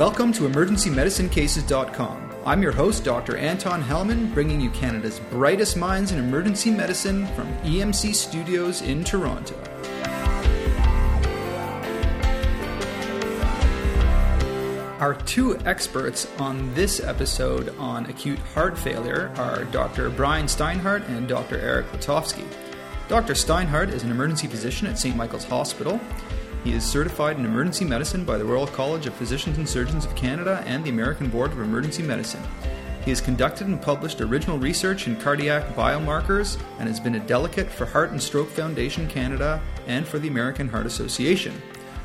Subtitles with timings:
[0.00, 2.30] Welcome to EmergencyMedicineCases.com.
[2.46, 3.36] I'm your host, Dr.
[3.36, 9.54] Anton Helman, bringing you Canada's brightest minds in emergency medicine from EMC Studios in Toronto.
[15.00, 20.08] Our two experts on this episode on acute heart failure are Dr.
[20.08, 21.58] Brian Steinhart and Dr.
[21.58, 22.46] Eric Letovsky.
[23.08, 23.34] Dr.
[23.34, 25.14] Steinhart is an emergency physician at St.
[25.14, 26.00] Michael's Hospital.
[26.64, 30.14] He is certified in emergency medicine by the Royal College of Physicians and Surgeons of
[30.14, 32.42] Canada and the American Board of Emergency Medicine.
[33.04, 37.70] He has conducted and published original research in cardiac biomarkers and has been a delegate
[37.70, 41.60] for Heart and Stroke Foundation Canada and for the American Heart Association.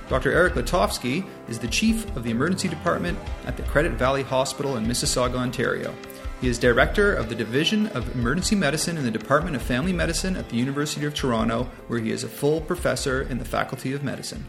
[0.07, 0.31] Dr.
[0.31, 4.85] Eric Letovsky is the Chief of the Emergency Department at the Credit Valley Hospital in
[4.85, 5.93] Mississauga, Ontario.
[6.41, 10.35] He is Director of the Division of Emergency Medicine in the Department of Family Medicine
[10.35, 14.03] at the University of Toronto, where he is a full professor in the Faculty of
[14.03, 14.45] Medicine.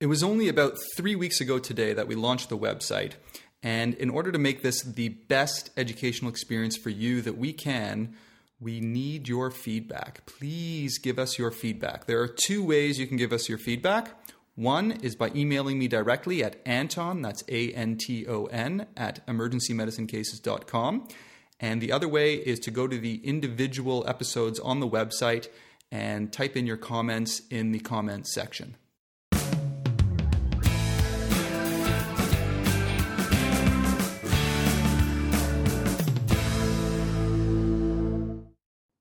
[0.00, 3.12] It was only about three weeks ago today that we launched the website.
[3.62, 8.14] And in order to make this the best educational experience for you that we can,
[8.60, 10.26] we need your feedback.
[10.26, 12.04] Please give us your feedback.
[12.04, 14.10] There are two ways you can give us your feedback.
[14.60, 19.26] One is by emailing me directly at Anton, that's A N T O N, at
[19.26, 21.08] emergencymedicinecases.com.
[21.60, 25.48] And the other way is to go to the individual episodes on the website
[25.90, 28.76] and type in your comments in the comments section.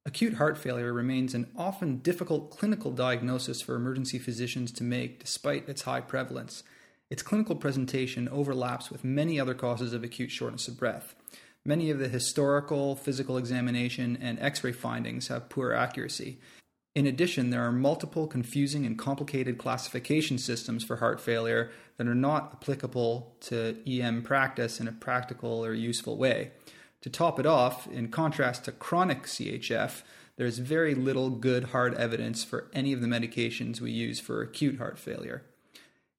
[0.09, 5.69] Acute heart failure remains an often difficult clinical diagnosis for emergency physicians to make despite
[5.69, 6.63] its high prevalence.
[7.11, 11.13] Its clinical presentation overlaps with many other causes of acute shortness of breath.
[11.63, 16.39] Many of the historical, physical examination, and x ray findings have poor accuracy.
[16.95, 22.15] In addition, there are multiple confusing and complicated classification systems for heart failure that are
[22.15, 26.49] not applicable to EM practice in a practical or useful way.
[27.01, 30.01] To top it off, in contrast to chronic CHF,
[30.35, 34.77] there's very little good hard evidence for any of the medications we use for acute
[34.77, 35.43] heart failure.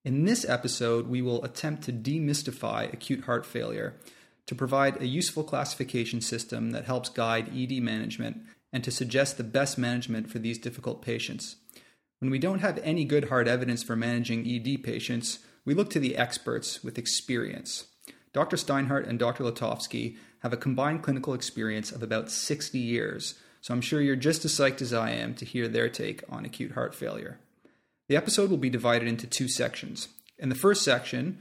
[0.05, 3.97] In this episode, we will attempt to demystify acute heart failure,
[4.47, 8.41] to provide a useful classification system that helps guide ED management,
[8.73, 11.57] and to suggest the best management for these difficult patients.
[12.21, 16.01] When we don't have any good hard evidence for managing ED patients, we look to
[16.01, 17.87] the experts with experience.
[18.33, 18.57] Dr.
[18.57, 19.45] Steinhart and Dr.
[19.45, 24.45] Letovsky have a combined clinical experience of about 60 years, so I'm sure you're just
[24.45, 27.39] as psyched as I am to hear their take on acute heart failure.
[28.09, 30.09] The episode will be divided into two sections.
[30.39, 31.39] In the first section,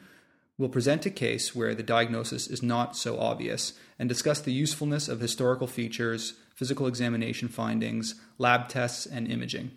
[0.58, 5.08] we'll present a case where the diagnosis is not so obvious and discuss the usefulness
[5.08, 9.72] of historical features, physical examination findings, lab tests, and imaging.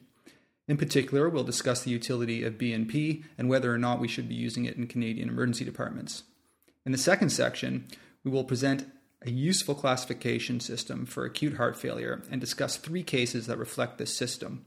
[0.67, 4.35] In particular, we'll discuss the utility of BNP and whether or not we should be
[4.35, 6.25] using it in Canadian emergency departments.
[6.85, 7.87] In the second section,
[8.25, 8.87] we will present
[9.25, 14.17] a useful classification system for acute heart failure and discuss three cases that reflect this
[14.17, 14.65] system.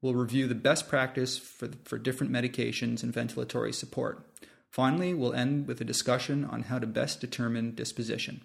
[0.00, 4.24] We'll review the best practice for, for different medications and ventilatory support.
[4.70, 8.42] Finally, we'll end with a discussion on how to best determine disposition.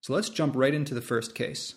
[0.00, 1.76] So let's jump right into the first case.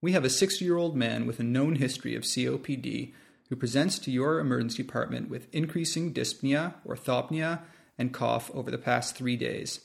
[0.00, 3.12] We have a 60 year old man with a known history of COPD
[3.48, 7.62] who presents to your emergency department with increasing dyspnea, orthopnea,
[7.98, 9.80] and cough over the past three days.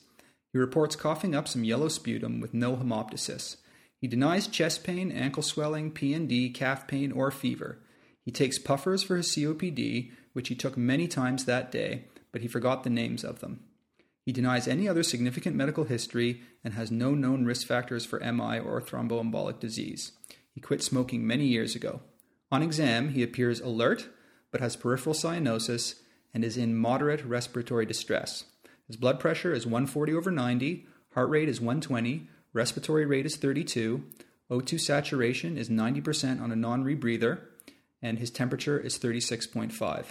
[0.52, 3.56] He reports coughing up some yellow sputum with no hemoptysis.
[4.00, 7.80] He denies chest pain, ankle swelling, PND, calf pain, or fever.
[8.24, 12.46] He takes puffers for his COPD, which he took many times that day, but he
[12.48, 13.63] forgot the names of them.
[14.24, 18.58] He denies any other significant medical history and has no known risk factors for MI
[18.58, 20.12] or thromboembolic disease.
[20.50, 22.00] He quit smoking many years ago.
[22.50, 24.08] On exam, he appears alert
[24.50, 25.96] but has peripheral cyanosis
[26.32, 28.44] and is in moderate respiratory distress.
[28.86, 34.04] His blood pressure is 140 over 90, heart rate is 120, respiratory rate is 32,
[34.50, 37.40] O2 saturation is 90% on a non rebreather,
[38.00, 40.06] and his temperature is 36.5.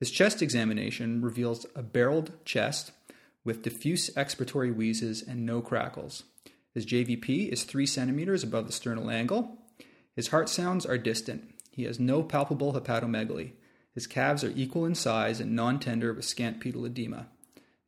[0.00, 2.90] His chest examination reveals a barreled chest
[3.44, 6.24] with diffuse expiratory wheezes and no crackles.
[6.74, 9.58] His JVP is 3 centimeters above the sternal angle.
[10.14, 11.54] His heart sounds are distant.
[11.70, 13.52] He has no palpable hepatomegaly.
[13.94, 17.28] His calves are equal in size and non tender with scant pedal edema.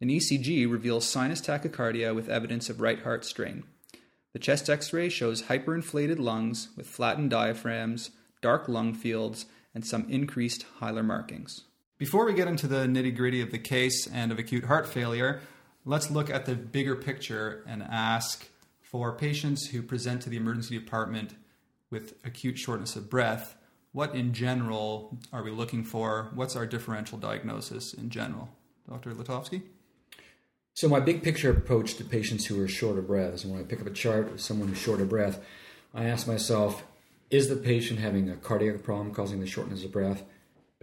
[0.01, 3.65] An ECG reveals sinus tachycardia with evidence of right heart strain.
[4.33, 8.11] The chest x ray shows hyperinflated lungs with flattened diaphragms,
[8.43, 11.63] dark lung fields, and some increased hilar markings.
[11.97, 15.41] Before we get into the nitty gritty of the case and of acute heart failure,
[15.85, 18.49] let's look at the bigger picture and ask
[18.83, 21.37] For patients who present to the emergency department
[21.91, 23.57] with acute shortness of breath,
[23.93, 26.33] what in general are we looking for?
[26.35, 28.49] What's our differential diagnosis in general?
[28.89, 29.15] Dr.
[29.15, 29.63] Letovsky?
[30.75, 33.63] So, my big picture approach to patients who are short of breath is when I
[33.63, 35.39] pick up a chart of someone who's short of breath,
[35.95, 36.83] I ask myself,
[37.31, 40.25] is the patient having a cardiac problem causing the shortness of breath,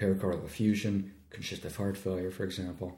[0.02, 2.98] pericardial effusion, congestive heart failure, for example?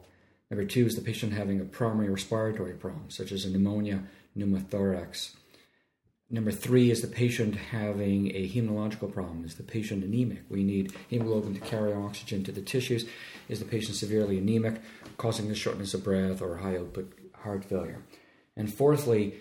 [0.50, 4.04] Number two, is the patient having a primary respiratory problem, such as a pneumonia,
[4.36, 5.34] pneumothorax?
[6.30, 9.44] Number three, is the patient having a hematological problem?
[9.44, 10.44] Is the patient anemic?
[10.48, 13.06] We need hemoglobin to carry oxygen to the tissues.
[13.48, 14.80] Is the patient severely anemic,
[15.18, 17.12] causing the shortness of breath or high output
[17.42, 18.02] heart failure?
[18.56, 19.34] And fourthly,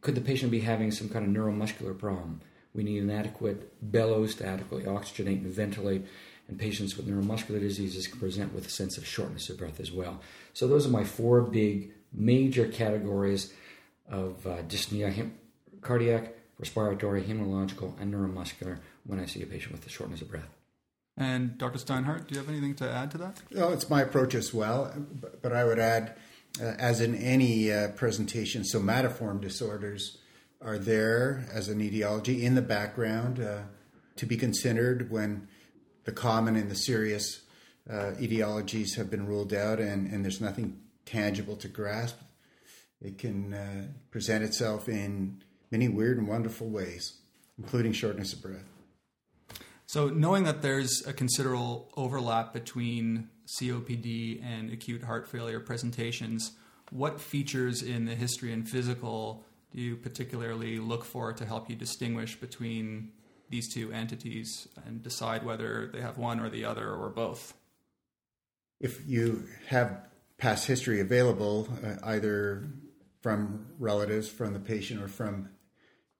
[0.00, 2.40] could the patient be having some kind of neuromuscular problem?
[2.74, 6.06] We need an adequate bellows to adequately oxygenate and ventilate,
[6.50, 9.90] and patients with neuromuscular diseases can present with a sense of shortness of breath as
[9.90, 10.20] well.
[10.52, 13.52] So, those are my four big major categories
[14.08, 15.30] of uh, dyspnea
[15.80, 20.48] cardiac, respiratory, hematological, and neuromuscular when I see a patient with a shortness of breath.
[21.16, 21.78] And Dr.
[21.78, 23.42] Steinhart, do you have anything to add to that?
[23.54, 24.92] Well, it's my approach as well,
[25.42, 26.16] but I would add,
[26.60, 30.18] uh, as in any uh, presentation, somatoform disorders
[30.62, 33.62] are there as an etiology in the background uh,
[34.16, 35.48] to be considered when
[36.04, 37.42] the common and the serious
[37.88, 42.16] uh, etiologies have been ruled out and, and there's nothing tangible to grasp.
[43.00, 47.14] It can uh, present itself in many weird and wonderful ways,
[47.58, 48.68] including shortness of breath.
[49.86, 56.52] So, knowing that there's a considerable overlap between COPD and acute heart failure presentations,
[56.90, 59.44] what features in the history and physical
[59.74, 63.10] do you particularly look for to help you distinguish between
[63.50, 67.54] these two entities and decide whether they have one or the other or both?
[68.80, 70.06] If you have
[70.38, 72.70] past history available, uh, either
[73.20, 75.50] from relatives, from the patient, or from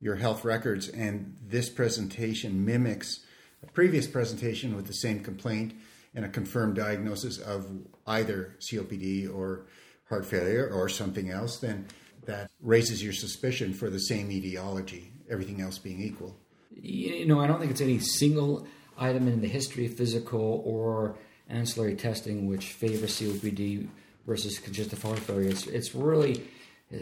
[0.00, 3.20] your health records, and this presentation mimics
[3.62, 5.74] a previous presentation with the same complaint
[6.14, 7.66] and a confirmed diagnosis of
[8.06, 9.66] either COPD or
[10.08, 11.86] heart failure or something else, then
[12.24, 16.39] that raises your suspicion for the same etiology, everything else being equal.
[16.74, 18.66] You know, I don't think it's any single
[18.98, 21.16] item in the history of physical or
[21.48, 23.88] ancillary testing which favors COPD
[24.26, 25.48] versus congestive heart failure.
[25.48, 26.44] It's, it's really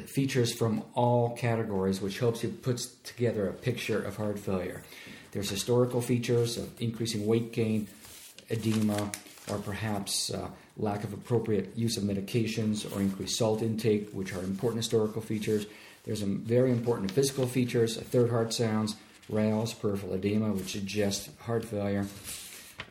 [0.06, 4.82] features from all categories, which helps you put together a picture of heart failure.
[5.32, 7.88] There's historical features of increasing weight gain,
[8.50, 9.10] edema,
[9.48, 14.42] or perhaps uh, lack of appropriate use of medications or increased salt intake, which are
[14.42, 15.66] important historical features.
[16.04, 18.96] There's some very important physical features, third heart sounds,
[19.28, 22.06] rales, peripheral edema, which suggests heart failure.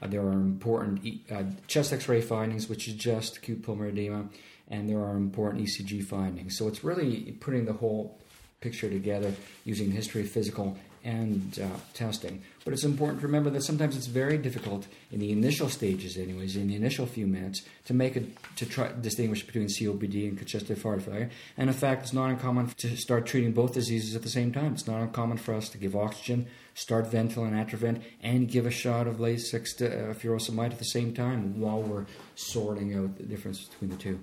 [0.02, 4.30] Uh, there are important uh, chest x-ray findings, which suggest acute pulmonary edema
[4.70, 6.58] and there are important ECG findings.
[6.58, 8.20] So it's really putting the whole
[8.60, 12.44] picture together using history, physical, and uh, testing.
[12.68, 16.58] But it's important to remember that sometimes it's very difficult in the initial stages, anyways,
[16.58, 18.26] in the initial few minutes, to make it
[18.58, 21.30] to try distinguish between COPD and congestive heart failure.
[21.56, 24.74] And in fact, it's not uncommon to start treating both diseases at the same time.
[24.74, 29.08] It's not uncommon for us to give oxygen, start Ventolin Atrovent, and give a shot
[29.08, 32.06] of Lasix uh, furosemide at the same time while we're
[32.36, 34.20] sorting out the difference between the two.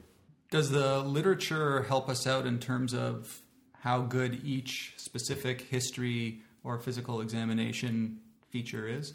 [0.51, 3.41] Does the literature help us out in terms of
[3.81, 8.21] how good each specific history or physical examination
[8.55, 9.15] feature is?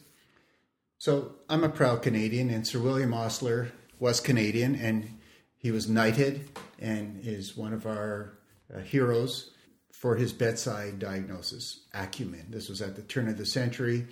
[0.97, 5.17] So I'm a proud Canadian, and Sir William Osler was Canadian, and
[5.55, 8.37] he was knighted and is one of our
[8.75, 9.51] uh, heroes
[9.93, 12.47] for his bedside diagnosis acumen.
[12.49, 14.07] This was at the turn of the century,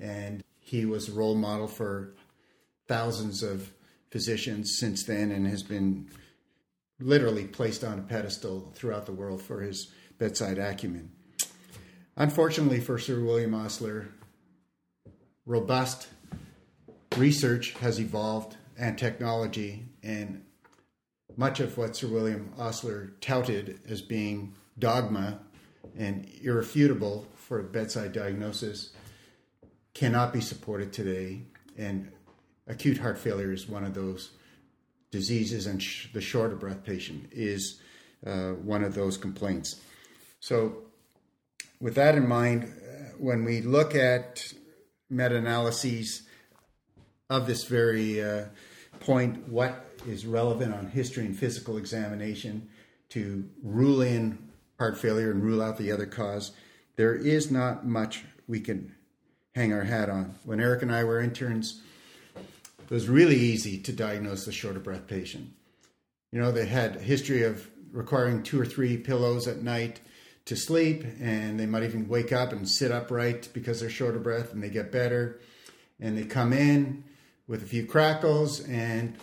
[0.00, 2.12] and he was a role model for
[2.88, 3.72] thousands of
[4.10, 6.10] physicians since then and has been
[6.98, 11.12] literally placed on a pedestal throughout the world for his bedside acumen.
[12.16, 14.08] Unfortunately for Sir William Osler,
[15.46, 16.08] robust
[17.16, 20.42] research has evolved and technology, and
[21.36, 25.40] much of what Sir William Osler touted as being dogma
[25.96, 28.90] and irrefutable for bedside diagnosis
[29.92, 31.42] cannot be supported today.
[31.76, 32.10] And
[32.66, 34.30] acute heart failure is one of those
[35.10, 37.80] diseases, and sh- the short of breath patient is
[38.26, 39.80] uh, one of those complaints.
[40.40, 40.78] So,
[41.80, 44.52] with that in mind, uh, when we look at
[45.14, 46.22] meta analyses
[47.30, 48.44] of this very uh,
[49.00, 52.68] point, what is relevant on history and physical examination
[53.10, 54.38] to rule in
[54.78, 56.52] heart failure and rule out the other cause,
[56.96, 58.94] there is not much we can
[59.54, 60.34] hang our hat on.
[60.44, 61.80] When Eric and I were interns,
[62.36, 65.52] it was really easy to diagnose the short of breath patient.
[66.32, 70.00] You know, they had a history of requiring two or three pillows at night,
[70.46, 74.22] to sleep and they might even wake up and sit upright because they're short of
[74.22, 75.40] breath and they get better.
[76.00, 77.04] And they come in
[77.46, 79.16] with a few crackles and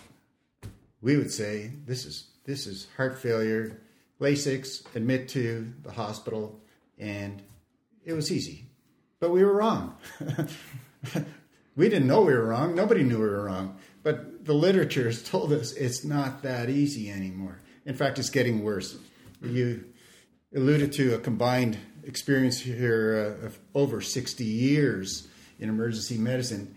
[1.02, 3.82] we would say this is this is heart failure,
[4.20, 6.60] Lasix, admit to the hospital,
[6.98, 7.42] and
[8.04, 8.66] it was easy.
[9.20, 9.96] But we were wrong.
[11.76, 12.76] we didn't know we were wrong.
[12.76, 13.78] Nobody knew we were wrong.
[14.04, 17.60] But the literature has told us it's not that easy anymore.
[17.86, 18.98] In fact, it's getting worse.
[19.44, 19.86] You
[20.54, 25.28] alluded to a combined experience here uh, of over 60 years
[25.60, 26.76] in emergency medicine.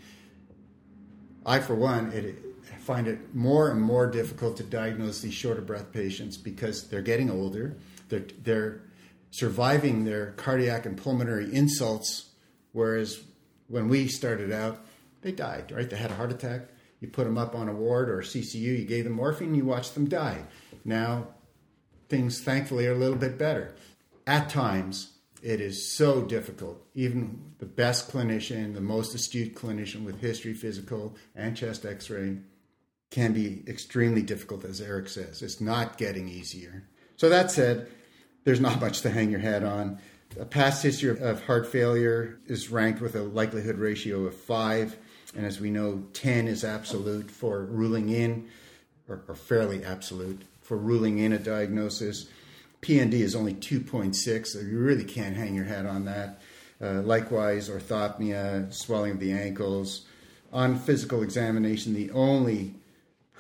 [1.45, 2.37] I, for one, it,
[2.81, 7.03] find it more and more difficult to diagnose these short of breath patients because they're
[7.03, 7.77] getting older.
[8.09, 8.83] They're, they're
[9.31, 12.31] surviving their cardiac and pulmonary insults,
[12.73, 13.23] whereas
[13.69, 14.85] when we started out,
[15.23, 15.89] they died, right?
[15.89, 16.69] They had a heart attack.
[17.01, 19.65] You put them up on a ward or a CCU, you gave them morphine, you
[19.65, 20.45] watched them die.
[20.85, 21.29] Now,
[22.09, 23.75] things thankfully are a little bit better.
[24.27, 26.83] At times, it is so difficult.
[26.95, 32.39] Even the best clinician, the most astute clinician with history, physical, and chest x ray
[33.11, 35.43] can be extremely difficult, as Eric says.
[35.43, 36.85] It's not getting easier.
[37.17, 37.89] So, that said,
[38.45, 39.99] there's not much to hang your head on.
[40.41, 44.97] A past history of heart failure is ranked with a likelihood ratio of five.
[45.37, 48.49] And as we know, 10 is absolute for ruling in,
[49.09, 52.27] or, or fairly absolute for ruling in a diagnosis.
[52.83, 56.41] PND is only 2.6, so you really can't hang your hat on that.
[56.83, 60.07] Uh, likewise, orthopnea, swelling of the ankles.
[60.53, 62.75] On physical examination, the only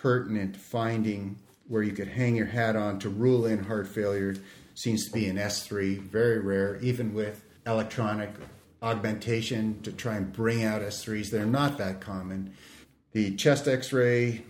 [0.01, 4.37] pertinent finding where you could hang your hat on to rule in heart failure
[4.75, 8.31] seems to be an S3, very rare, even with electronic
[8.83, 11.31] augmentation to try and bring out S3s.
[11.31, 12.53] They're not that common.
[13.13, 14.45] The chest x ray,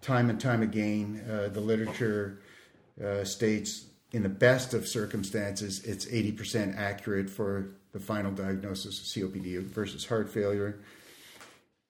[0.00, 2.40] time and time again, uh, the literature
[3.04, 9.04] uh, states in the best of circumstances, it's 80% accurate for the final diagnosis of
[9.04, 10.80] COPD versus heart failure.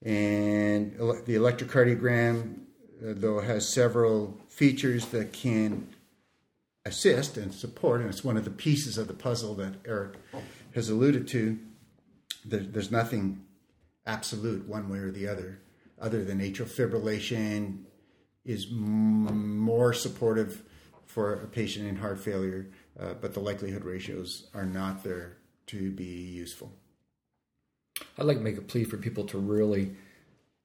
[0.05, 5.89] And the electrocardiogram, uh, though, has several features that can
[6.85, 10.15] assist and support, and it's one of the pieces of the puzzle that Eric
[10.75, 11.59] has alluded to.
[12.45, 13.45] There, there's nothing
[14.07, 15.61] absolute one way or the other,
[16.01, 17.85] other than atrial fibrillation
[18.49, 20.63] is m- more supportive
[21.05, 22.67] for a patient in heart failure,
[22.99, 25.37] uh, but the likelihood ratios are not there
[25.67, 26.73] to be useful.
[28.17, 29.95] I'd like to make a plea for people to really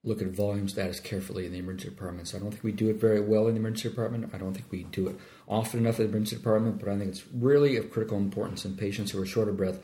[0.05, 2.27] look at volume status carefully in the emergency department.
[2.27, 4.31] So I don't think we do it very well in the emergency department.
[4.33, 7.09] I don't think we do it often enough in the emergency department, but I think
[7.11, 9.79] it's really of critical importance in patients who are short of breath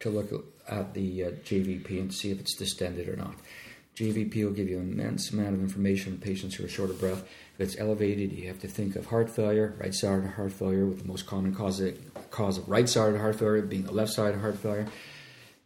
[0.00, 0.32] to look
[0.68, 3.34] at the uh, JVP and see if it's distended or not.
[3.96, 6.98] JVP will give you an immense amount of information on patients who are short of
[6.98, 7.22] breath.
[7.54, 11.02] If it's elevated, you have to think of heart failure, right sided heart failure, with
[11.02, 11.98] the most common cause of,
[12.30, 14.86] cause of right sided heart failure being the left side heart failure.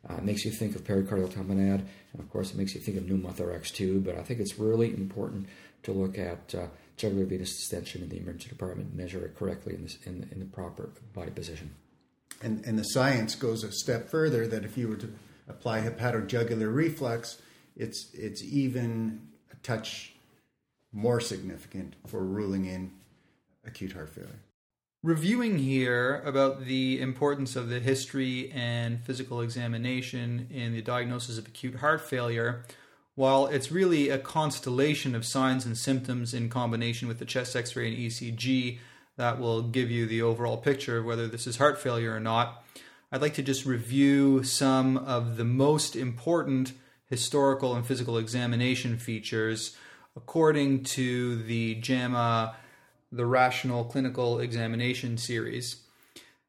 [0.08, 2.98] Uh, it makes you think of pericardial tamponade, and of course, it makes you think
[2.98, 4.00] of pneumothorax too.
[4.00, 5.46] But I think it's really important
[5.84, 6.66] to look at uh,
[6.96, 10.46] jugular venous distension in the emergency department, measure it correctly in, this, in, in the
[10.46, 11.74] proper body position.
[12.42, 15.12] And, and the science goes a step further that if you were to
[15.48, 17.40] apply hepatojugular reflux,
[17.76, 20.14] it's it's even a touch
[20.92, 22.92] more significant for ruling in
[23.66, 24.40] acute heart failure.
[25.02, 31.46] Reviewing here about the importance of the history and physical examination in the diagnosis of
[31.46, 32.64] acute heart failure,
[33.14, 37.76] while it's really a constellation of signs and symptoms in combination with the chest x
[37.76, 38.78] ray and ECG
[39.16, 42.64] that will give you the overall picture of whether this is heart failure or not,
[43.12, 46.72] I'd like to just review some of the most important
[47.14, 49.76] historical and physical examination features
[50.16, 52.56] according to the JAMA,
[53.12, 55.76] the Rational Clinical Examination series.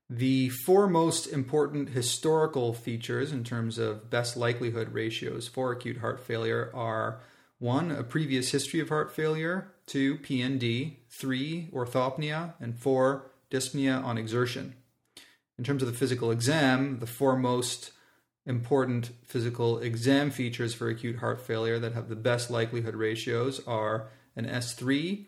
[0.09, 6.19] The four most important historical features in terms of best likelihood ratios for acute heart
[6.19, 7.21] failure are
[7.59, 14.17] one, a previous history of heart failure, two, PND, three, orthopnea, and four, dyspnea on
[14.17, 14.73] exertion.
[15.59, 17.91] In terms of the physical exam, the four most
[18.45, 24.09] important physical exam features for acute heart failure that have the best likelihood ratios are
[24.35, 25.25] an S3,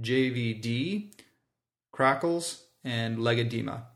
[0.00, 1.12] JVD,
[1.92, 3.86] crackles, and leg edema.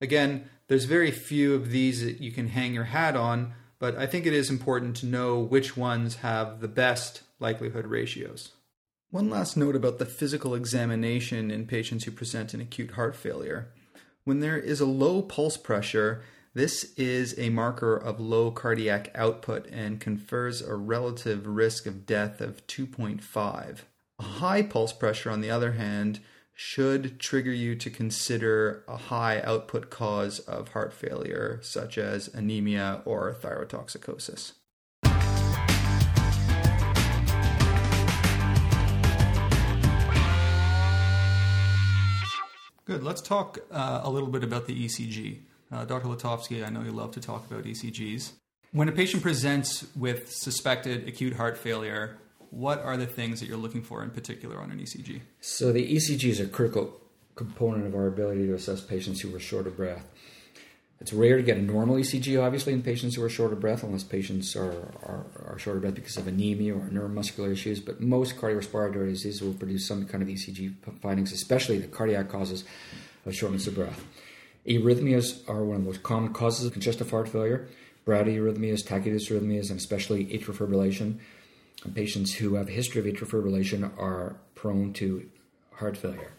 [0.00, 4.06] Again, there's very few of these that you can hang your hat on, but I
[4.06, 8.52] think it is important to know which ones have the best likelihood ratios.
[9.10, 13.68] One last note about the physical examination in patients who present in acute heart failure.
[14.24, 16.22] When there is a low pulse pressure,
[16.54, 22.40] this is a marker of low cardiac output and confers a relative risk of death
[22.40, 23.80] of 2.5.
[24.18, 26.20] A high pulse pressure, on the other hand,
[26.54, 33.02] should trigger you to consider a high output cause of heart failure, such as anemia
[33.04, 34.52] or thyrotoxicosis.
[42.86, 43.02] Good.
[43.02, 45.42] Let's talk uh, a little bit about the ECG.
[45.70, 46.08] Uh, Dr.
[46.08, 48.32] Letovsky, I know you love to talk about ECGs.
[48.72, 52.18] When a patient presents with suspected acute heart failure,
[52.50, 55.20] what are the things that you're looking for in particular on an ECG?
[55.40, 57.00] So the ECG is a critical
[57.34, 60.04] component of our ability to assess patients who are short of breath.
[61.00, 63.84] It's rare to get a normal ECG, obviously, in patients who are short of breath,
[63.84, 64.72] unless patients are,
[65.04, 67.78] are, are short of breath because of anemia or neuromuscular issues.
[67.78, 72.64] But most cardiorespiratory diseases will produce some kind of ECG findings, especially the cardiac causes
[73.24, 74.04] of shortness of breath.
[74.66, 77.68] Arrhythmias are one of the most common causes of congestive heart failure.
[78.06, 81.18] Bradyarrhythmias, tachycardias arrhythmias, and especially atrial fibrillation.
[81.84, 85.28] And patients who have a history of atrial fibrillation are prone to
[85.74, 86.32] heart failure.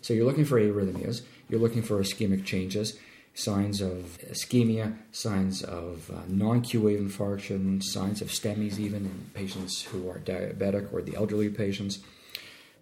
[0.00, 2.98] So you're looking for arrhythmias, you're looking for ischemic changes,
[3.34, 9.82] signs of ischemia, signs of uh, non-Q wave infarction, signs of STEMIs even in patients
[9.82, 11.98] who are diabetic or the elderly patients.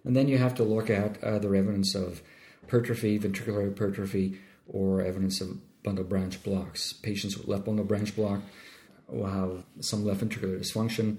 [0.03, 2.21] And then you have to look at other evidence of
[2.63, 6.93] hypertrophy, ventricular hypertrophy, or evidence of bundle branch blocks.
[6.93, 8.41] Patients with left bundle branch block
[9.07, 11.17] will have some left ventricular dysfunction.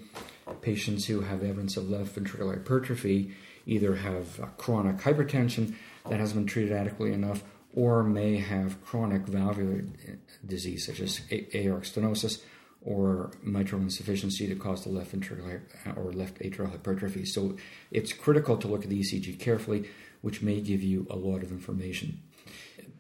[0.61, 3.33] Patients who have evidence of left ventricular hypertrophy
[3.67, 5.75] either have uh, chronic hypertension
[6.09, 7.43] that hasn't been treated adequately enough
[7.75, 10.13] or may have chronic valvular uh,
[10.47, 12.43] disease such as aortic stenosis
[12.83, 17.25] or mitral insufficiency to cause the left ventricular uh, or left atrial hypertrophy.
[17.25, 17.57] So
[17.91, 19.89] it's critical to look at the ECG carefully,
[20.23, 22.23] which may give you a lot of information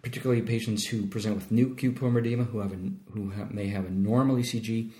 [0.06, 2.76] particularly patients who present with new acute edema, who have a,
[3.10, 4.92] who have, may have a normal ECG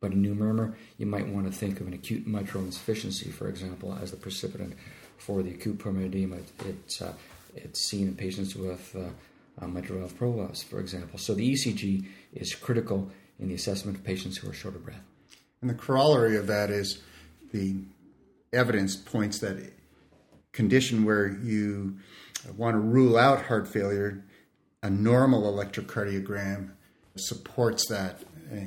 [0.00, 3.48] but a new murmur, you might want to think of an acute mitral insufficiency, for
[3.48, 4.74] example, as the precipitant
[5.16, 6.36] for the acute pulmonary edema.
[6.66, 7.14] It's uh,
[7.56, 11.18] it's seen in patients with uh, mitral valve prolapse, for example.
[11.18, 12.04] So the ECG
[12.34, 15.00] is critical in the assessment of patients who are short of breath.
[15.62, 17.00] And the corollary of that is
[17.50, 17.76] the
[18.52, 19.72] evidence points that
[20.52, 21.96] condition where you
[22.58, 24.22] want to rule out heart failure
[24.84, 26.68] a normal electrocardiogram
[27.16, 28.20] supports that.
[28.52, 28.66] Eh,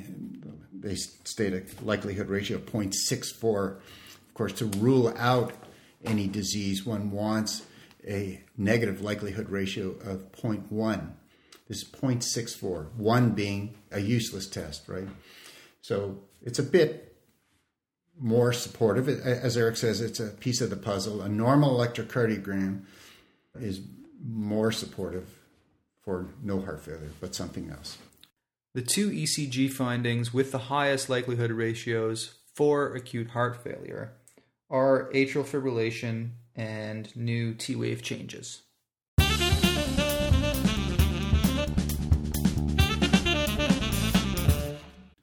[0.72, 3.76] they state a likelihood ratio of 0.64.
[3.76, 5.52] Of course, to rule out
[6.04, 7.62] any disease, one wants
[8.06, 11.12] a negative likelihood ratio of 0.1.
[11.68, 15.08] This is 0.64, 1 being a useless test, right?
[15.80, 17.16] So it's a bit
[18.18, 19.08] more supportive.
[19.08, 21.20] As Eric says, it's a piece of the puzzle.
[21.22, 22.82] A normal electrocardiogram
[23.60, 23.80] is
[24.24, 25.37] more supportive
[26.08, 27.98] for no heart failure, but something else.
[28.72, 34.14] The two ECG findings with the highest likelihood ratios for acute heart failure
[34.70, 38.62] are atrial fibrillation and new T wave changes.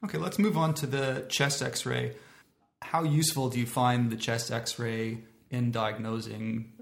[0.04, 2.14] Okay, let's move on to the chest x ray.
[2.84, 6.74] How useful do you find the chest x ray in diagnosing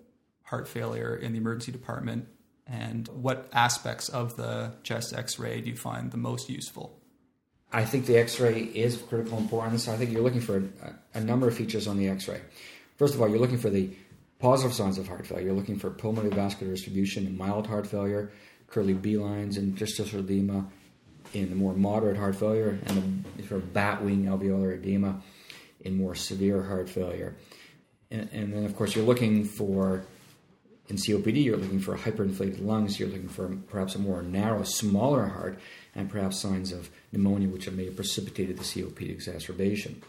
[0.41, 2.27] heart failure in the emergency department?
[2.65, 6.97] And what aspects of the chest x-ray do you find the most useful?
[7.71, 9.87] I think the x-ray is of critical importance.
[9.87, 12.39] I think you're looking for a, a, number of features on the x-ray.
[12.97, 13.89] First of all you're looking for the
[14.39, 15.47] positive signs of heart failure.
[15.47, 18.31] You're looking for pulmonary vascular distribution in mild heart failure
[18.73, 20.65] Kerley B lines and interstitial edema
[21.33, 25.21] in the more moderate heart failure and the sort of bat wing alveolar edema
[25.81, 27.35] in more severe heart failure.
[28.11, 30.05] And, and then of course you're looking for
[30.89, 35.27] in COPD, you're looking for hyperinflated lungs, you're looking for perhaps a more narrow, smaller
[35.27, 35.59] heart,
[35.95, 40.01] and perhaps signs of pneumonia, which may have precipitated the COPD exacerbation.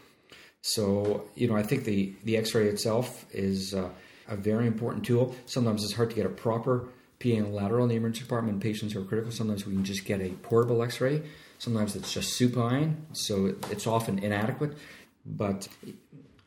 [0.62, 3.90] So, you know, I think the, the x ray itself is uh,
[4.28, 5.36] a very important tool.
[5.46, 6.88] Sometimes it's hard to get a proper
[7.20, 9.30] PA and lateral in the emergency department patients who are critical.
[9.30, 11.22] Sometimes we can just get a portable x ray.
[11.58, 14.76] Sometimes it's just supine, so it's often inadequate.
[15.24, 15.68] But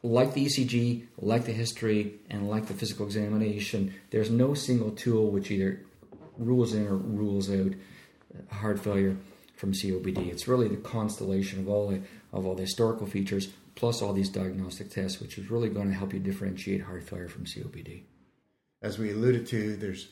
[0.07, 5.29] like the ECG, like the history, and like the physical examination, there's no single tool
[5.29, 5.81] which either
[6.37, 7.73] rules in or rules out
[8.51, 9.17] heart failure
[9.55, 10.27] from COPD.
[10.27, 14.29] It's really the constellation of all the, of all the historical features plus all these
[14.29, 18.03] diagnostic tests, which is really going to help you differentiate heart failure from COPD.
[18.81, 20.07] As we alluded to, there's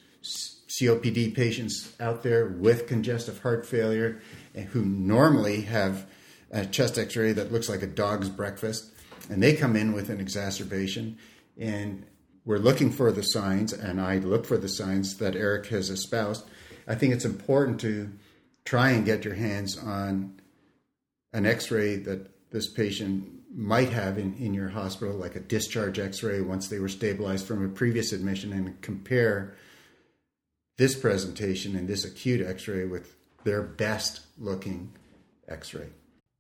[0.68, 4.22] COPD patients out there with congestive heart failure
[4.72, 6.06] who normally have
[6.52, 8.92] a chest X-ray that looks like a dog's breakfast
[9.30, 11.18] and they come in with an exacerbation
[11.58, 12.06] and
[12.44, 16.46] we're looking for the signs and i look for the signs that eric has espoused
[16.88, 18.12] i think it's important to
[18.64, 20.40] try and get your hands on
[21.34, 26.42] an x-ray that this patient might have in, in your hospital like a discharge x-ray
[26.42, 29.56] once they were stabilized from a previous admission and compare
[30.78, 34.92] this presentation and this acute x ray with their best looking
[35.48, 35.90] x ray.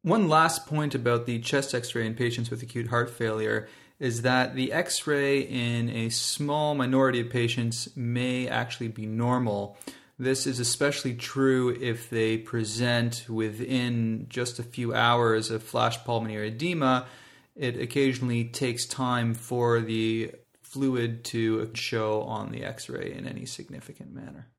[0.05, 4.21] One last point about the chest x ray in patients with acute heart failure is
[4.21, 9.79] that the x ray in a small minority of patients may actually be normal.
[10.19, 16.49] This is especially true if they present within just a few hours of flash pulmonary
[16.49, 17.07] edema.
[17.55, 23.47] It occasionally takes time for the fluid to show on the x ray in any
[23.47, 24.49] significant manner.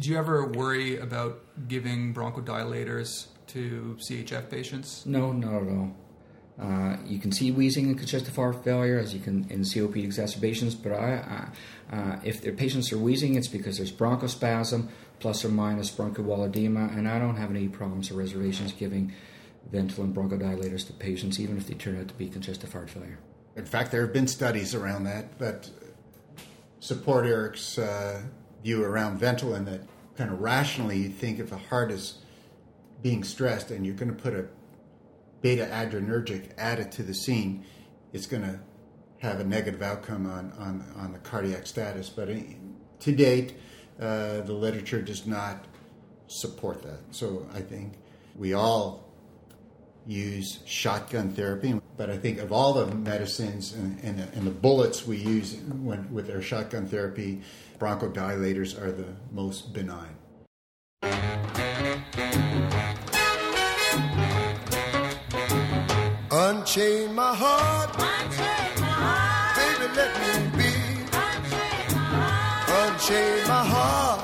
[0.00, 5.04] Do you ever worry about giving bronchodilators to CHF patients?
[5.04, 5.94] No, not at all.
[6.58, 10.74] Uh, you can see wheezing in congestive heart failure as you can in COPD exacerbations,
[10.74, 11.48] but I,
[11.92, 16.88] uh, if their patients are wheezing, it's because there's bronchospasm plus or minus bronchial edema,
[16.96, 19.12] and I don't have any problems or reservations giving
[19.70, 23.18] Ventolin bronchodilators to patients, even if they turn out to be congestive heart failure.
[23.54, 25.68] In fact, there have been studies around that, that
[26.80, 28.22] support Eric's uh,
[28.62, 29.80] view around Ventolin that
[30.16, 32.18] kind of rationally you think if the heart is
[33.02, 34.46] being stressed and you're going to put a
[35.40, 37.64] beta adrenergic added to the scene,
[38.12, 38.60] it's going to
[39.20, 42.08] have a negative outcome on, on, on the cardiac status.
[42.08, 42.28] But
[43.00, 43.54] to date,
[44.00, 45.64] uh, the literature does not
[46.26, 47.00] support that.
[47.10, 47.94] So I think
[48.36, 49.10] we all
[50.06, 55.06] use shotgun therapy, but I think of all the medicines and, and, and the bullets
[55.06, 57.42] we use when, with our shotgun therapy,
[57.80, 60.14] bronchodilators are the most benign.
[66.30, 67.90] Unchain my heart.
[67.96, 69.56] Unchain my heart.
[69.56, 70.72] Baby, let me be.
[71.24, 72.90] Unchain my heart.
[72.92, 74.20] Unchain my heart.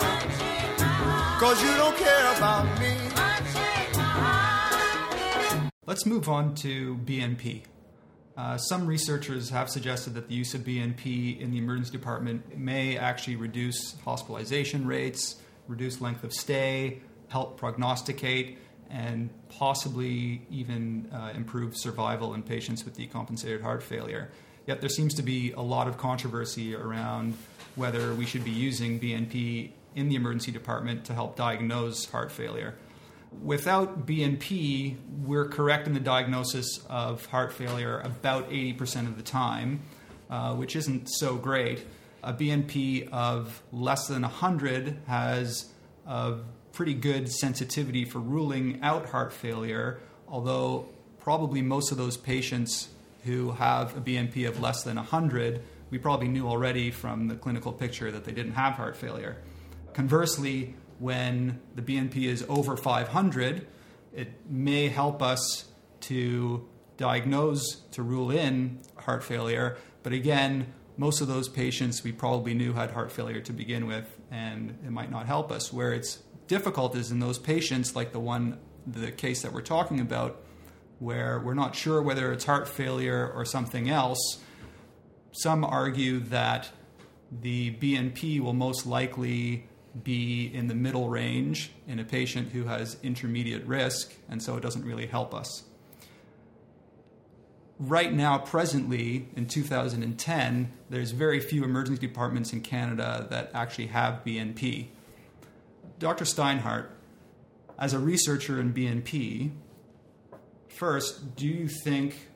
[1.41, 2.93] Cause you don't care about me.
[5.87, 7.63] Let's move on to BNP.
[8.37, 12.99] Uh, some researchers have suggested that the use of BNP in the emergency department may
[12.99, 15.37] actually reduce hospitalization rates,
[15.69, 18.59] reduce length of stay, help prognosticate,
[18.91, 24.31] and possibly even uh, improve survival in patients with decompensated heart failure.
[24.67, 27.37] Yet there seems to be a lot of controversy around
[27.75, 32.75] whether we should be using BNP in the emergency department to help diagnose heart failure.
[33.43, 39.81] Without BNP, we're correct in the diagnosis of heart failure about 80% of the time,
[40.31, 41.87] uh, which isn't so great.
[42.23, 45.67] A BNP of less than 100 has
[46.07, 46.39] a
[46.73, 50.89] pretty good sensitivity for ruling out heart failure, although
[51.21, 52.89] probably most of those patients
[53.25, 57.73] who have a BNP of less than 100, we probably knew already from the clinical
[57.73, 59.37] picture that they didn't have heart failure.
[59.93, 63.67] Conversely, when the BNP is over 500,
[64.15, 65.67] it may help us
[66.01, 69.77] to diagnose, to rule in heart failure.
[70.03, 74.07] But again, most of those patients we probably knew had heart failure to begin with,
[74.31, 75.73] and it might not help us.
[75.73, 80.01] Where it's difficult is in those patients, like the one, the case that we're talking
[80.01, 80.43] about,
[80.99, 84.39] where we're not sure whether it's heart failure or something else.
[85.33, 86.71] Some argue that
[87.31, 89.69] the BNP will most likely
[90.03, 94.61] be in the middle range in a patient who has intermediate risk, and so it
[94.61, 95.65] doesn't really help us.
[97.79, 104.25] Right now, presently in 2010, there's very few emergency departments in Canada that actually have
[104.25, 104.89] BNP.
[105.99, 106.25] Dr.
[106.25, 106.87] Steinhart,
[107.79, 109.51] as a researcher in BNP,
[110.69, 112.29] first, do you think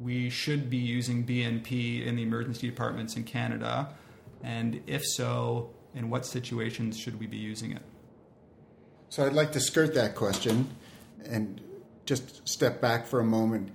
[0.00, 3.94] we should be using BNP in the emergency departments in Canada?
[4.42, 7.82] And if so, in what situations should we be using it?
[9.08, 10.68] So I'd like to skirt that question
[11.24, 11.60] and
[12.04, 13.70] just step back for a moment.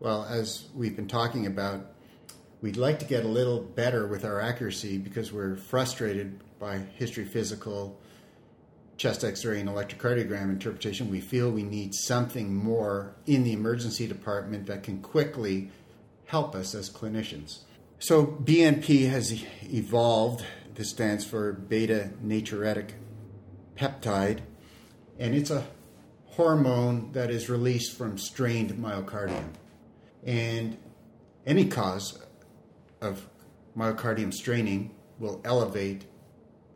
[0.00, 1.92] Well, as we've been talking about,
[2.60, 7.24] we'd like to get a little better with our accuracy because we're frustrated by history
[7.24, 8.00] physical
[8.96, 14.66] chest x-ray and electrocardiogram interpretation we feel we need something more in the emergency department
[14.66, 15.70] that can quickly
[16.24, 17.58] help us as clinicians
[17.98, 20.44] so bnp has evolved
[20.76, 22.92] this stands for beta natriuretic
[23.76, 24.40] peptide
[25.18, 25.66] and it's a
[26.26, 29.50] hormone that is released from strained myocardium
[30.24, 30.76] and
[31.46, 32.22] any cause
[33.00, 33.28] of
[33.76, 36.04] myocardium straining will elevate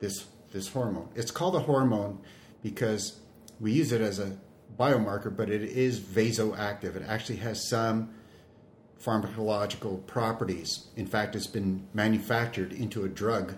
[0.01, 1.09] this this hormone.
[1.15, 2.19] It's called a hormone
[2.63, 3.21] because
[3.61, 4.37] we use it as a
[4.79, 6.97] biomarker, but it is vasoactive.
[6.97, 8.15] It actually has some
[9.03, 10.89] pharmacological properties.
[10.97, 13.55] In fact, it's been manufactured into a drug,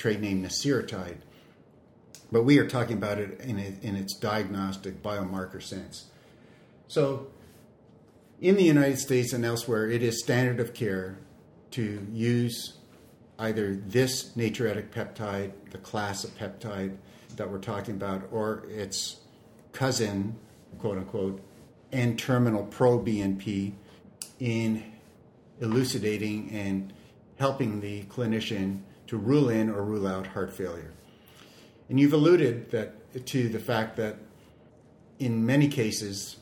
[0.00, 1.18] trade name Nesiritide.
[2.32, 6.06] but we are talking about it in, a, in its diagnostic biomarker sense.
[6.88, 7.26] So,
[8.40, 11.18] in the United States and elsewhere, it is standard of care
[11.72, 12.78] to use
[13.38, 16.96] either this natriuretic peptide, the class of peptide
[17.36, 19.20] that we're talking about, or its
[19.72, 20.34] cousin,
[20.78, 21.42] quote unquote,
[21.92, 23.72] N terminal pro BNP
[24.38, 24.82] in
[25.60, 26.94] elucidating and
[27.38, 30.92] helping the clinician to rule in or rule out heart failure.
[31.88, 34.18] And you've alluded that to the fact that
[35.18, 36.36] in many cases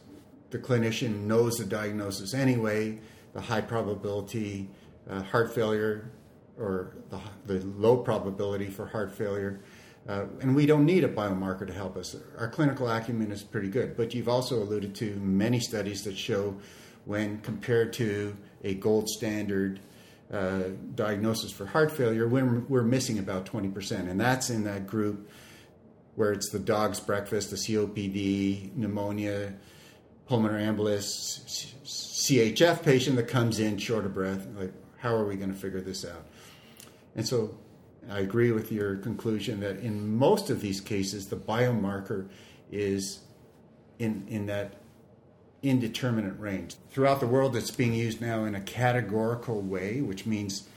[0.51, 2.99] the clinician knows the diagnosis anyway,
[3.33, 4.69] the high probability
[5.09, 6.11] uh, heart failure
[6.59, 9.61] or the, the, low probability for heart failure.
[10.07, 12.17] Uh, and we don't need a biomarker to help us.
[12.37, 13.97] Our clinical acumen is pretty good.
[13.97, 16.55] But you've also alluded to many studies that show
[17.07, 19.81] when compared to a gold standard
[20.33, 20.63] uh,
[20.95, 24.11] diagnosis for heart failure, we're, we're missing about 20%.
[24.11, 25.31] And that's in that group
[26.17, 29.55] where it's the dog's breakfast, the COPD, pneumonia,
[30.27, 34.47] pulmonary embolus, CHF patient that comes in short of breath.
[34.57, 36.27] Like, how are we going to figure this out?
[37.17, 37.57] And so
[38.11, 42.29] I agree with your conclusion that in most of these cases, the biomarker
[42.71, 43.21] is
[43.99, 44.78] in, in that
[45.63, 46.77] indeterminate range.
[46.91, 50.69] Throughout the world, it's being used now in a categorical way, which means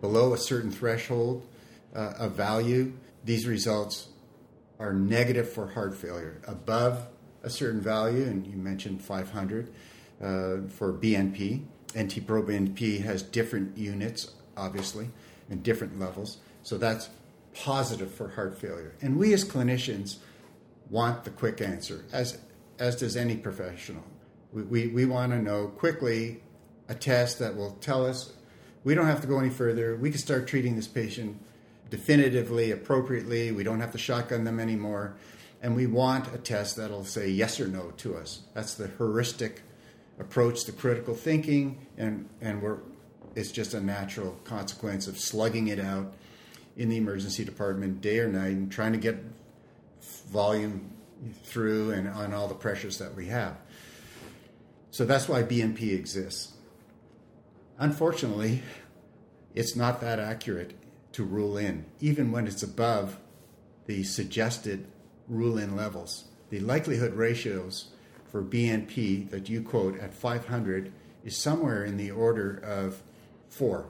[0.00, 1.46] below a certain threshold
[1.94, 2.92] uh, of value,
[3.24, 4.08] these results
[4.78, 6.40] are negative for heart failure.
[6.46, 7.06] Above
[7.42, 9.68] a certain value, and you mentioned 500
[10.20, 10.22] uh,
[10.68, 11.62] for BNP,
[11.98, 15.08] NT-proBNP has different units, obviously,
[15.48, 16.38] and different levels.
[16.62, 17.08] So that's
[17.54, 18.94] positive for heart failure.
[19.00, 20.16] And we as clinicians
[20.90, 22.38] want the quick answer, as
[22.78, 24.02] as does any professional.
[24.52, 26.42] We, we, we want to know quickly
[26.88, 28.32] a test that will tell us
[28.84, 29.96] we don't have to go any further.
[29.96, 31.40] We can start treating this patient
[31.90, 33.50] definitively, appropriately.
[33.52, 35.16] We don't have to shotgun them anymore.
[35.62, 38.42] And we want a test that'll say yes or no to us.
[38.54, 39.62] That's the heuristic
[40.18, 42.78] approach to critical thinking, and, and we're,
[43.34, 46.14] it's just a natural consequence of slugging it out
[46.76, 49.16] in the emergency department day or night and trying to get
[50.28, 50.90] volume
[51.42, 53.56] through and on all the pressures that we have.
[54.90, 56.52] So that's why BNP exists.
[57.78, 58.62] Unfortunately,
[59.54, 60.74] it's not that accurate
[61.12, 63.18] to rule in, even when it's above
[63.86, 64.86] the suggested
[65.28, 66.24] rule in levels.
[66.50, 67.88] The likelihood ratios
[68.30, 70.92] for BNP that you quote at 500
[71.24, 73.02] is somewhere in the order of
[73.48, 73.88] four.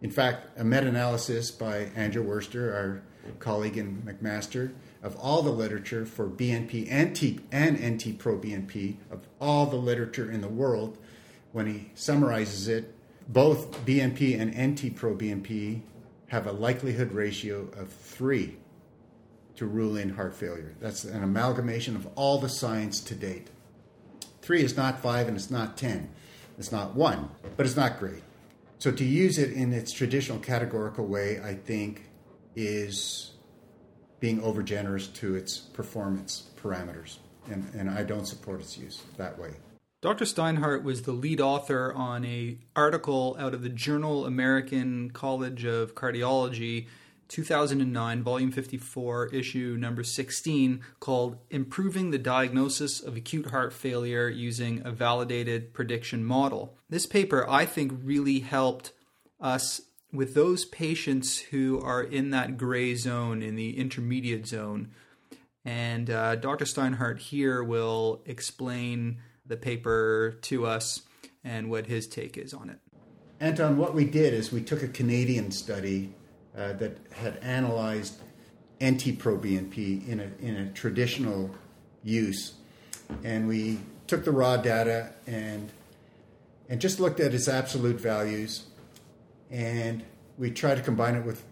[0.00, 3.02] In fact, a meta analysis by Andrew Worster, our
[3.38, 8.96] colleague in McMaster, of all the literature for BNP and, T, and NT pro BNP,
[9.10, 10.98] of all the literature in the world,
[11.52, 12.94] when he summarizes it,
[13.28, 15.82] both BNP and NT pro BNP
[16.28, 18.56] have a likelihood ratio of three
[19.56, 20.74] to rule in heart failure.
[20.80, 23.48] That's an amalgamation of all the science to date.
[24.40, 26.08] Three is not five and it's not 10.
[26.58, 28.22] It's not one, but it's not great.
[28.78, 32.08] So to use it in its traditional categorical way, I think,
[32.54, 33.32] is
[34.20, 37.18] being overgenerous to its performance parameters.
[37.50, 39.52] And, and I don't support its use that way.
[40.00, 40.24] Dr.
[40.26, 45.94] Steinhart was the lead author on a article out of the Journal American College of
[45.94, 46.86] Cardiology
[47.28, 54.82] 2009, volume 54, issue number 16, called Improving the Diagnosis of Acute Heart Failure Using
[54.84, 56.76] a Validated Prediction Model.
[56.88, 58.92] This paper, I think, really helped
[59.40, 64.90] us with those patients who are in that gray zone, in the intermediate zone.
[65.64, 66.64] And uh, Dr.
[66.64, 71.02] Steinhart here will explain the paper to us
[71.44, 72.78] and what his take is on it.
[73.40, 76.12] Anton, what we did is we took a Canadian study
[76.56, 78.20] uh, that had analyzed
[78.82, 81.50] NT-proBNP in a, in a traditional
[82.02, 82.54] use,
[83.22, 85.70] and we took the raw data and
[86.68, 88.66] and just looked at its absolute values,
[89.50, 90.04] and
[90.36, 91.44] we tried to combine it with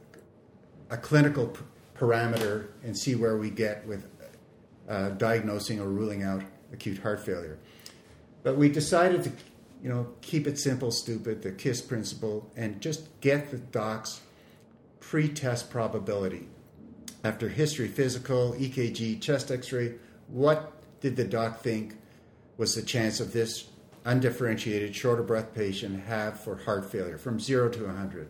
[0.90, 1.62] a clinical p-
[1.98, 4.08] parameter and see where we get with
[4.88, 7.58] uh, diagnosing or ruling out acute heart failure.
[8.42, 9.32] But we decided to,
[9.82, 14.20] you know, keep it simple, stupid, the KISS principle, and just get the docs
[15.00, 16.48] pre-test probability.
[17.24, 19.94] After history, physical, EKG, chest x-ray,
[20.28, 21.96] what did the doc think
[22.56, 23.68] was the chance of this
[24.06, 28.28] undifferentiated shorter breath patient have for heart failure from 0 to 100?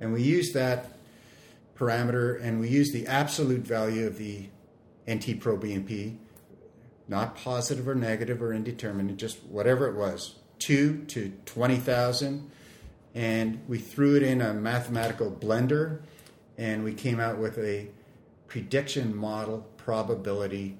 [0.00, 0.98] And we use that
[1.76, 4.48] parameter and we use the absolute value of the
[5.10, 6.16] NT-proBNP,
[7.08, 12.50] not positive or negative or indeterminate, just whatever it was, 2 to 20,000
[13.14, 16.00] and we threw it in a mathematical blender
[16.58, 17.88] and we came out with a
[18.48, 20.76] prediction model probability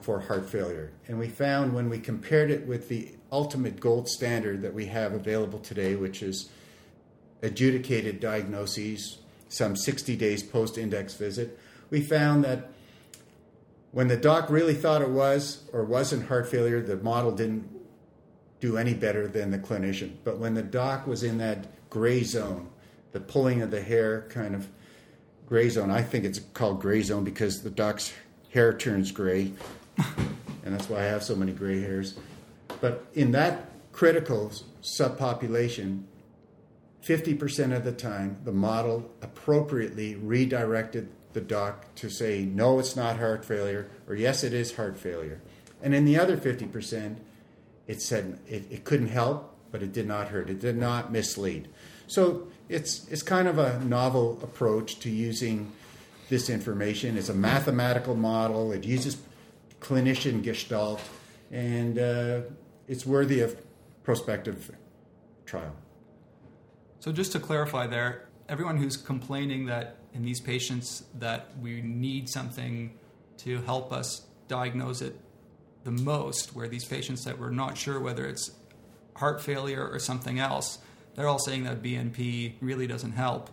[0.00, 0.92] for heart failure.
[1.08, 5.12] And we found when we compared it with the ultimate gold standard that we have
[5.12, 6.50] available today, which is
[7.42, 11.58] adjudicated diagnoses some 60 days post index visit,
[11.90, 12.70] we found that
[13.92, 17.68] when the doc really thought it was or wasn't heart failure, the model didn't
[18.60, 20.12] do any better than the clinician.
[20.24, 22.68] But when the doc was in that gray zone,
[23.12, 24.68] the pulling of the hair kind of
[25.46, 28.12] gray zone, I think it's called gray zone because the doc's
[28.50, 29.52] hair turns gray,
[29.98, 32.14] and that's why I have so many gray hairs.
[32.80, 36.04] But in that critical subpopulation,
[37.02, 43.18] 50% of the time, the model appropriately redirected the doc to say, no, it's not
[43.18, 45.40] heart failure, or yes, it is heart failure.
[45.82, 47.16] And in the other 50%,
[47.86, 50.50] it said it, it couldn't help, but it did not hurt.
[50.50, 51.68] It did not mislead.
[52.06, 55.72] So it's, it's kind of a novel approach to using
[56.28, 57.16] this information.
[57.16, 59.16] It's a mathematical model, it uses
[59.86, 61.00] clinician gestalt,
[61.52, 62.40] and uh,
[62.88, 63.56] it's worthy of
[64.02, 64.72] prospective
[65.44, 65.74] trial.
[66.98, 72.28] So just to clarify there, everyone who's complaining that in these patients that we need
[72.28, 72.98] something
[73.38, 75.20] to help us diagnose it
[75.84, 78.50] the most, where these patients that we're not sure whether it's
[79.16, 80.78] heart failure or something else,
[81.14, 83.50] they're all saying that BNP really doesn't help.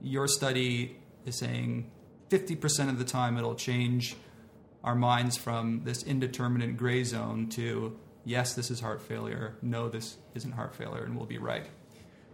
[0.00, 1.90] Your study is saying
[2.30, 4.16] 50% of the time it'll change
[4.86, 10.16] our minds from this indeterminate gray zone to yes, this is heart failure, no, this
[10.34, 11.66] isn't heart failure, and we'll be right.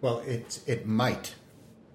[0.00, 1.34] Well, it it might,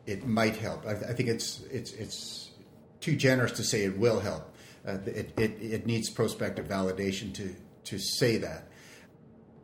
[0.05, 0.85] it might help.
[0.85, 2.51] I, I think it's it's it's
[2.99, 4.53] too generous to say it will help.
[4.85, 8.67] Uh, it, it it needs prospective validation to to say that.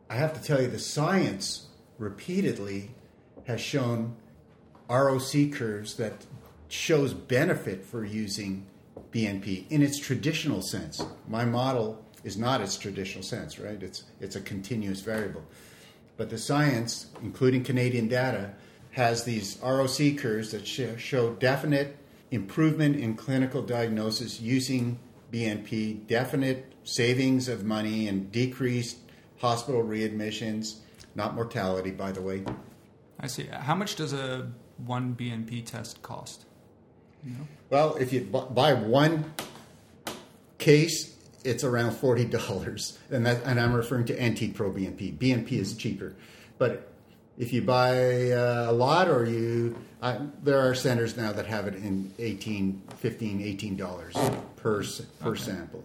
[0.08, 1.66] I have to tell you, the science
[1.98, 2.90] repeatedly
[3.46, 4.16] has shown
[4.88, 6.26] ROC curves that
[6.68, 8.66] shows benefit for using
[9.14, 11.00] BNP in its traditional sense.
[11.28, 13.80] My model is not its traditional sense, right?
[13.82, 15.44] It's it's a continuous variable.
[16.16, 18.54] But the science, including Canadian data,
[18.92, 21.96] has these ROC curves that show definite
[22.30, 24.98] improvement in clinical diagnosis using
[25.32, 28.98] BNP, definite savings of money and decreased
[29.38, 30.76] hospital readmissions,
[31.14, 32.44] not mortality, by the way.
[33.18, 33.46] I see.
[33.50, 36.46] How much does a one BNP test cost?
[37.70, 39.32] Well, if you buy one
[40.58, 45.18] case, it's around forty dollars, and that and I'm referring to NT-pro BNP.
[45.18, 46.14] BNP is cheaper,
[46.58, 46.92] but
[47.36, 49.76] if you buy uh, a lot or you
[50.42, 54.14] there are centers now that have it in 18 15 18 dollars
[54.56, 54.84] per
[55.20, 55.40] per okay.
[55.40, 55.84] sample.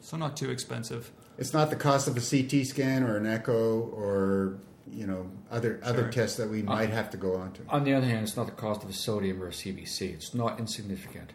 [0.00, 1.10] So not too expensive.
[1.36, 4.58] It's not the cost of a ct scan or an echo or
[4.92, 5.88] you know other sure.
[5.88, 8.36] other tests that we might have to go on to on the other hand it's
[8.36, 11.32] not the cost of a sodium or a cbc it's not insignificant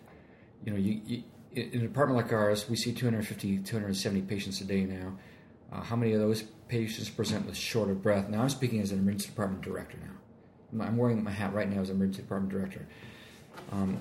[0.63, 1.23] you know you, you
[1.55, 5.13] in a department like ours, we see 250, 270 patients a day now.
[5.71, 8.29] Uh, how many of those patients present with short of breath?
[8.29, 10.83] Now, I'm speaking as an emergency department director now.
[10.83, 12.87] I'm wearing my hat right now as an emergency department director.
[13.71, 13.99] Um,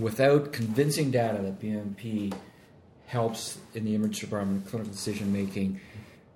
[0.00, 2.34] without convincing data that BNP
[3.06, 5.80] helps in the emergency department clinical decision making,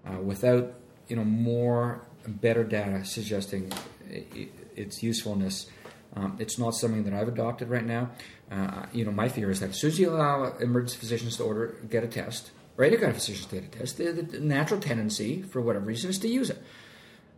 [0.07, 0.75] uh, without
[1.09, 3.73] you know more better data suggesting
[4.11, 5.67] its usefulness,
[6.15, 8.11] um, it's not something that I've adopted right now.
[8.51, 11.43] Uh, you know, my fear is that as soon as you allow emergency physicians to
[11.43, 14.41] order get a test, or any kind of physicians to get a test, the, the
[14.41, 16.63] natural tendency, for whatever reason, is to use it.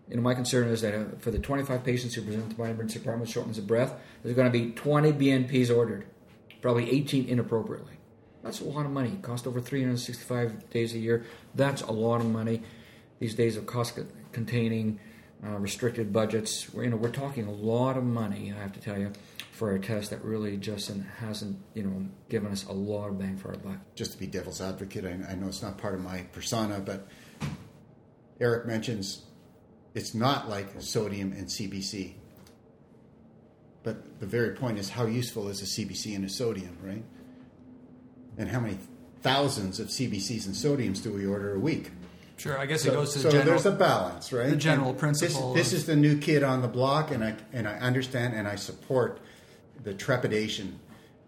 [0.08, 2.70] You know, my concern is that uh, for the 25 patients who present to my
[2.70, 6.04] emergency department with shortness of breath, there's going to be 20 BNPs ordered,
[6.60, 7.94] probably 18 inappropriately.
[8.42, 9.10] That's a lot of money.
[9.10, 11.24] It costs over 365 days a year.
[11.54, 12.62] That's a lot of money.
[13.18, 13.98] These days of cost
[14.32, 15.00] containing
[15.44, 16.72] uh, restricted budgets.
[16.72, 18.52] We're, you know, we're talking a lot of money.
[18.56, 19.12] I have to tell you,
[19.52, 23.36] for a test that really just hasn't, you know, given us a lot of bang
[23.36, 23.76] for our buck.
[23.94, 27.06] Just to be devil's advocate, I, I know it's not part of my persona, but
[28.40, 29.24] Eric mentions
[29.94, 32.14] it's not like sodium and CBC.
[33.82, 37.04] But the very point is, how useful is a CBC and a sodium, right?
[38.36, 38.78] And how many
[39.22, 41.90] thousands of CBCs and sodiums do we order a week?
[42.40, 44.48] Sure, I guess so, it goes to so general, there's a balance, right?
[44.48, 45.52] The general and principle.
[45.52, 48.48] This, this is the new kid on the block, and I and I understand and
[48.48, 49.20] I support
[49.84, 50.80] the trepidation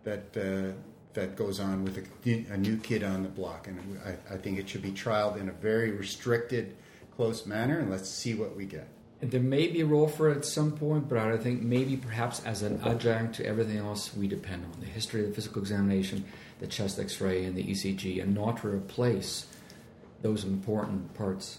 [0.04, 0.72] that uh,
[1.12, 4.58] that goes on with a, a, new kid on the block, and I, I, think
[4.58, 6.74] it should be trialed in a very restricted,
[7.14, 8.88] close manner, and let's see what we get.
[9.20, 11.98] And there may be a role for it at some point, but I think maybe
[11.98, 15.60] perhaps as an adjunct to everything else we depend on the history of the physical
[15.60, 16.24] examination,
[16.60, 19.46] the chest x ray, and the ECG, and not to replace
[20.22, 21.58] those important parts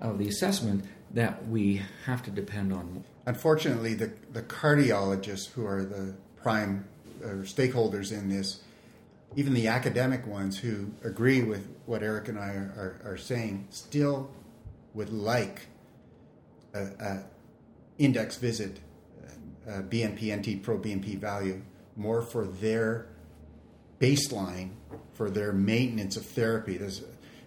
[0.00, 3.04] of the assessment that we have to depend on.
[3.24, 6.86] Unfortunately, the, the cardiologists who are the prime
[7.24, 8.60] uh, stakeholders in this
[9.34, 13.66] even the academic ones who agree with what Eric and I are, are, are saying
[13.70, 14.30] still
[14.94, 15.66] would like
[16.74, 17.24] a, a
[17.98, 18.80] index visit
[19.68, 21.60] uh, BNP NT pro BNP value
[21.96, 23.08] more for their
[24.00, 24.70] baseline
[25.14, 26.76] for their maintenance of therapy.
[26.76, 27.02] There's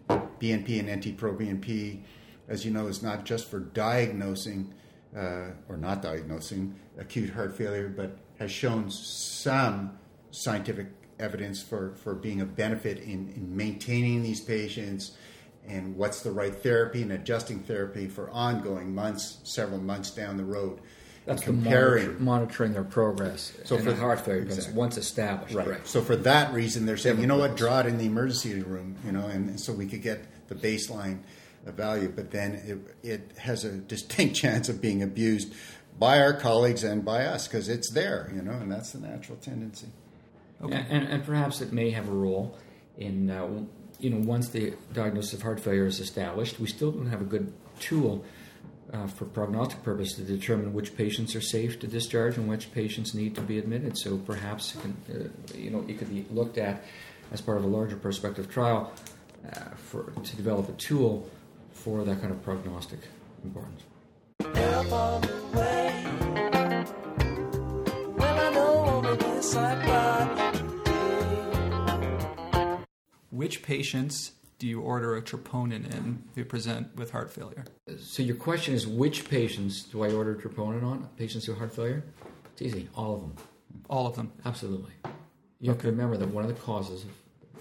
[0.10, 2.02] BNP and NT pro BNP,
[2.48, 4.74] as you know, is not just for diagnosing
[5.16, 9.98] uh, or not diagnosing acute heart failure, but has shown some
[10.32, 10.88] scientific
[11.20, 15.18] evidence for, for being a benefit in, in maintaining these patients
[15.68, 20.44] and what's the right therapy and adjusting therapy for ongoing months, several months down the
[20.44, 20.80] road.
[21.30, 23.54] That's comparing the monitor, monitoring their progress.
[23.64, 24.74] So for heart failure, exactly.
[24.74, 25.66] once established, Right.
[25.66, 25.88] correct.
[25.88, 28.96] So for that reason, they're saying, you know what, draw it in the emergency room,
[29.06, 31.20] you know, and, so we could get the baseline
[31.66, 32.12] value.
[32.14, 35.54] But then it, it has a distinct chance of being abused
[36.00, 39.38] by our colleagues and by us because it's there, you know, and that's the natural
[39.38, 39.88] tendency.
[40.62, 42.58] And, and, and perhaps it may have a role
[42.98, 43.48] in, uh,
[44.00, 47.26] you know, once the diagnosis of heart failure is established, we still don't have a
[47.26, 48.26] good tool
[48.94, 53.14] uh, for prognostic purpose to determine which patients are safe to discharge and which patients
[53.14, 53.98] need to be admitted.
[53.98, 56.84] So perhaps it can, uh, you know, it could be looked at
[57.32, 58.92] as part of a larger prospective trial
[59.46, 61.30] uh, for to develop a tool
[61.72, 63.00] for that kind of prognostic
[63.44, 63.84] importance.
[64.56, 66.06] Help on the way.
[68.18, 69.80] Well, I know on this I
[73.30, 77.66] Which patients do you order a troponin in if you present with heart failure?
[77.98, 81.10] So your question is which patients do I order troponin on?
[81.18, 82.04] Patients with heart failure?
[82.52, 83.36] It's easy, all of them.
[83.90, 84.32] All of them.
[84.46, 84.92] Absolutely.
[85.62, 87.10] You have to remember that one of the causes of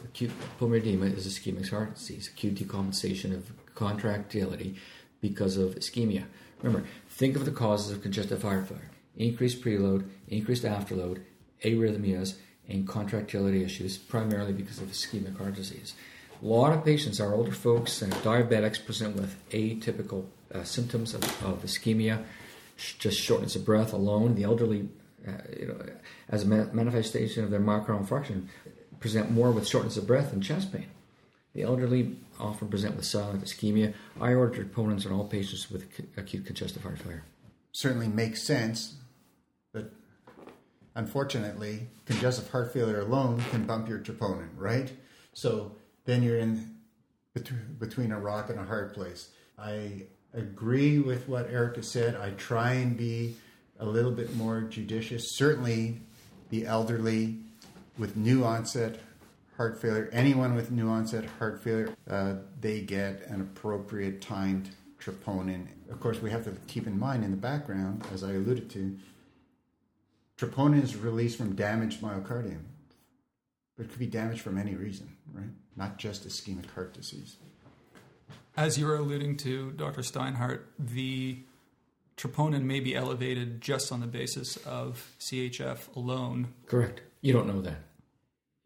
[0.05, 4.77] acute pulmonary edema is ischemic heart disease, acute decompensation of contractility
[5.21, 6.25] because of ischemia.
[6.63, 11.21] Remember, think of the causes of congestive heart failure increased preload, increased afterload,
[11.65, 12.37] arrhythmias,
[12.69, 15.95] and contractility issues, primarily because of ischemic heart disease.
[16.41, 21.25] A lot of patients, our older folks and diabetics, present with atypical uh, symptoms of,
[21.45, 22.23] of ischemia,
[22.77, 24.37] sh- just shortness of breath alone.
[24.37, 24.89] The elderly,
[25.27, 25.81] uh, you know,
[26.29, 28.47] as a ma- manifestation of their myocardial infarction,
[29.01, 30.87] present more with shortness of breath and chest pain.
[31.55, 33.95] The elderly often present with silent ischemia.
[34.21, 37.25] I order troponins on all patients with c- acute congestive heart failure.
[37.73, 38.95] Certainly makes sense,
[39.73, 39.93] but
[40.95, 44.93] unfortunately, congestive heart failure alone can bump your troponin, right?
[45.33, 45.73] So
[46.09, 46.75] then you're in
[47.79, 49.29] between a rock and a hard place.
[49.59, 52.17] I agree with what Erica said.
[52.17, 53.37] I try and be
[53.79, 55.37] a little bit more judicious.
[55.37, 56.01] Certainly,
[56.49, 57.37] the elderly
[57.99, 59.01] with new onset
[59.59, 65.67] heart failure, anyone with new onset heart failure, uh, they get an appropriate timed troponin.
[65.91, 68.97] Of course, we have to keep in mind in the background, as I alluded to,
[70.39, 72.63] troponin is released from damaged myocardium.
[73.77, 75.51] But it could be damaged from any reason, right?
[75.79, 77.37] Not just ischemic heart disease.
[78.57, 80.03] As you were alluding to, Dr.
[80.03, 81.39] Steinhart, the
[82.17, 86.49] troponin may be elevated just on the basis of CHF alone.
[86.67, 87.03] Correct.
[87.21, 87.79] You don't know that.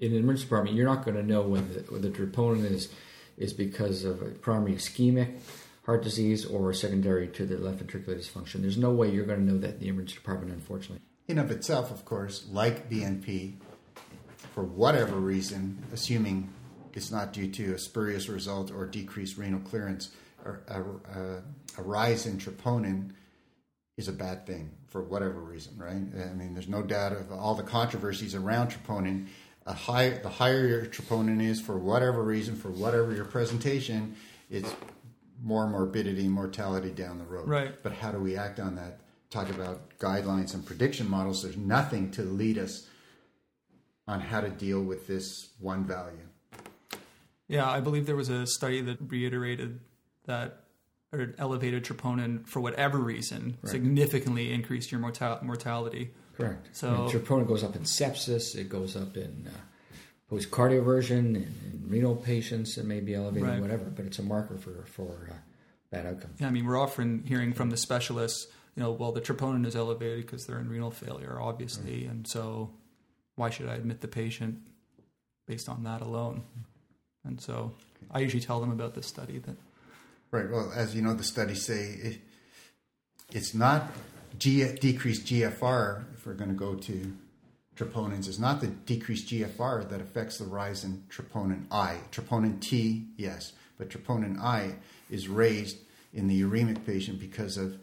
[0.01, 2.89] In an emergency department, you're not going to know when the, when the troponin is
[3.37, 5.39] is because of a primary ischemic
[5.85, 8.61] heart disease or secondary to the left ventricular dysfunction.
[8.61, 11.01] There's no way you're going to know that in the emergency department, unfortunately.
[11.29, 13.55] In of itself, of course, like BNP,
[14.55, 16.51] for whatever reason, assuming
[16.95, 20.11] it's not due to a spurious result or decreased renal clearance,
[20.45, 20.81] or a,
[21.19, 21.43] a,
[21.79, 23.11] a rise in troponin
[23.97, 25.95] is a bad thing for whatever reason, right?
[25.95, 29.27] I mean, there's no doubt of all the controversies around troponin.
[29.67, 34.17] A high, the higher your troponin is, for whatever reason, for whatever your presentation,
[34.51, 34.75] it's
[35.43, 37.49] more morbidity, mortality down the road.
[37.49, 37.83] Right.
[37.83, 39.01] But how do we act on that?
[39.31, 41.43] Talk about guidelines and prediction models.
[41.43, 42.87] There's nothing to lead us
[44.07, 46.29] on how to deal with this one value.
[47.53, 49.81] Yeah, I believe there was a study that reiterated
[50.27, 50.59] that
[51.13, 56.11] or elevated troponin for whatever reason significantly increased your mortal- mortality.
[56.37, 56.69] Correct.
[56.73, 58.57] So- I mean, troponin goes up in sepsis.
[58.57, 59.97] It goes up in uh,
[60.31, 62.79] post cardioversion in, in renal patients.
[62.79, 63.61] It may be elevated, Right.
[63.61, 65.35] whatever, but it's a marker for for uh,
[65.91, 66.41] bad outcomes.
[66.41, 69.77] Yeah, I mean, we're often hearing from the specialists, you know, well, the troponin is
[69.77, 72.71] elevated because they're in renal failure, obviously, and so
[73.35, 74.61] why should I admit the patient
[75.47, 76.45] based on that alone?
[77.25, 77.73] And so
[78.11, 79.57] I usually tell them about this study that
[80.33, 80.51] Right.
[80.51, 82.19] Well, as you know, the studies say it,
[83.33, 83.93] it's not
[84.39, 86.05] G, decreased GFR.
[86.15, 87.13] If we're going to go to
[87.77, 91.99] troponins, it's not the decreased GFR that affects the rise in troponin I.
[92.11, 94.77] Troponin T, yes, but troponin I
[95.11, 95.77] is raised
[96.15, 97.77] in the uremic patient because of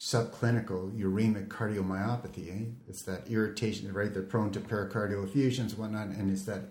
[0.00, 2.48] subclinical uremic cardiomyopathy.
[2.48, 2.64] Eh?
[2.88, 4.14] It's that irritation, right?
[4.14, 6.62] They're prone to pericardial effusions, and whatnot, and it's that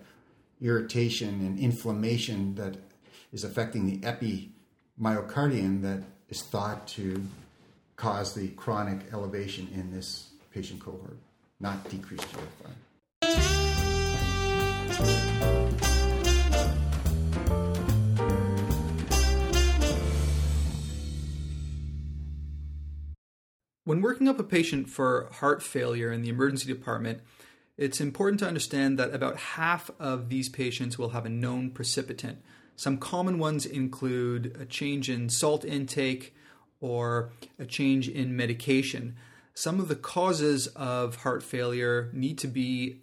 [0.60, 2.76] irritation and inflammation that
[3.32, 7.24] is affecting the epimyocardium that is thought to
[7.96, 11.16] cause the chronic elevation in this patient cohort,
[11.60, 12.70] not decreased GFR.
[23.84, 27.22] When working up a patient for heart failure in the emergency department,
[27.80, 32.42] it's important to understand that about half of these patients will have a known precipitant.
[32.76, 36.34] Some common ones include a change in salt intake
[36.78, 39.16] or a change in medication.
[39.54, 43.00] Some of the causes of heart failure need to be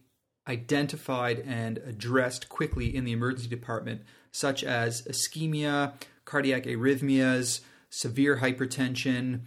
[0.47, 9.41] identified and addressed quickly in the emergency department, such as ischemia, cardiac arrhythmias, severe hypertension,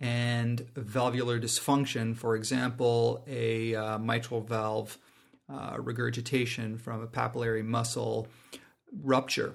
[0.00, 4.98] and valvular dysfunction, for example, a uh, mitral valve
[5.48, 8.28] uh, regurgitation from a papillary muscle
[9.02, 9.54] rupture.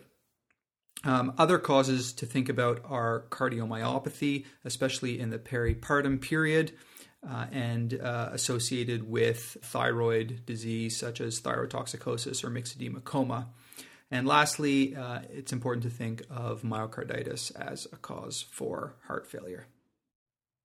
[1.03, 6.73] Um, other causes to think about are cardiomyopathy, especially in the peripartum period,
[7.27, 13.47] uh, and uh, associated with thyroid disease such as thyrotoxicosis or myxedema coma.
[14.09, 19.67] And lastly, uh, it's important to think of myocarditis as a cause for heart failure.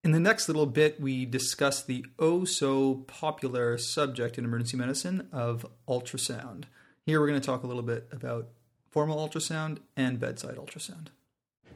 [0.07, 5.27] In the next little bit, we discuss the oh so popular subject in emergency medicine
[5.33, 6.67] of ultrasound.
[7.05, 8.47] Here we're going to talk a little bit about
[8.89, 11.09] formal ultrasound and bedside ultrasound.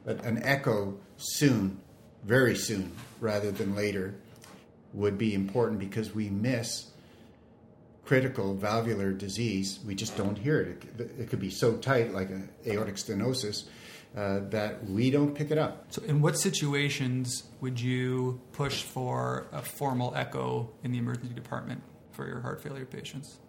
[0.05, 1.81] But an echo soon,
[2.23, 4.15] very soon, rather than later,
[4.93, 6.89] would be important because we miss
[8.05, 9.79] critical valvular disease.
[9.85, 10.83] We just don't hear it.
[10.97, 13.65] It, it could be so tight, like an aortic stenosis,
[14.15, 15.85] uh, that we don't pick it up.
[15.89, 21.81] So, in what situations would you push for a formal echo in the emergency department
[22.11, 23.39] for your heart failure patients?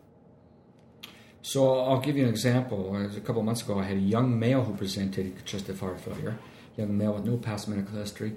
[1.44, 2.94] So I'll give you an example.
[2.94, 6.00] A couple of months ago, I had a young male who presented with congestive heart
[6.00, 6.38] failure,
[6.76, 8.36] young male with no past medical history,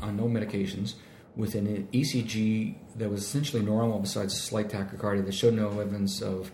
[0.00, 0.94] on no medications,
[1.34, 6.22] with an ECG that was essentially normal besides a slight tachycardia that showed no evidence
[6.22, 6.50] of uh,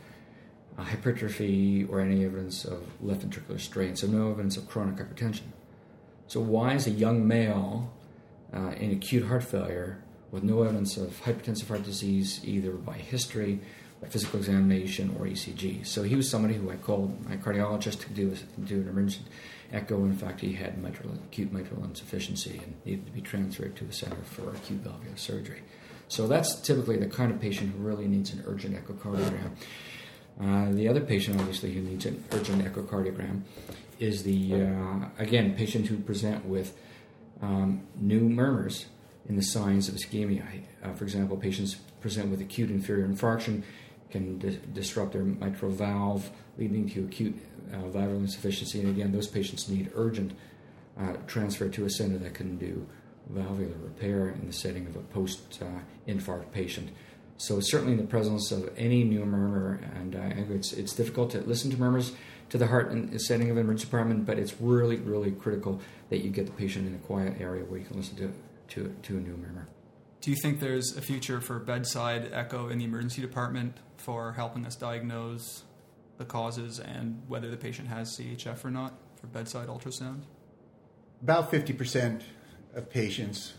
[0.82, 5.42] hypertrophy or any evidence of left ventricular strain, so no evidence of chronic hypertension.
[6.26, 7.92] So why is a young male
[8.52, 13.60] uh, in acute heart failure with no evidence of hypertensive heart disease either by history,
[14.00, 15.86] by physical examination, or ECG?
[15.86, 19.20] So he was somebody who I called my cardiologist to do, do an emergency
[19.72, 19.96] echo.
[20.04, 23.92] In fact, he had mitral, acute mitral insufficiency and needed to be transferred to the
[23.92, 25.62] center for acute valvular surgery.
[26.08, 29.50] So that's typically the kind of patient who really needs an urgent echocardiogram.
[30.40, 33.42] Uh, the other patient, obviously, who needs an urgent echocardiogram
[34.00, 36.76] is the, uh, again, patient who present with
[37.40, 38.86] um, new murmurs
[39.28, 40.44] in the signs of ischemia.
[40.82, 43.62] Uh, for example, patients present with acute inferior infarction,
[44.10, 47.36] can di- disrupt their mitral valve, leading to acute
[47.72, 48.80] uh, valvular insufficiency.
[48.80, 50.32] And again, those patients need urgent
[50.98, 52.86] uh, transfer to a center that can do
[53.30, 55.60] valvular repair in the setting of a post
[56.06, 56.90] infarct patient.
[57.36, 61.40] So certainly in the presence of any new murmur, and uh, it's it's difficult to
[61.40, 62.12] listen to murmurs
[62.50, 65.80] to the heart in the setting of an emergency department, but it's really really critical
[66.10, 68.32] that you get the patient in a quiet area where you can listen to
[68.68, 69.68] to, to a new murmur.
[70.20, 74.64] Do you think there's a future for bedside echo in the emergency department for helping
[74.64, 75.64] us diagnose
[76.16, 80.22] the causes and whether the patient has CHF or not for bedside ultrasound?
[81.22, 82.22] About 50%
[82.74, 83.54] of patients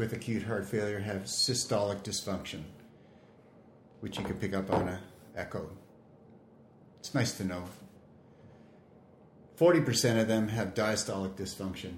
[0.00, 2.62] with acute heart failure have systolic dysfunction,
[4.00, 4.98] which you can pick up on an
[5.36, 5.68] echo.
[7.00, 7.64] It's nice to know.
[9.58, 11.96] 40% of them have diastolic dysfunction,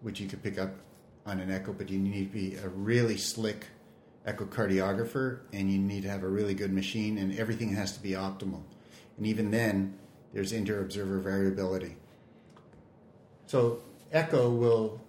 [0.00, 0.74] which you could pick up
[1.24, 3.66] on an echo, but you need to be a really slick
[4.26, 8.10] echocardiographer and you need to have a really good machine and everything has to be
[8.10, 8.62] optimal.
[9.18, 9.96] And even then,
[10.32, 11.94] there's inter-observer variability.
[13.46, 15.00] So echo will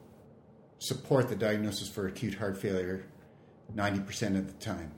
[0.84, 3.06] support the diagnosis for acute heart failure
[3.76, 4.92] 90% of the time.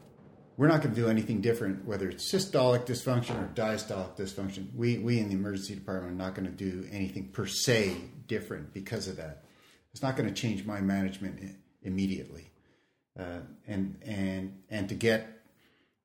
[0.58, 4.74] We're not going to do anything different, whether it's systolic dysfunction or diastolic dysfunction.
[4.74, 7.96] We, we in the emergency department are not going to do anything per se
[8.28, 9.44] different because of that.
[9.92, 12.52] It's not going to change my management immediately.
[13.18, 15.42] Uh, and, and, and to get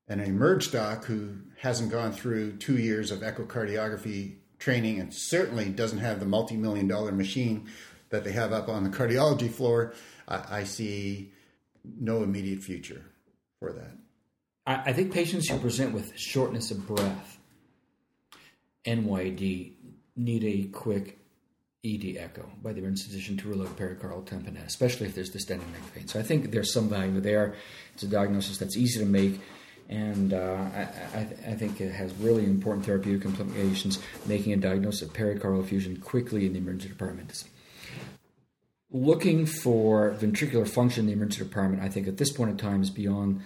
[0.07, 5.99] an emerge doc who hasn't gone through two years of echocardiography training and certainly doesn't
[5.99, 7.69] have the multi million dollar machine
[8.11, 9.93] that they have up on the cardiology floor,
[10.27, 11.31] I, I see
[11.83, 13.03] no immediate future
[13.59, 13.97] for that.
[14.65, 17.39] I, I think patients who present with shortness of breath,
[18.85, 19.73] NYD,
[20.15, 21.17] need a quick
[21.83, 25.81] ED echo by the emergency physician to out pericardial tamponade, especially if there's distended neck
[25.93, 26.07] vein.
[26.07, 27.55] So I think there's some value there.
[27.93, 29.39] It's a diagnosis that's easy to make,
[29.89, 30.81] and uh, I,
[31.15, 33.97] I, I think it has really important therapeutic implications,
[34.27, 37.45] making a diagnosis of pericardial effusion quickly in the emergency department.
[38.93, 42.81] Looking for ventricular function in the emergency department, I think at this point in time
[42.81, 43.41] is beyond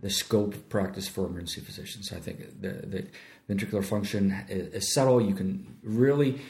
[0.00, 2.12] the scope of practice for emergency physicians.
[2.12, 3.06] I think the, the
[3.52, 5.20] ventricular function is, is subtle.
[5.20, 6.40] You can really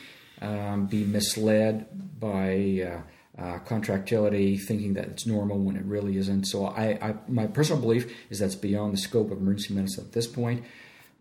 [0.42, 1.86] um, be misled
[2.20, 3.00] by
[3.38, 6.44] uh, uh, contractility, thinking that it's normal when it really isn't.
[6.46, 10.12] So, I, I, my personal belief is that's beyond the scope of emergency medicine at
[10.12, 10.64] this point.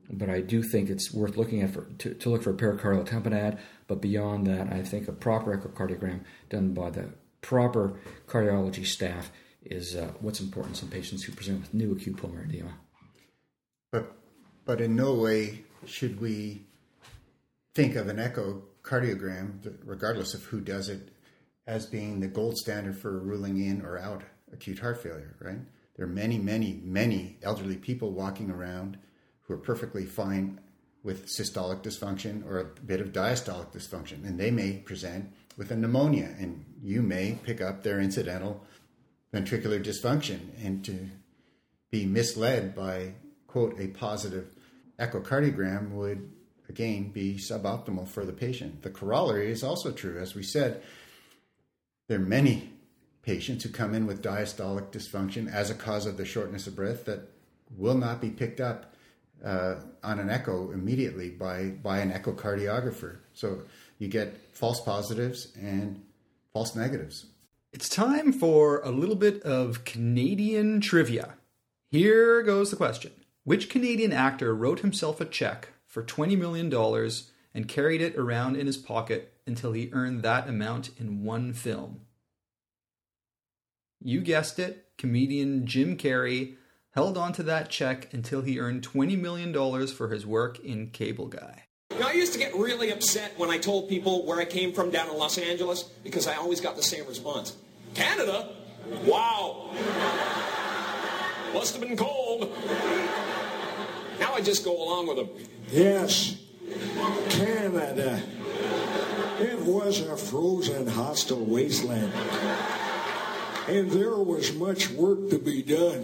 [0.09, 3.05] But I do think it's worth looking at for, to, to look for a pericardial
[3.05, 3.59] tamponade.
[3.87, 7.09] But beyond that, I think a proper echocardiogram done by the
[7.41, 9.31] proper cardiology staff
[9.63, 12.73] is uh, what's important in patients who present with new acute pulmonary edema.
[13.91, 14.11] But
[14.65, 16.65] but in no way should we
[17.73, 21.09] think of an echocardiogram, regardless of who does it,
[21.65, 25.35] as being the gold standard for ruling in or out acute heart failure.
[25.39, 25.59] Right?
[25.95, 28.97] There are many, many, many elderly people walking around
[29.41, 30.59] who are perfectly fine
[31.03, 35.75] with systolic dysfunction or a bit of diastolic dysfunction, and they may present with a
[35.75, 38.63] pneumonia, and you may pick up their incidental
[39.33, 41.09] ventricular dysfunction and to
[41.91, 43.13] be misled by
[43.47, 44.55] quote a positive
[44.99, 46.31] echocardiogram would
[46.69, 48.81] again be suboptimal for the patient.
[48.83, 50.19] The corollary is also true.
[50.19, 50.81] As we said
[52.07, 52.71] there are many
[53.21, 57.05] patients who come in with diastolic dysfunction as a cause of the shortness of breath
[57.05, 57.29] that
[57.75, 58.95] will not be picked up
[59.43, 63.61] uh, on an echo immediately by by an echocardiographer so
[63.99, 66.03] you get false positives and
[66.53, 67.25] false negatives
[67.73, 71.35] It's time for a little bit of Canadian trivia.
[71.91, 73.11] Here goes the question
[73.43, 76.73] Which Canadian actor wrote himself a check for $20 million
[77.53, 82.01] and carried it around in his pocket until he earned that amount in one film?
[83.99, 86.55] You guessed it, comedian Jim Carrey
[86.97, 89.53] held on to that check until he earned $20 million
[89.85, 91.65] for his work in Cable Guy.
[91.91, 94.73] You know, I used to get really upset when I told people where I came
[94.73, 97.55] from down in Los Angeles because I always got the same response.
[97.93, 98.49] Canada?
[99.05, 99.69] Wow.
[101.53, 102.51] Must have been cold.
[104.19, 105.29] Now I just go along with them.
[105.69, 106.35] Yes,
[107.29, 108.23] Canada.
[109.39, 112.11] It was a frozen, hostile wasteland.
[113.67, 116.03] And there was much work to be done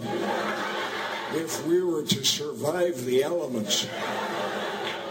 [1.32, 3.88] if we were to survive the elements.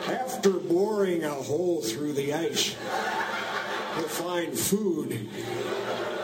[0.08, 2.76] After boring a hole through the ice
[3.96, 5.30] to find food,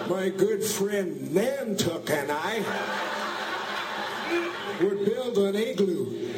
[0.09, 2.63] my good friend Nantuck and I
[4.81, 6.33] would build an igloo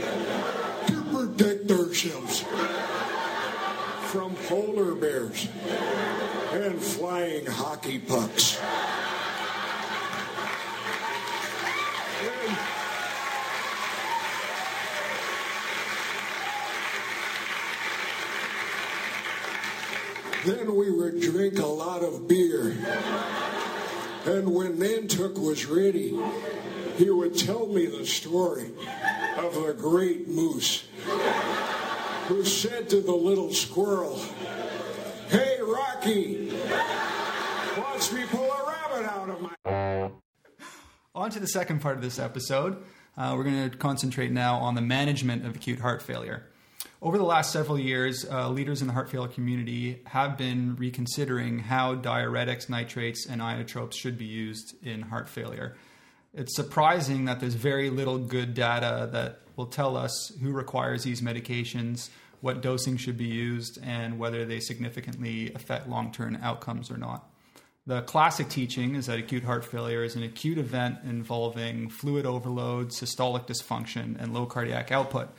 [0.88, 2.44] to protect ourselves
[4.12, 5.48] from polar bears
[6.52, 8.60] and flying hockey pucks.
[12.22, 12.58] And
[20.46, 22.76] Then we would drink a lot of beer.
[24.26, 26.20] And when Nantuck was ready,
[26.98, 28.72] he would tell me the story
[29.38, 30.86] of the great moose
[32.28, 34.20] who said to the little squirrel,
[35.30, 36.52] Hey, Rocky,
[37.78, 40.12] watch me pull a rabbit out of my.
[41.14, 42.84] On to the second part of this episode.
[43.18, 46.51] Uh, we're going to concentrate now on the management of acute heart failure.
[47.04, 51.58] Over the last several years, uh, leaders in the heart failure community have been reconsidering
[51.58, 55.76] how diuretics, nitrates, and inotropes should be used in heart failure.
[56.36, 61.22] It's surprising that there's very little good data that will tell us who requires these
[61.22, 66.98] medications, what dosing should be used, and whether they significantly affect long term outcomes or
[66.98, 67.28] not.
[67.88, 72.90] The classic teaching is that acute heart failure is an acute event involving fluid overload,
[72.90, 75.30] systolic dysfunction, and low cardiac output.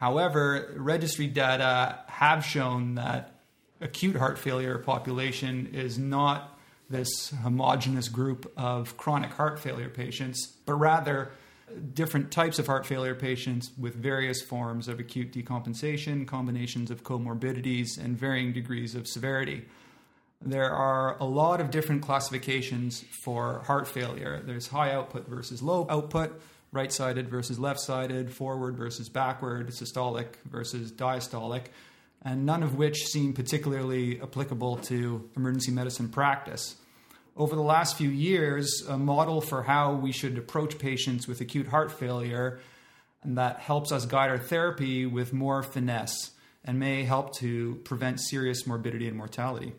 [0.00, 3.34] However, registry data have shown that
[3.82, 10.74] acute heart failure population is not this homogeneous group of chronic heart failure patients, but
[10.74, 11.30] rather
[11.92, 18.02] different types of heart failure patients with various forms of acute decompensation, combinations of comorbidities,
[18.02, 19.66] and varying degrees of severity.
[20.40, 24.42] There are a lot of different classifications for heart failure.
[24.42, 26.40] There's high output versus low output,
[26.72, 31.66] right sided versus left sided, forward versus backward, systolic versus diastolic,
[32.22, 36.76] and none of which seem particularly applicable to emergency medicine practice.
[37.36, 41.68] Over the last few years, a model for how we should approach patients with acute
[41.68, 42.60] heart failure
[43.22, 46.30] and that helps us guide our therapy with more finesse
[46.64, 49.72] and may help to prevent serious morbidity and mortality.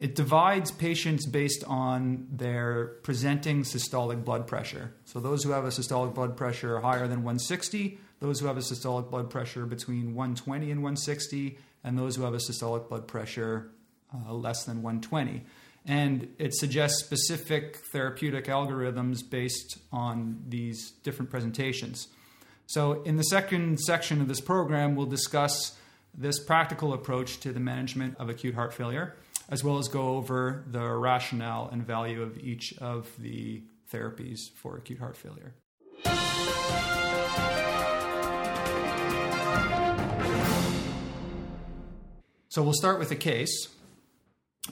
[0.00, 4.94] It divides patients based on their presenting systolic blood pressure.
[5.04, 8.60] So, those who have a systolic blood pressure higher than 160, those who have a
[8.60, 13.72] systolic blood pressure between 120 and 160, and those who have a systolic blood pressure
[14.14, 15.44] uh, less than 120.
[15.86, 22.08] And it suggests specific therapeutic algorithms based on these different presentations.
[22.66, 25.76] So, in the second section of this program, we'll discuss
[26.16, 29.16] this practical approach to the management of acute heart failure,
[29.50, 34.76] as well as go over the rationale and value of each of the therapies for
[34.76, 35.54] acute heart failure.
[42.48, 43.68] So, we'll start with a case.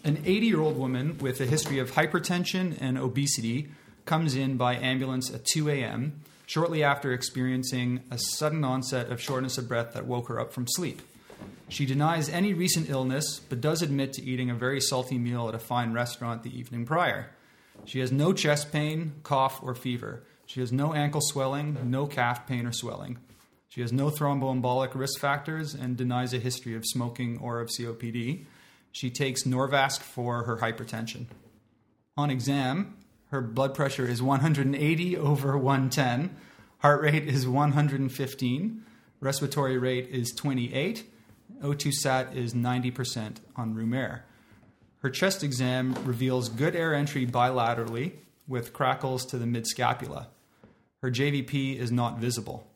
[0.05, 3.69] An 80 year old woman with a history of hypertension and obesity
[4.05, 6.21] comes in by ambulance at 2 a.m.
[6.47, 10.67] shortly after experiencing a sudden onset of shortness of breath that woke her up from
[10.67, 11.03] sleep.
[11.69, 15.55] She denies any recent illness, but does admit to eating a very salty meal at
[15.55, 17.31] a fine restaurant the evening prior.
[17.85, 20.25] She has no chest pain, cough, or fever.
[20.47, 23.19] She has no ankle swelling, no calf pain or swelling.
[23.69, 28.47] She has no thromboembolic risk factors and denies a history of smoking or of COPD.
[28.91, 31.27] She takes Norvasc for her hypertension.
[32.17, 32.97] On exam,
[33.31, 36.35] her blood pressure is 180 over 110,
[36.79, 38.83] heart rate is 115,
[39.21, 41.05] respiratory rate is 28,
[41.63, 44.25] O2 sat is 90% on room air.
[45.01, 48.13] Her chest exam reveals good air entry bilaterally
[48.47, 50.29] with crackles to the mid scapula.
[51.03, 52.67] Her JVP is not visible.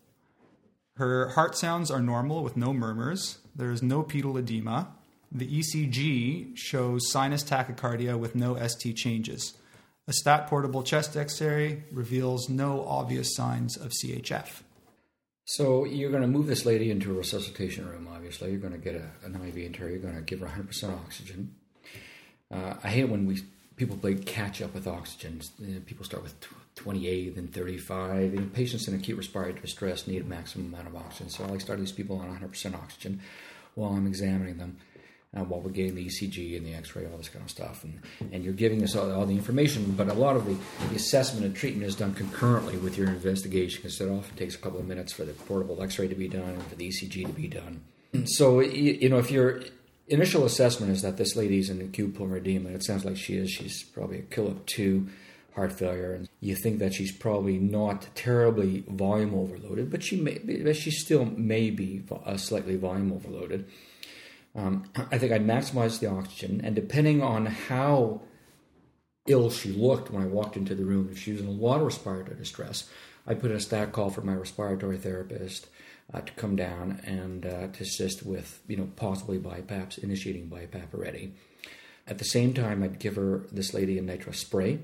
[0.96, 3.38] Her heart sounds are normal with no murmurs.
[3.56, 4.94] There is no pedal edema.
[5.32, 9.54] The ECG shows sinus tachycardia with no ST changes.
[10.06, 14.62] A stat portable chest x ray reveals no obvious signs of CHF.
[15.44, 18.08] So you're going to move this lady into a resuscitation room.
[18.12, 19.90] Obviously, you're going to get a, an IV into her.
[19.90, 21.54] You're going to give her 100% oxygen.
[22.50, 23.42] Uh, I hate when we
[23.76, 25.40] people play catch up with oxygen.
[25.86, 26.34] People start with
[26.76, 28.34] 28, then 35.
[28.34, 31.30] You know, patients in acute respiratory distress need a maximum amount of oxygen.
[31.30, 33.20] So I like start these people on 100% oxygen
[33.74, 34.76] while I'm examining them.
[35.34, 37.98] Uh, while we're getting the ECG and the X-ray, all this kind of stuff, and,
[38.32, 40.54] and you're giving us all, all the information, but a lot of the,
[40.90, 44.58] the assessment and treatment is done concurrently with your investigation because it often takes a
[44.58, 47.32] couple of minutes for the portable X-ray to be done, and for the ECG to
[47.32, 47.82] be done.
[48.26, 49.62] So you, you know, if your
[50.08, 53.50] initial assessment is that this lady's in acute pulmonary edema, it sounds like she is.
[53.50, 55.08] She's probably a killip two
[55.54, 60.72] heart failure, and you think that she's probably not terribly volume overloaded, but she may,
[60.72, 63.66] she still may be uh, slightly volume overloaded.
[64.54, 68.20] Um, I think I'd maximize the oxygen, and depending on how
[69.26, 71.80] ill she looked when I walked into the room, if she was in a lot
[71.80, 72.90] of respiratory distress,
[73.26, 75.68] I put in a stat call for my respiratory therapist
[76.12, 80.94] uh, to come down and uh, to assist with, you know, possibly BiPAPs, initiating BiPAP
[80.94, 81.34] already.
[82.06, 84.80] At the same time, I'd give her this lady a nitro spray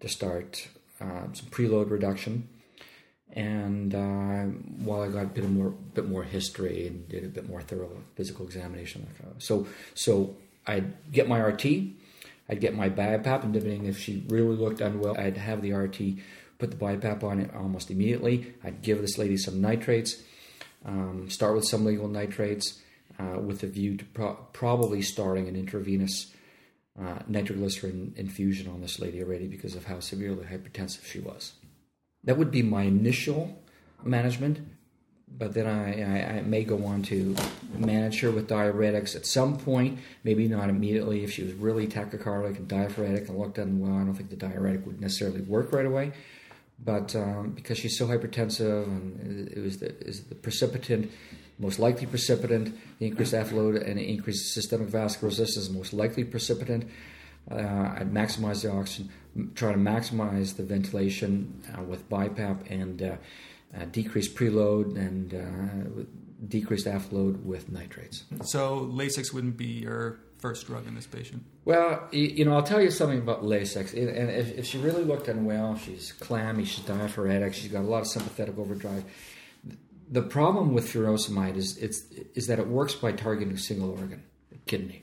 [0.00, 0.68] to start
[1.00, 2.48] uh, some preload reduction.
[3.36, 4.44] And uh,
[4.82, 8.02] while I got a bit more, bit more history and did a bit more thorough
[8.14, 9.06] physical examination,
[9.38, 11.66] so so I'd get my RT,
[12.48, 16.00] I'd get my BiPAP, and depending if she really looked unwell, I'd have the RT
[16.58, 18.54] put the BiPAP on it almost immediately.
[18.64, 20.22] I'd give this lady some nitrates,
[20.86, 22.80] um, start with some legal nitrates,
[23.18, 26.32] uh, with a view to pro- probably starting an intravenous
[26.98, 31.52] uh, nitroglycerin infusion on this lady already because of how severely hypertensive she was.
[32.26, 33.62] That would be my initial
[34.04, 34.60] management,
[35.38, 37.34] but then I, I, I, may go on to
[37.76, 41.24] manage her with diuretics at some point, maybe not immediately.
[41.24, 44.86] If she was really tachycardic and diaphoretic and looked unwell, I don't think the diuretic
[44.86, 46.12] would necessarily work right away.
[46.84, 51.10] But um, because she's so hypertensive and it was the, is the precipitant,
[51.58, 56.88] most likely precipitant, the increased afterload and increased systemic vascular resistance is most likely precipitant.
[57.50, 59.10] Uh, I'd maximize the oxygen,
[59.54, 63.16] try to maximize the ventilation uh, with BiPAP and uh,
[63.76, 66.02] uh decrease preload and uh,
[66.48, 68.24] decreased afterload with nitrates.
[68.44, 71.44] So Lasix wouldn't be your first drug in this patient?
[71.64, 73.92] Well, you know, I'll tell you something about Lasix.
[73.92, 78.02] And if, if she really looked unwell, she's clammy, she's diaphoretic, she's got a lot
[78.02, 79.04] of sympathetic overdrive.
[80.10, 82.02] The problem with furosemide is it's
[82.34, 84.22] is that it works by targeting a single organ,
[84.66, 85.02] kidney.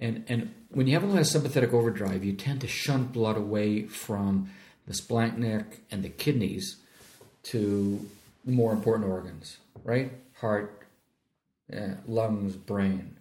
[0.00, 3.36] And and when you have a lot of sympathetic overdrive, you tend to shunt blood
[3.36, 4.50] away from
[4.86, 6.76] the splanchnic and the kidneys
[7.44, 8.08] to
[8.44, 10.10] more important organs, right?
[10.40, 10.86] Heart,
[11.72, 13.16] uh, lungs, brain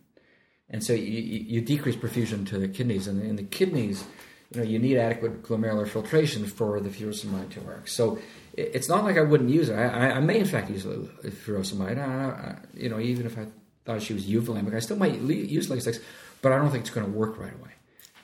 [0.70, 4.04] and so you, you decrease perfusion to the kidneys, and in the kidneys,
[4.52, 7.88] you know, you need adequate glomerular filtration for the furosemide to work.
[7.88, 8.20] So
[8.54, 9.76] it's not like I wouldn't use it.
[9.76, 11.98] I, I may in fact use furosemide.
[11.98, 13.48] I, I, you know, even if I
[13.86, 14.76] thought she was euvolemic.
[14.76, 16.02] I still might use Lasix,
[16.42, 17.72] but I don't think it's going to work right away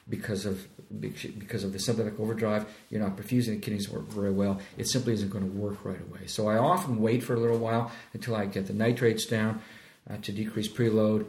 [0.07, 0.67] because of
[0.99, 2.65] because of the sympathetic overdrive.
[2.89, 4.59] You're not perfusing the kidneys very well.
[4.77, 6.27] It simply isn't going to work right away.
[6.27, 9.61] So I often wait for a little while until I get the nitrates down
[10.09, 11.25] uh, to decrease preload.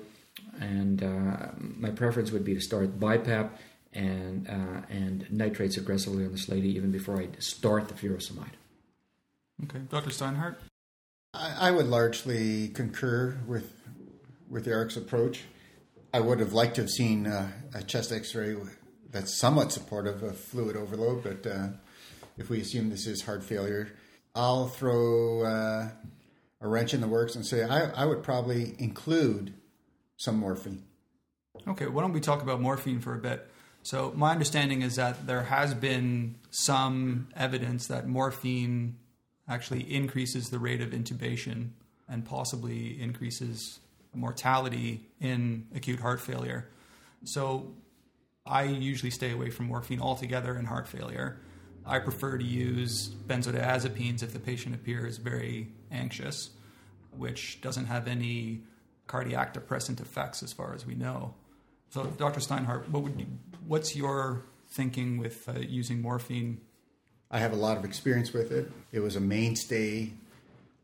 [0.61, 3.51] And uh, my preference would be to start BiPAP
[3.93, 8.57] and uh, and nitrates aggressively on this lady even before I start the furosemide.
[9.65, 10.11] Okay, Dr.
[10.11, 10.57] Steinhart.
[11.33, 13.73] I, I would largely concur with
[14.49, 15.45] with Eric's approach.
[16.13, 18.57] I would have liked to have seen uh, a chest X-ray
[19.11, 21.69] that's somewhat supportive of fluid overload, but uh,
[22.39, 23.93] if we assume this is heart failure,
[24.35, 25.89] I'll throw uh,
[26.61, 29.55] a wrench in the works and say I, I would probably include
[30.17, 30.85] some morphine.
[31.67, 33.51] Okay, why don't we talk about morphine for a bit?
[33.83, 38.97] So, my understanding is that there has been some evidence that morphine
[39.49, 41.71] actually increases the rate of intubation
[42.09, 43.79] and possibly increases
[44.17, 46.69] mortality in acute heart failure.
[47.25, 47.75] So,
[48.47, 51.41] I usually stay away from morphine altogether in heart failure.
[51.85, 56.51] I prefer to use benzodiazepines if the patient appears very anxious,
[57.17, 58.63] which doesn't have any
[59.07, 61.35] cardiac depressant effects as far as we know.
[61.91, 62.41] So, Dr.
[62.41, 63.27] Steinhart, what would you,
[63.67, 66.61] what's your thinking with uh, using morphine?
[67.31, 68.71] I have a lot of experience with it.
[68.93, 70.13] It was a mainstay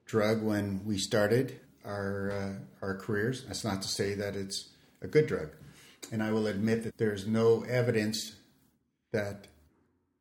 [0.04, 3.44] drug when we started our uh, our careers.
[3.44, 4.70] That's not to say that it's
[5.00, 5.50] a good drug,
[6.10, 8.36] and I will admit that there's no evidence
[9.12, 9.46] that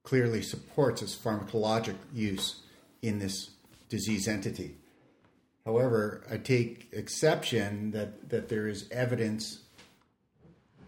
[0.03, 2.61] clearly supports its pharmacologic use
[3.01, 3.51] in this
[3.89, 4.75] disease entity.
[5.65, 9.59] However, I take exception that, that there is evidence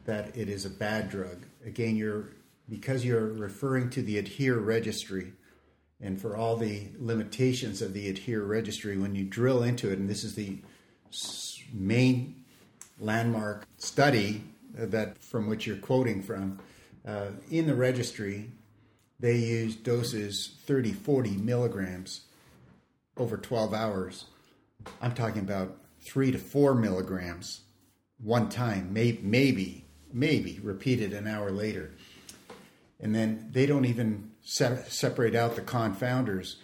[0.05, 1.45] that it is a bad drug.
[1.65, 2.31] Again, you're
[2.69, 5.33] because you're referring to the adhere registry
[6.03, 10.09] and for all the limitations of the adhere registry when you drill into it and
[10.09, 10.59] this is the
[11.73, 12.43] main
[12.99, 14.43] landmark study
[14.73, 16.59] that from which you're quoting from
[17.07, 18.51] uh, in the registry
[19.19, 22.21] they use doses 30 40 milligrams
[23.17, 24.25] over 12 hours.
[25.01, 27.61] I'm talking about 3 to 4 milligrams
[28.21, 31.91] one time may, maybe maybe repeated an hour later.
[32.99, 36.55] And then they don't even se- separate out the confounders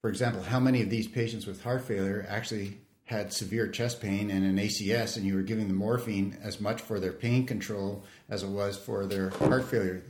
[0.00, 2.78] for example how many of these patients with heart failure actually
[3.08, 6.78] had severe chest pain and an ACS, and you were giving them morphine as much
[6.78, 10.02] for their pain control as it was for their heart failure.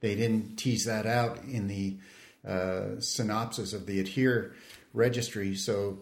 [0.00, 1.96] They didn't tease that out in the
[2.46, 4.54] uh, synopsis of the adhere
[4.94, 5.56] registry.
[5.56, 5.98] So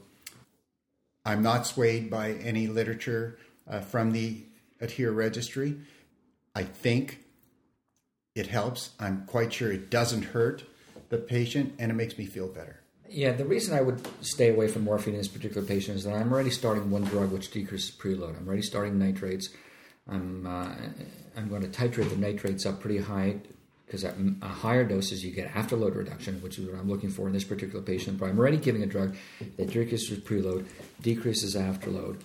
[1.25, 4.45] I'm not swayed by any literature uh, from the
[4.83, 5.79] adhere registry.
[6.55, 7.24] I think
[8.35, 8.91] it helps.
[8.99, 10.65] I'm quite sure it doesn't hurt
[11.09, 12.81] the patient, and it makes me feel better.
[13.09, 16.15] Yeah, the reason I would stay away from morphine in this particular patient is that
[16.15, 18.37] I'm already starting one drug which decreases preload.
[18.37, 19.51] I'm already starting nitrates.
[20.09, 20.75] I'm uh,
[21.37, 23.37] I'm going to titrate the nitrates up pretty high
[23.87, 27.33] because at higher doses you get afterload reduction, which is what I'm looking for in
[27.33, 28.19] this particular patient.
[28.19, 29.15] But I'm already giving a drug
[29.57, 30.67] that decreases preload,
[31.01, 32.21] decreases afterload,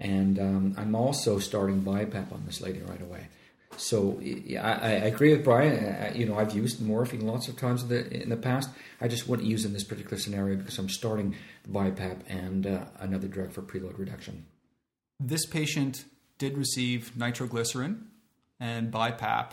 [0.00, 3.28] and um, I'm also starting BiPAP on this lady right away.
[3.76, 5.84] So I, I agree with Brian.
[5.84, 8.70] I, you know, I've used morphine lots of times in the, in the past.
[9.00, 11.36] I just wouldn't use in this particular scenario because I'm starting
[11.70, 14.46] BiPAP and uh, another drug for preload reduction.
[15.20, 16.04] This patient
[16.38, 18.06] did receive nitroglycerin
[18.60, 19.50] and BiPAP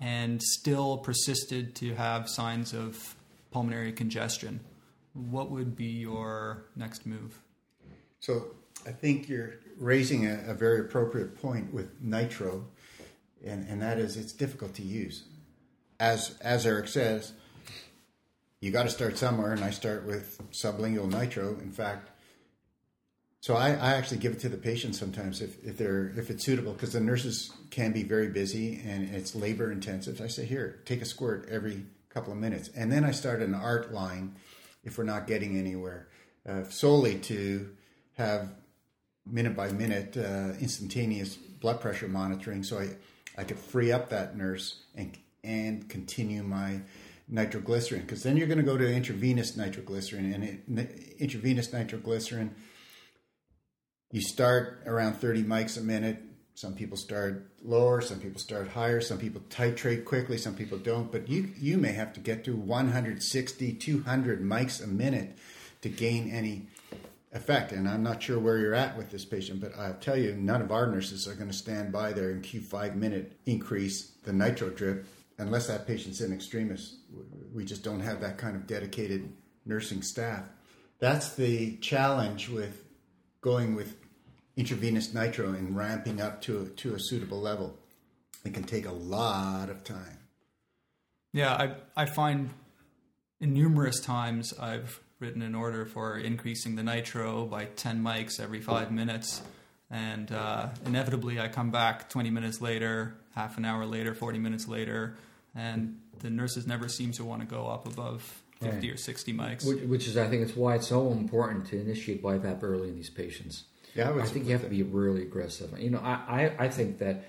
[0.00, 3.16] and still persisted to have signs of
[3.50, 4.60] pulmonary congestion.
[5.12, 7.40] What would be your next move?
[8.20, 8.48] So
[8.86, 12.66] I think you're raising a, a very appropriate point with nitro
[13.44, 15.24] and, and that is it's difficult to use.
[16.00, 17.32] As as Eric says,
[18.60, 21.58] you got to start somewhere, and I start with sublingual nitro.
[21.60, 22.10] In fact,
[23.40, 26.44] so I, I actually give it to the patient sometimes if, if they're if it's
[26.44, 30.20] suitable because the nurses can be very busy and it's labor intensive.
[30.20, 33.54] I say here, take a squirt every couple of minutes, and then I start an
[33.54, 34.34] art line
[34.84, 36.08] if we're not getting anywhere,
[36.48, 37.74] uh, solely to
[38.16, 38.50] have
[39.26, 42.62] minute by minute uh, instantaneous blood pressure monitoring.
[42.62, 42.88] So I
[43.38, 46.80] I could free up that nurse and and continue my
[47.28, 48.02] nitroglycerin.
[48.02, 52.54] Because then you're going to go to intravenous nitroglycerin and it, intravenous nitroglycerin
[54.10, 56.22] you start around 30 mics a minute.
[56.54, 61.12] Some people start lower some people start higher some people titrate quickly some people don't.
[61.12, 65.38] But you you may have to get to 160 200 mics a minute
[65.82, 66.66] to gain any
[67.32, 67.72] effect.
[67.72, 70.62] And I'm not sure where you're at with this patient, but I'll tell you, none
[70.62, 74.32] of our nurses are going to stand by there and Q five minute increase the
[74.32, 75.06] nitro drip
[75.38, 76.96] unless that patient's in extremis.
[77.54, 79.32] We just don't have that kind of dedicated
[79.64, 80.44] nursing staff.
[80.98, 82.84] That's the challenge with
[83.40, 83.96] going with
[84.56, 87.78] intravenous nitro and ramping up to to a suitable level.
[88.44, 90.18] It can take a lot of time.
[91.32, 92.50] Yeah, I I find
[93.40, 98.60] in numerous times I've written an order for increasing the nitro by 10 mics every
[98.60, 99.42] five minutes,
[99.90, 104.68] and uh, inevitably I come back 20 minutes later, half an hour later, 40 minutes
[104.68, 105.16] later,
[105.54, 108.22] and the nurses never seem to want to go up above
[108.60, 108.92] 50 Right.
[108.94, 109.64] or 60 mics.
[109.66, 112.96] Which, which is, I think, it's why it's so important to initiate BiPAP early in
[112.96, 113.64] these patients.
[113.94, 115.76] Yeah, I I think you have to be really aggressive.
[115.80, 116.12] You know, I,
[116.58, 117.24] I, I think that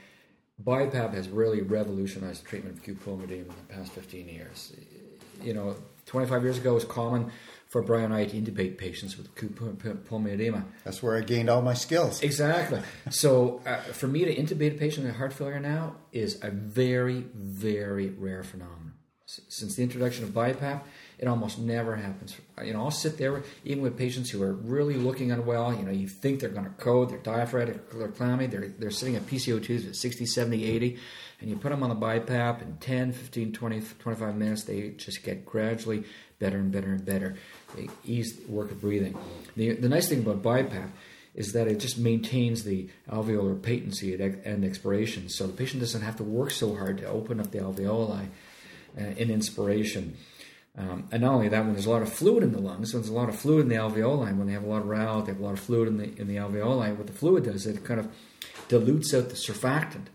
[0.64, 4.74] BiPAP has really revolutionized the treatment of acute pulmonary in the past 15 years.
[5.42, 5.76] You know,
[6.08, 7.32] 25 years ago, it was common
[7.70, 10.66] for Brian and I to intubate patients with acute pul- pul- pulmonary edema.
[10.84, 12.22] That's where I gained all my skills.
[12.22, 12.82] Exactly.
[13.12, 17.26] So, uh, for me to intubate a patient with heart failure now is a very,
[17.36, 18.94] very rare phenomenon.
[19.28, 20.82] S- Since the introduction of BiPAP,
[21.20, 22.36] it almost never happens.
[22.64, 25.74] You know, I'll sit there even with patients who are really looking unwell.
[25.74, 29.16] You know, you think they're going to code, they're diaphoretic, they're clammy, they're, they're sitting
[29.16, 30.98] at PCO2s at 60, 70, 80,
[31.42, 35.22] and you put them on the BiPAP and 10, 15, 20, 25 minutes, they just
[35.24, 36.04] get gradually
[36.40, 37.36] better and better and better.
[38.06, 39.18] Ease the work of breathing.
[39.56, 40.90] The, the nice thing about BiPAP
[41.36, 45.30] is that it just maintains the alveolar patency at and expiration.
[45.30, 48.28] So the patient doesn't have to work so hard to open up the alveoli
[49.00, 50.18] uh, in inspiration.
[50.78, 53.02] Um, and not only that, when there's a lot of fluid in the lungs, when
[53.02, 55.22] there's a lot of fluid in the alveoli, when they have a lot of rale,
[55.22, 56.96] they have a lot of fluid in the in the alveoli.
[56.96, 58.08] What the fluid does, it kind of
[58.68, 60.08] dilutes out the surfactant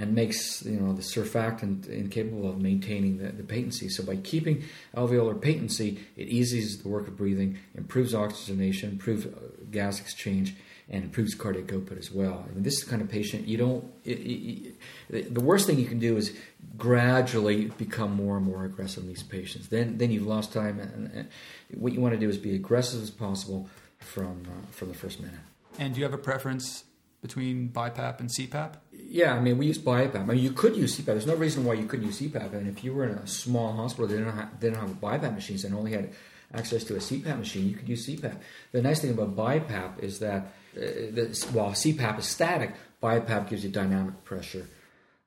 [0.00, 3.88] and makes you know the surfactant incapable of maintaining the, the patency.
[3.90, 4.64] So by keeping
[4.96, 9.30] alveolar patency, it eases the work of breathing, improves oxygenation, improves uh,
[9.70, 10.54] gas exchange,
[10.88, 12.46] and improves cardiac output as well.
[12.48, 13.84] I mean, this is the kind of patient you don't.
[14.04, 14.74] It, it,
[15.10, 16.34] it, the worst thing you can do is
[16.78, 19.68] gradually become more and more aggressive in these patients.
[19.68, 21.28] Then then you've lost time, and, and
[21.74, 25.20] what you want to do is be aggressive as possible from uh, from the first
[25.20, 25.40] minute.
[25.78, 26.84] and do you have a preference
[27.22, 28.74] between BiPAP and CPAP?
[28.92, 30.20] Yeah, I mean, we use BiPAP.
[30.20, 31.06] I mean, you could use CPAP.
[31.06, 32.52] There's no reason why you couldn't use CPAP.
[32.52, 35.64] And if you were in a small hospital, they didn't have, didn't have BiPAP machines
[35.64, 36.12] and only had
[36.54, 38.36] access to a CPAP machine, you could use CPAP.
[38.72, 43.70] The nice thing about BiPAP is that uh, while CPAP is static, BiPAP gives you
[43.70, 44.66] dynamic pressure,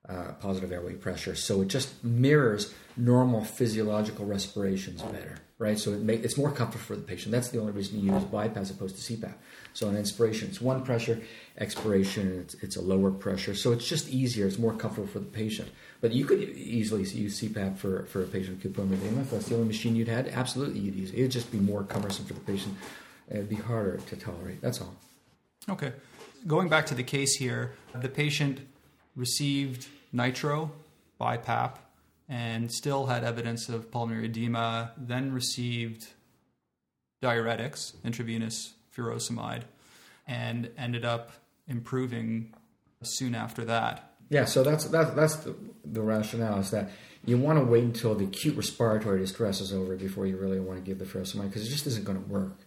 [0.07, 1.35] uh, positive airway pressure.
[1.35, 5.79] So it just mirrors normal physiological respirations better, right?
[5.79, 7.31] So it make, it's more comfort for the patient.
[7.31, 9.33] That's the only reason you use BiPAP as opposed to CPAP.
[9.73, 11.19] So in inspiration, it's one pressure,
[11.57, 13.55] expiration, it's, it's a lower pressure.
[13.55, 15.69] So it's just easier, it's more comfortable for the patient.
[15.99, 19.21] But you could easily use CPAP for, for a patient with pulmonary edema.
[19.21, 21.17] If that's the only machine you'd had, absolutely you'd use it.
[21.17, 22.75] It would just be more cumbersome for the patient.
[23.29, 24.61] It'd be harder to tolerate.
[24.61, 24.93] That's all.
[25.69, 25.93] Okay.
[26.45, 28.61] Going back to the case here, the patient
[29.15, 30.71] received nitro,
[31.19, 31.77] BiPAP,
[32.29, 36.07] and still had evidence of pulmonary edema, then received
[37.21, 39.63] diuretics, intravenous furosemide,
[40.27, 41.31] and ended up
[41.67, 42.53] improving
[43.01, 44.15] soon after that.
[44.29, 46.89] Yeah, so that's that, that's the, the rationale is that
[47.25, 50.83] you want to wait until the acute respiratory distress is over before you really want
[50.83, 52.57] to give the furosemide because it just isn't going to work.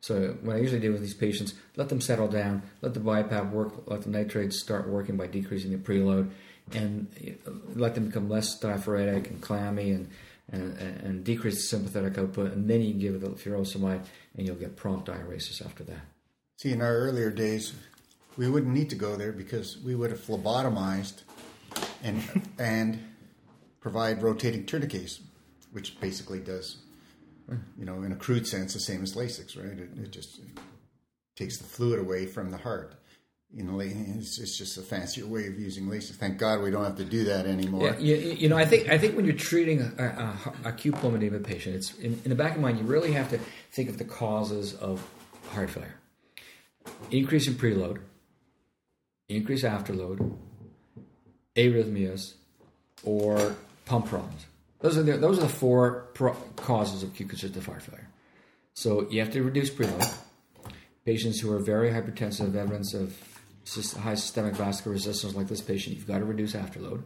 [0.00, 3.50] So what I usually do with these patients, let them settle down, let the BiPAP
[3.50, 6.30] work, let the nitrates start working by decreasing the preload,
[6.72, 7.06] and
[7.46, 10.10] uh, let them become less diaphoretic and clammy and,
[10.50, 14.04] and, and decrease the sympathetic output, and then you can give the furosemide
[14.36, 16.00] and you'll get prompt diuresis after that.
[16.56, 17.74] See, in our earlier days,
[18.36, 21.22] we wouldn't need to go there because we would have phlebotomized
[22.02, 22.22] and
[22.58, 23.02] and
[23.80, 25.20] provide rotating tourniquets,
[25.72, 26.76] which basically does,
[27.78, 29.78] you know, in a crude sense, the same as Lasix, right?
[29.78, 30.40] It, it just
[31.36, 32.94] takes the fluid away from the heart.
[33.54, 36.12] You know, it's, it's just a fancier way of using Lasix.
[36.12, 37.84] Thank God we don't have to do that anymore.
[37.84, 41.38] Yeah, you, you know, I think I think when you're treating a, a, acute pulmonary
[41.40, 42.78] patient, it's in, in the back of mind.
[42.78, 43.38] You really have to
[43.70, 45.06] think of the causes of
[45.50, 45.96] heart failure:
[47.10, 47.98] increase in preload,
[49.28, 50.34] increase afterload,
[51.54, 52.34] arrhythmias,
[53.04, 54.46] or pump problems.
[54.80, 58.08] Those are the, those are the four pro- causes of acute congestive heart failure.
[58.72, 60.10] So you have to reduce preload.
[61.04, 63.16] Patients who are very hypertensive, evidence of
[63.94, 67.02] high systemic vascular resistance, like this patient, you've got to reduce afterload.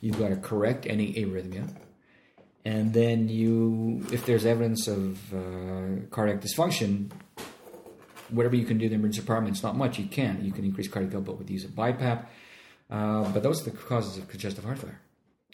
[0.00, 1.68] You've got to correct any arrhythmia.
[2.64, 7.10] And then you, if there's evidence of uh, cardiac dysfunction,
[8.30, 9.98] whatever you can do in the emergency department, it's not much.
[9.98, 10.44] You can.
[10.44, 12.26] You can increase cardiac output with the use of BiPAP.
[12.90, 15.00] Uh, but those are the causes of congestive heart failure.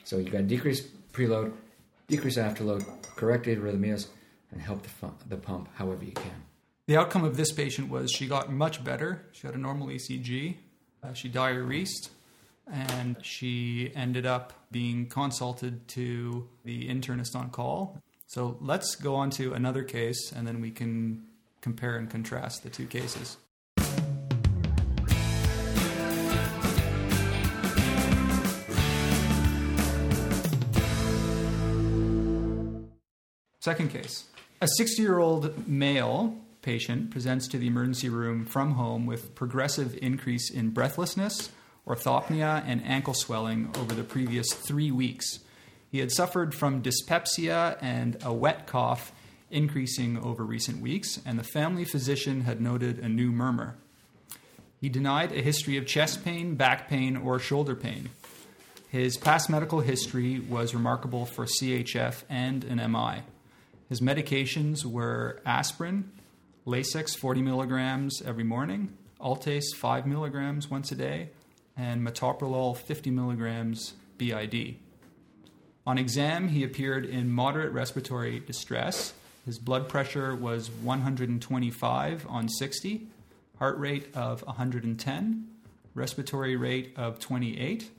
[0.04, 1.52] So you've got to decrease preload,
[2.08, 2.84] decrease afterload,
[3.16, 4.08] correct arrhythmias,
[4.50, 6.47] and help the, the pump however you can.
[6.88, 9.26] The outcome of this patient was she got much better.
[9.32, 10.56] She had a normal ECG.
[11.02, 12.08] Uh, she diuresed
[12.66, 18.00] and she ended up being consulted to the internist on call.
[18.26, 21.26] So let's go on to another case and then we can
[21.60, 23.36] compare and contrast the two cases.
[33.60, 34.24] Second case
[34.62, 39.98] a 60 year old male patient presents to the emergency room from home with progressive
[40.02, 41.50] increase in breathlessness,
[41.86, 45.40] orthopnea, and ankle swelling over the previous three weeks.
[45.90, 49.12] He had suffered from dyspepsia and a wet cough
[49.50, 53.76] increasing over recent weeks, and the family physician had noted a new murmur.
[54.80, 58.10] He denied a history of chest pain, back pain, or shoulder pain.
[58.88, 63.22] His past medical history was remarkable for CHF and an MI.
[63.88, 66.10] His medications were aspirin,
[66.68, 71.30] Lasix 40 milligrams every morning, Altace 5 milligrams once a day,
[71.78, 74.76] and metoprolol 50 milligrams BID.
[75.86, 79.14] On exam, he appeared in moderate respiratory distress.
[79.46, 83.06] His blood pressure was 125 on 60,
[83.58, 85.48] heart rate of 110,
[85.94, 87.90] respiratory rate of 28,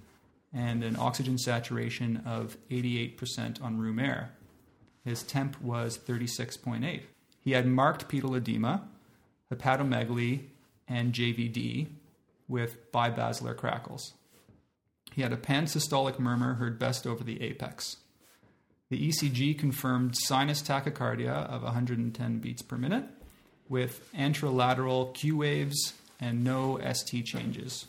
[0.53, 4.29] and an oxygen saturation of 88% on room air.
[5.03, 7.01] His temp was 36.8.
[7.49, 8.87] He had marked pedal edema,
[9.51, 10.41] hepatomegaly,
[10.87, 11.87] and JVD
[12.47, 14.13] with bibasilar crackles.
[15.13, 17.97] He had a pansystolic murmur heard best over the apex.
[18.91, 23.05] The ECG confirmed sinus tachycardia of 110 beats per minute
[23.67, 27.87] with anterolateral Q waves and no ST changes.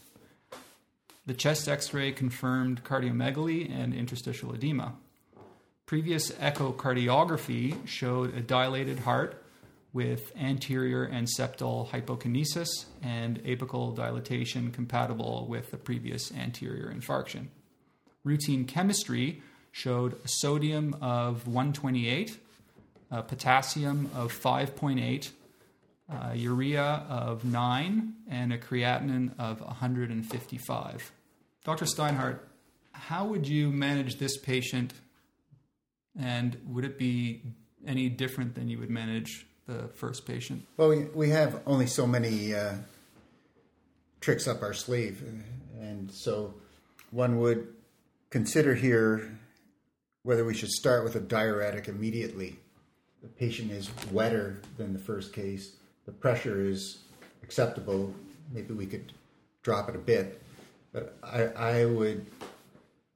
[1.27, 4.95] The chest x ray confirmed cardiomegaly and interstitial edema.
[5.85, 9.39] Previous echocardiography showed a dilated heart
[9.93, 17.49] with anterior and septal hypokinesis and apical dilatation compatible with the previous anterior infarction.
[18.22, 22.38] Routine chemistry showed a sodium of 128,
[23.11, 25.30] a potassium of 5.8,
[26.09, 31.12] uh, urea of 9, and a creatinine of 155.
[31.64, 31.84] Dr.
[31.84, 32.41] Steinhart,
[32.93, 34.93] how would you manage this patient,
[36.18, 37.43] and would it be
[37.86, 40.66] any different than you would manage the first patient?
[40.77, 42.75] Well, we, we have only so many uh,
[44.21, 45.23] tricks up our sleeve.
[45.81, 46.55] And so
[47.11, 47.68] one would
[48.31, 49.39] consider here
[50.23, 52.57] whether we should start with a diuretic immediately.
[53.23, 56.99] The patient is wetter than the first case, the pressure is
[57.43, 58.12] acceptable.
[58.53, 59.12] Maybe we could
[59.62, 60.43] drop it a bit.
[60.93, 62.27] But I, I would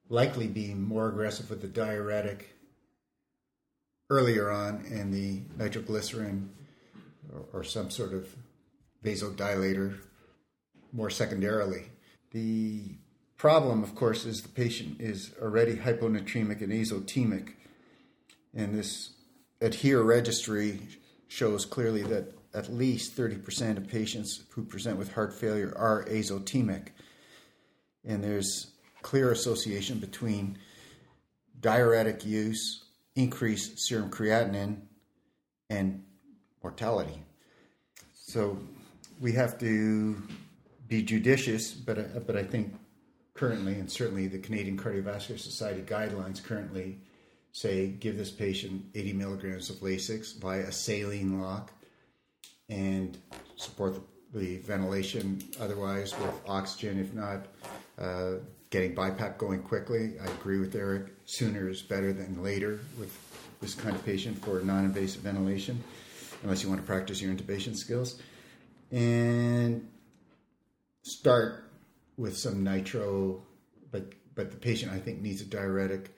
[0.09, 2.54] likely be more aggressive with the diuretic
[4.09, 6.49] earlier on and the nitroglycerin
[7.33, 8.27] or, or some sort of
[9.03, 9.97] vasodilator
[10.91, 11.85] more secondarily.
[12.31, 12.95] The
[13.37, 17.53] problem, of course, is the patient is already hyponatremic and azotemic,
[18.53, 19.11] and this
[19.61, 20.79] ADHERE registry
[21.27, 26.87] shows clearly that at least 30% of patients who present with heart failure are azotemic.
[28.05, 30.57] And there's clear association between
[31.59, 32.84] diuretic use,
[33.15, 34.81] increased serum creatinine,
[35.69, 36.03] and
[36.61, 37.21] mortality.
[38.13, 38.57] So
[39.19, 40.21] we have to
[40.87, 42.75] be judicious, but uh, but I think
[43.33, 46.99] currently, and certainly the Canadian Cardiovascular Society guidelines currently
[47.51, 51.71] say give this patient 80 milligrams of Lasix via a saline lock
[52.67, 53.17] and
[53.55, 53.93] support
[54.33, 57.45] the, the ventilation otherwise with oxygen, if not
[57.97, 58.39] uh,
[58.75, 60.15] getting BiPAP going quickly.
[60.21, 61.13] I agree with Eric.
[61.23, 63.17] Sooner is better than later with
[63.61, 65.81] this kind of patient for non invasive ventilation,
[66.43, 68.21] unless you want to practice your intubation skills.
[68.91, 69.87] And
[71.03, 71.71] start
[72.17, 73.43] with some nitro,
[73.91, 76.13] but but the patient I think needs a diuretic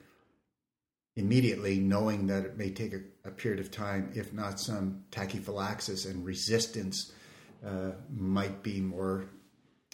[1.14, 6.06] immediately, knowing that it may take a, a period of time, if not some tachyphylaxis
[6.06, 7.12] and resistance
[7.64, 9.26] uh, might be more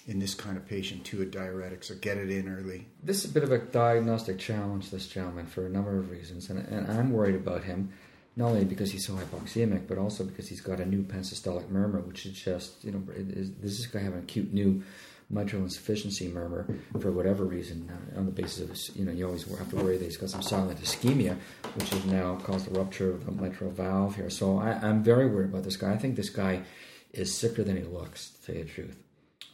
[0.07, 1.83] in this kind of patient to a diuretic.
[1.83, 2.87] So get it in early.
[3.03, 6.51] This is a bit of a diagnostic challenge, this gentleman, for a number of reasons,
[6.51, 7.91] and, and I'm worried about him.
[8.37, 12.01] Not only because he's so hypoxemic, but also because he's got a new pansystolic murmur,
[12.01, 14.83] which is just, you know, is, this to have an acute new
[15.31, 16.67] mitral insufficiency murmur
[17.01, 19.97] for whatever reason uh, on the basis of you know you always have to worry
[19.97, 21.37] that he's got some silent ischemia
[21.77, 25.27] which has now caused the rupture of the mitral valve here so I, am very
[25.27, 26.63] worried about this guy I think this guy
[27.13, 29.04] is sicker than he looks to tell you the truth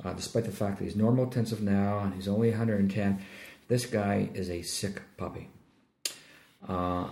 [0.05, 3.25] uh, despite the fact that he's normal normotensive now and he's only 110
[3.69, 5.49] this guy is a sick puppy
[6.69, 7.07] uh,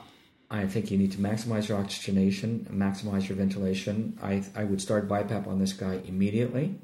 [0.51, 4.19] I think you need to maximize your oxygenation, maximize your ventilation.
[4.23, 6.79] I, I would start BiPAP on this guy immediately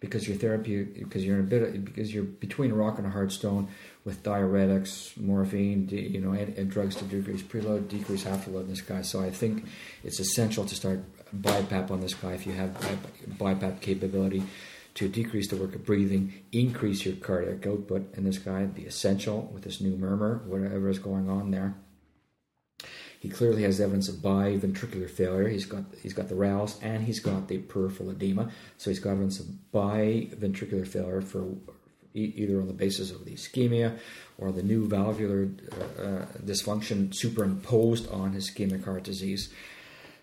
[0.00, 3.06] because your therapy because you're in a bit of, because you're between a rock and
[3.06, 3.68] a hard stone
[4.04, 8.80] with diuretics, morphine, you know, and, and drugs to decrease preload, decrease afterload in this
[8.80, 9.02] guy.
[9.02, 9.66] So I think
[10.02, 11.00] it's essential to start
[11.36, 12.70] BiPAP on this guy if you have
[13.38, 14.42] BiPAP capability
[14.98, 19.48] to decrease the work of breathing, increase your cardiac output in this guy, the essential
[19.54, 21.76] with this new murmur, whatever is going on there.
[23.20, 25.46] He clearly has evidence of biventricular failure.
[25.46, 28.50] He's got he's got the rales and he's got the peripheral edema.
[28.76, 31.46] So he's got evidence of biventricular failure for
[32.12, 33.96] either on the basis of the ischemia
[34.36, 39.50] or the new valvular uh, uh, dysfunction superimposed on his ischemic heart disease.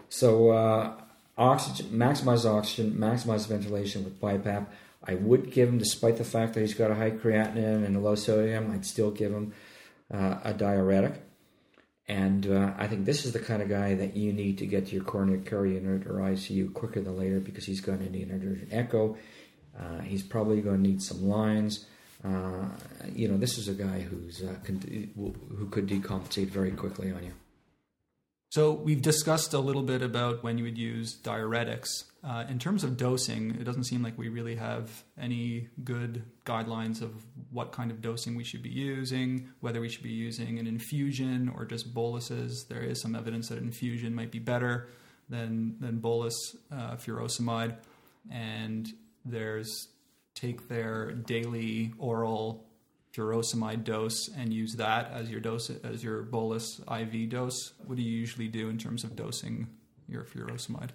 [0.10, 0.96] So uh,
[1.38, 4.68] oxygen, maximize oxygen, maximize ventilation with BiPAP.
[5.08, 8.00] I would give him, despite the fact that he's got a high creatinine and a
[8.00, 9.54] low sodium, I'd still give him
[10.12, 11.22] uh, a diuretic.
[12.08, 14.88] And uh, I think this is the kind of guy that you need to get
[14.88, 18.30] to your coronary care unit or ICU quicker than later because he's going to need
[18.30, 19.18] an urgent echo.
[19.80, 21.86] Uh, he's probably going to need some lines.
[22.24, 22.66] Uh,
[23.14, 25.12] you know, this is a guy who's uh, con-
[25.58, 27.34] who could decompensate very quickly on you.
[28.56, 31.90] So we've discussed a little bit about when you would use diuretics.
[32.24, 37.02] Uh, in terms of dosing, it doesn't seem like we really have any good guidelines
[37.02, 37.12] of
[37.52, 41.52] what kind of dosing we should be using, whether we should be using an infusion
[41.54, 42.66] or just boluses.
[42.70, 44.88] There is some evidence that infusion might be better
[45.28, 47.76] than than bolus uh, furosemide,
[48.32, 48.88] and
[49.26, 49.90] there's
[50.34, 52.65] take their daily oral
[53.16, 57.74] furosemide dose and use that as your dose as your bolus IV dose?
[57.86, 59.68] What do you usually do in terms of dosing
[60.08, 60.90] your furosemide?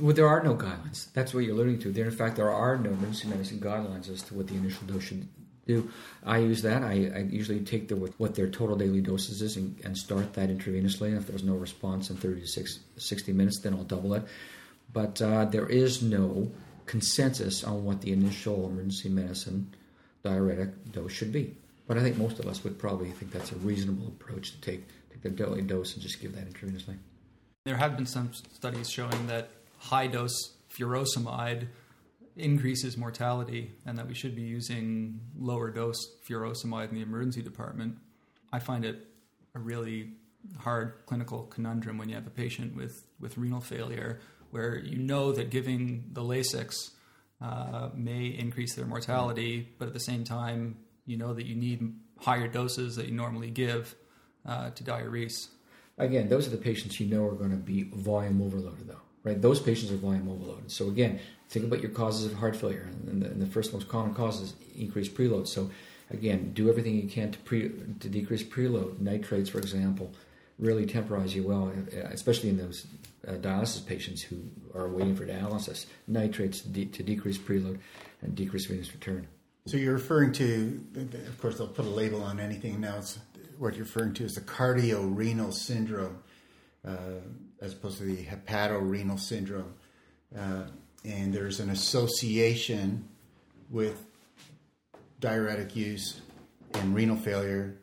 [0.00, 1.12] Well, there are no guidelines.
[1.12, 1.92] That's what you're alluding to.
[1.92, 5.02] There, in fact, there are no emergency medicine guidelines as to what the initial dose
[5.02, 5.26] should
[5.66, 5.90] do.
[6.24, 6.82] I use that.
[6.82, 10.48] I, I usually take the, what their total daily doses is and, and start that
[10.48, 11.08] intravenously.
[11.08, 14.24] And if there's no response in 30 to 6, 60 minutes, then I'll double it.
[14.92, 16.52] But uh, there is no
[16.86, 19.74] consensus on what the initial emergency medicine
[20.24, 21.56] diuretic dose should be.
[21.86, 24.88] But I think most of us would probably think that's a reasonable approach to take
[25.10, 26.96] take the daily dose and just give that intravenously.
[27.64, 31.68] There have been some studies showing that high dose furosemide
[32.36, 35.98] increases mortality and that we should be using lower dose
[36.28, 37.96] furosemide in the emergency department.
[38.52, 39.06] I find it
[39.54, 40.14] a really
[40.58, 44.20] hard clinical conundrum when you have a patient with, with renal failure
[44.50, 46.90] where you know that giving the Lasix
[47.40, 51.94] uh, may increase their mortality, but at the same time, you know that you need
[52.18, 53.94] higher doses that you normally give
[54.46, 55.48] uh, to diurese.
[55.98, 59.40] Again, those are the patients you know are going to be volume overloaded, though, right?
[59.40, 60.70] Those patients are volume overloaded.
[60.70, 63.88] So again, think about your causes of heart failure, and the, and the first most
[63.88, 65.46] common cause is increased preload.
[65.46, 65.70] So
[66.10, 67.70] again, do everything you can to pre
[68.00, 69.00] to decrease preload.
[69.00, 70.12] Nitrates, for example,
[70.58, 71.72] really temporize you well,
[72.10, 72.86] especially in those
[73.26, 74.38] uh, dialysis patients who
[74.74, 75.86] are waiting for dialysis.
[76.06, 77.78] Nitrates to, de- to decrease preload
[78.22, 79.26] and decrease venous return.
[79.66, 80.80] So you're referring to,
[81.26, 82.98] of course, they'll put a label on anything now.
[82.98, 83.18] It's
[83.58, 86.22] what you're referring to is the cardiorenal syndrome,
[86.86, 87.20] uh,
[87.60, 89.74] as opposed to the hepatorenal syndrome.
[90.36, 90.64] Uh,
[91.04, 93.08] and there's an association
[93.70, 94.04] with
[95.20, 96.20] diuretic use
[96.74, 97.76] and renal failure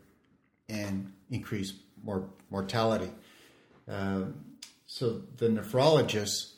[0.69, 3.09] and increased mor- mortality.
[3.89, 4.25] Uh,
[4.93, 6.55] so the nephrologist's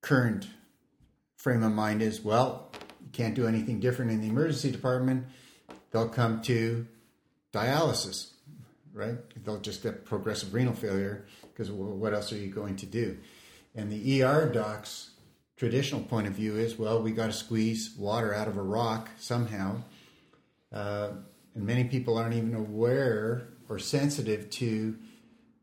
[0.00, 0.48] current
[1.36, 2.72] frame of mind is, well,
[3.02, 5.26] you can't do anything different in the emergency department.
[5.90, 6.86] They'll come to
[7.52, 8.30] dialysis,
[8.94, 9.18] right?
[9.44, 13.18] They'll just get progressive renal failure because what else are you going to do?
[13.74, 15.10] And the ER doc's
[15.58, 19.10] traditional point of view is, well, we got to squeeze water out of a rock
[19.18, 19.82] somehow.
[20.72, 21.10] Uh,
[21.54, 24.96] and many people aren't even aware or sensitive to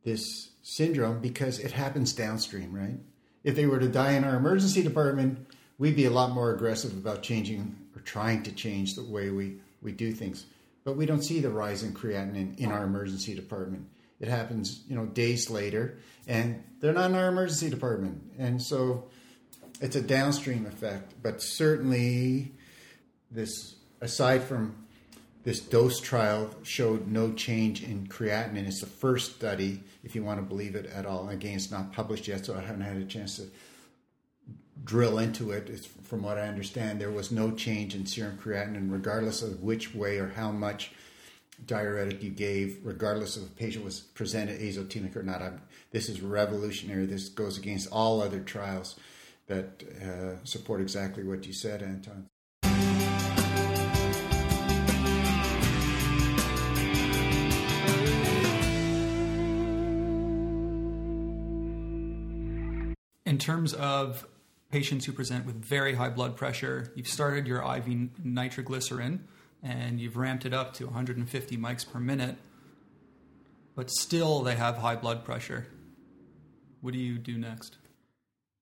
[0.04, 2.98] this syndrome because it happens downstream, right?
[3.44, 5.46] If they were to die in our emergency department,
[5.78, 9.58] we'd be a lot more aggressive about changing or trying to change the way we,
[9.82, 10.46] we do things.
[10.86, 13.88] But we don't see the rise in creatinine in our emergency department.
[14.20, 18.22] It happens, you know, days later, and they're not in our emergency department.
[18.38, 19.10] And so
[19.82, 21.14] it's a downstream effect.
[21.22, 22.54] But certainly,
[23.30, 24.83] this, aside from
[25.44, 28.68] this dose trial showed no change in creatinine.
[28.68, 31.28] It's the first study, if you want to believe it at all.
[31.30, 33.48] Again, it's not published yet, so I haven't had a chance to
[34.86, 35.70] drill into it.
[35.70, 39.94] It's, from what I understand, there was no change in serum creatinine, regardless of which
[39.94, 40.92] way or how much
[41.66, 45.42] diuretic you gave, regardless of if the patient was presented azotemic or not.
[45.42, 45.62] I'm,
[45.92, 47.06] this is revolutionary.
[47.06, 48.98] This goes against all other trials
[49.48, 52.30] that uh, support exactly what you said, Anton.
[63.44, 64.26] Terms of
[64.72, 69.28] patients who present with very high blood pressure, you've started your IV nitroglycerin
[69.62, 72.38] and you've ramped it up to 150 mics per minute,
[73.76, 75.68] but still they have high blood pressure.
[76.82, 77.78] What do you do next?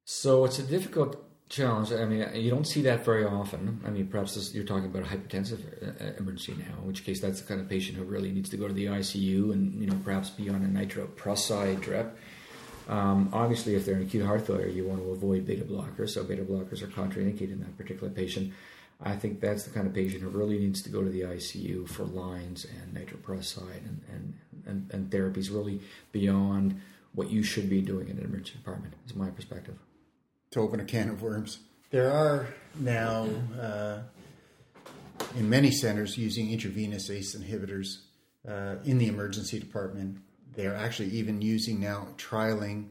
[0.05, 1.91] So it's a difficult challenge.
[1.91, 3.81] I mean, you don't see that very often.
[3.85, 7.03] I mean, perhaps this, you're talking about a hypertensive uh, uh, emergency now, in which
[7.03, 9.79] case that's the kind of patient who really needs to go to the ICU and
[9.79, 12.17] you know perhaps be on a nitroprusside drip.
[12.87, 16.09] Um, obviously, if they're in acute heart failure, you want to avoid beta blockers.
[16.09, 18.53] So beta blockers are contraindicated in that particular patient.
[19.03, 21.89] I think that's the kind of patient who really needs to go to the ICU
[21.89, 24.33] for lines and nitroprusside and, and,
[24.65, 25.81] and, and therapies really
[26.11, 26.79] beyond
[27.13, 29.75] what you should be doing in an emergency department, is my perspective.
[30.51, 31.59] to open a can of worms.
[31.89, 32.47] There are
[32.79, 33.27] now,
[33.59, 33.99] uh,
[35.35, 38.01] in many centers, using intravenous ACE inhibitors
[38.47, 40.19] uh, in the emergency department.
[40.55, 42.89] They're actually even using now trialing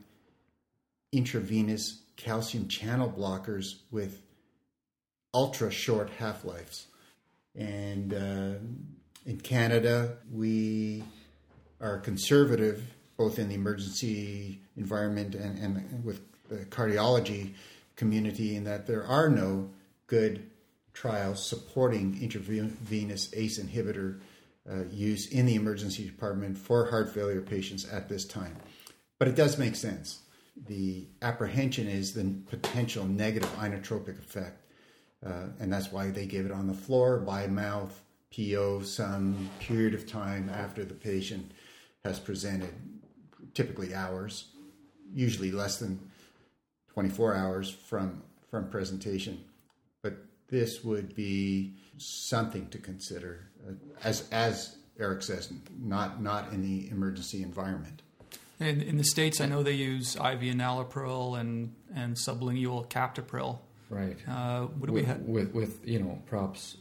[1.12, 4.22] intravenous calcium channel blockers with
[5.34, 6.86] ultra short half lives.
[7.54, 8.54] And uh,
[9.26, 11.04] in Canada, we
[11.80, 12.82] are conservative
[13.16, 17.52] both in the emergency environment and, and with the cardiology
[17.96, 19.70] community in that there are no
[20.06, 20.48] good
[20.94, 24.20] trials supporting intravenous ACE inhibitor
[24.68, 28.56] uh, use in the emergency department for heart failure patients at this time.
[29.18, 30.20] But it does make sense.
[30.66, 34.64] The apprehension is the potential negative inotropic effect,
[35.24, 38.02] uh, and that's why they give it on the floor by mouth,
[38.34, 41.52] PO, some period of time after the patient
[42.04, 42.74] has presented,
[43.54, 44.48] typically hours,
[45.14, 46.10] usually less than
[46.92, 49.44] 24 hours from from presentation.
[50.02, 50.16] But
[50.48, 53.49] this would be something to consider,
[54.02, 58.02] as as Eric says, not not in the emergency environment.
[58.58, 63.58] In, in the states, I know they use IV enalapril and and sublingual captopril.
[63.88, 64.16] Right.
[64.28, 65.20] Uh, what do we with, have?
[65.22, 66.76] with with you know props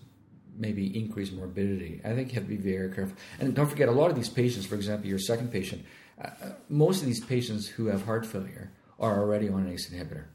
[0.60, 2.02] maybe increased morbidity.
[2.04, 3.16] I think you have to be very careful.
[3.40, 5.86] And don't forget, a lot of these patients, for example, your second patient,
[6.22, 9.90] uh, uh, most of these patients who have heart failure are already on an ACE
[9.90, 10.26] inhibitor.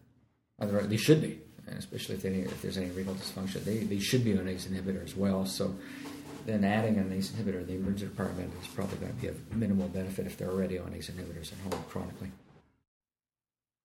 [0.59, 3.99] Otherwise, they should be, and especially if, they, if there's any renal dysfunction, they, they
[3.99, 5.45] should be on an ACE inhibitor as well.
[5.45, 5.75] So
[6.47, 9.57] then adding an ACE inhibitor in the emergency department is probably going to be of
[9.57, 12.31] minimal benefit if they're already on ACE inhibitors at home chronically.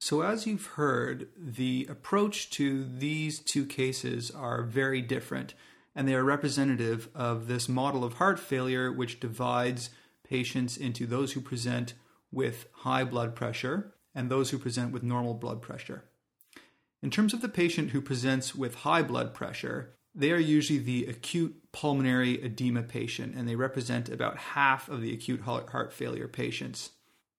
[0.02, 5.54] So, as you've heard, the approach to these two cases are very different,
[5.94, 9.90] and they are representative of this model of heart failure, which divides
[10.24, 11.94] patients into those who present
[12.32, 16.04] with high blood pressure and those who present with normal blood pressure.
[17.02, 21.06] In terms of the patient who presents with high blood pressure, they are usually the
[21.06, 26.90] acute pulmonary edema patient, and they represent about half of the acute heart failure patients.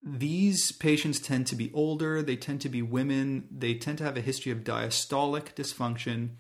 [0.03, 4.17] These patients tend to be older, they tend to be women, they tend to have
[4.17, 6.31] a history of diastolic dysfunction,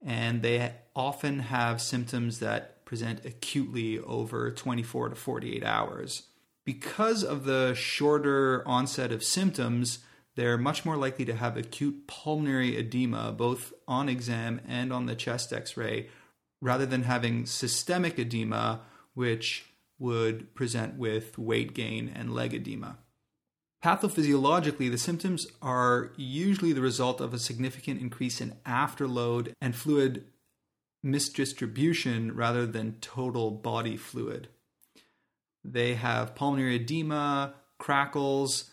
[0.00, 6.22] and they often have symptoms that present acutely over 24 to 48 hours.
[6.64, 9.98] Because of the shorter onset of symptoms,
[10.36, 15.14] they're much more likely to have acute pulmonary edema, both on exam and on the
[15.14, 16.08] chest x ray,
[16.60, 18.80] rather than having systemic edema,
[19.14, 19.66] which
[19.98, 22.98] would present with weight gain and leg edema.
[23.84, 30.24] Pathophysiologically, the symptoms are usually the result of a significant increase in afterload and fluid
[31.04, 34.48] misdistribution rather than total body fluid.
[35.62, 38.70] They have pulmonary edema, crackles,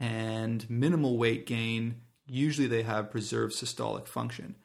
[0.00, 2.02] and minimal weight gain.
[2.26, 4.56] Usually, they have preserved systolic function.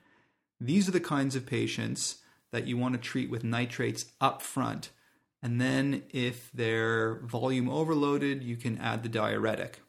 [0.60, 2.18] These are the kinds of patients
[2.52, 4.90] that you want to treat with nitrates up front.
[5.42, 9.82] And then, if they're volume overloaded, you can add the diuretic.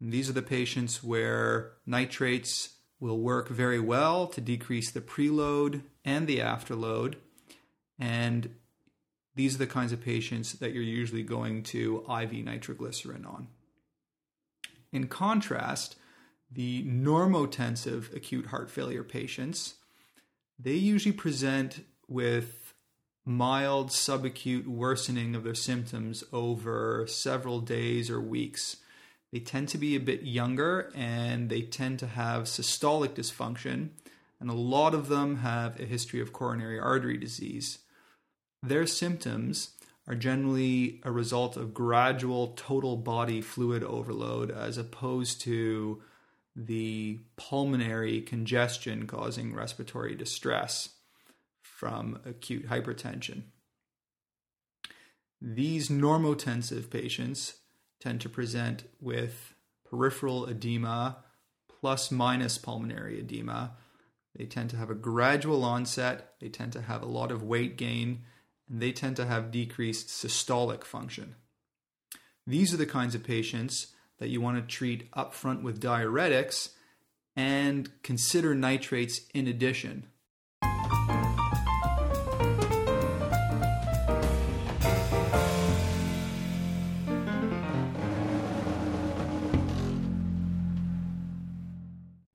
[0.00, 2.70] And these are the patients where nitrates
[3.00, 7.14] will work very well to decrease the preload and the afterload.
[7.98, 8.54] And
[9.34, 13.48] these are the kinds of patients that you're usually going to IV nitroglycerin on.
[14.92, 15.96] In contrast,
[16.50, 19.74] the normotensive acute heart failure patients,
[20.58, 22.74] they usually present with
[23.24, 28.76] mild subacute worsening of their symptoms over several days or weeks.
[29.30, 33.90] They tend to be a bit younger and they tend to have systolic dysfunction,
[34.40, 37.80] and a lot of them have a history of coronary artery disease.
[38.62, 39.72] Their symptoms
[40.08, 46.02] are generally a result of gradual total body fluid overload as opposed to
[46.56, 50.88] the pulmonary congestion causing respiratory distress
[51.62, 53.42] from acute hypertension.
[55.40, 57.58] These normotensive patients
[58.00, 59.54] tend to present with
[59.88, 61.18] peripheral edema
[61.80, 63.76] plus minus pulmonary edema.
[64.34, 67.76] They tend to have a gradual onset, they tend to have a lot of weight
[67.76, 68.24] gain,
[68.68, 71.34] and they tend to have decreased systolic function.
[72.46, 73.88] These are the kinds of patients
[74.18, 76.70] that you want to treat upfront with diuretics
[77.36, 80.06] and consider nitrates in addition.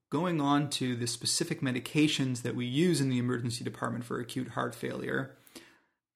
[0.10, 4.50] Going on to the specific medications that we use in the emergency department for acute
[4.50, 5.36] heart failure.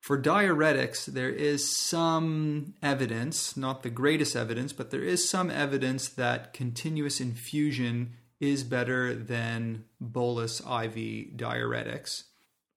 [0.07, 6.07] For diuretics, there is some evidence, not the greatest evidence, but there is some evidence
[6.07, 12.23] that continuous infusion is better than bolus IV diuretics.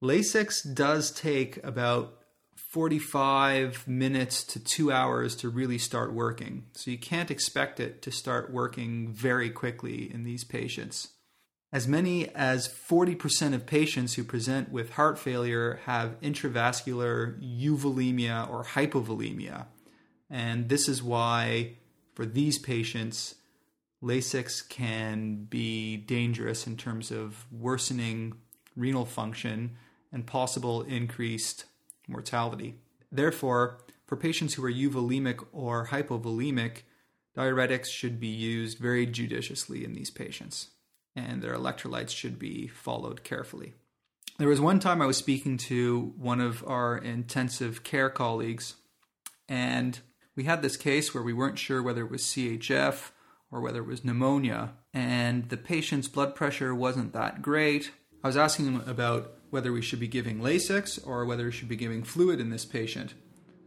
[0.03, 2.19] Lasix does take about
[2.57, 6.65] 45 minutes to two hours to really start working.
[6.73, 11.11] So you can't expect it to start working very quickly in these patients.
[11.73, 18.65] As many as 40% of patients who present with heart failure have intravascular euvolemia or
[18.65, 19.67] hypovolemia.
[20.29, 21.77] And this is why,
[22.15, 23.37] for these patients,
[24.03, 28.35] Lasix can be dangerous in terms of worsening
[28.75, 29.77] renal function
[30.13, 31.67] and possible increased
[32.09, 32.77] mortality.
[33.13, 36.79] Therefore, for patients who are euvolemic or hypovolemic,
[37.37, 40.71] diuretics should be used very judiciously in these patients,
[41.17, 43.75] and their electrolytes should be followed carefully.
[44.39, 48.77] There was one time I was speaking to one of our intensive care colleagues,
[49.49, 49.99] and
[50.35, 53.11] we had this case where we weren't sure whether it was CHF
[53.51, 57.91] or whether it was pneumonia, and the patient's blood pressure wasn't that great.
[58.25, 61.69] I was asking him about whether we should be giving Lasix or whether we should
[61.69, 63.15] be giving fluid in this patient,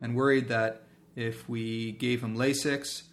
[0.02, 0.84] and worried that
[1.16, 3.04] if we gave him Lasix,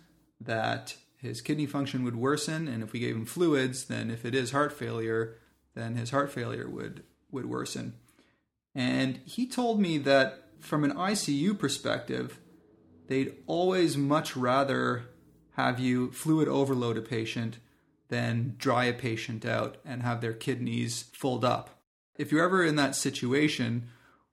[0.41, 4.35] that his kidney function would worsen, and if we gave him fluids, then if it
[4.35, 5.37] is heart failure,
[5.75, 7.95] then his heart failure would would worsen.
[8.75, 12.41] And he told me that from an ICU perspective,
[13.07, 15.05] they'd always much rather
[15.53, 17.59] have you fluid overload a patient
[18.09, 21.83] than dry a patient out and have their kidneys filled up.
[22.17, 23.89] If you're ever in that situation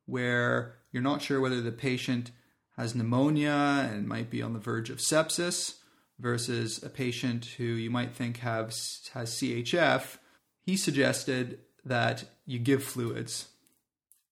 [0.05, 2.31] where you're not sure whether the patient
[2.77, 5.75] has pneumonia and might be on the verge of sepsis
[6.19, 10.17] versus a patient who you might think has, has CHF,
[10.61, 13.47] he suggested that you give fluids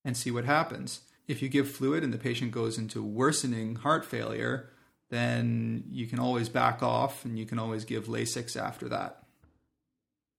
[0.03, 1.01] and see what happens.
[1.27, 4.69] If you give fluid and the patient goes into worsening heart failure,
[5.09, 9.23] then you can always back off and you can always give Lasix after that.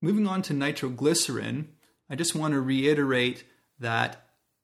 [0.03, 1.69] Moving on to nitroglycerin,
[2.11, 3.45] I just want to reiterate
[3.81, 4.23] that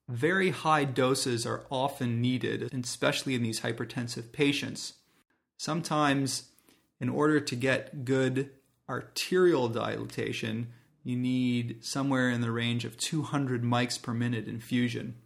[0.08, 4.94] very high doses are often needed, especially in these hypertensive patients.
[5.56, 6.50] Sometimes,
[7.02, 8.48] in order to get good
[8.88, 10.68] arterial dilatation,
[11.02, 15.16] you need somewhere in the range of 200 mics per minute infusion.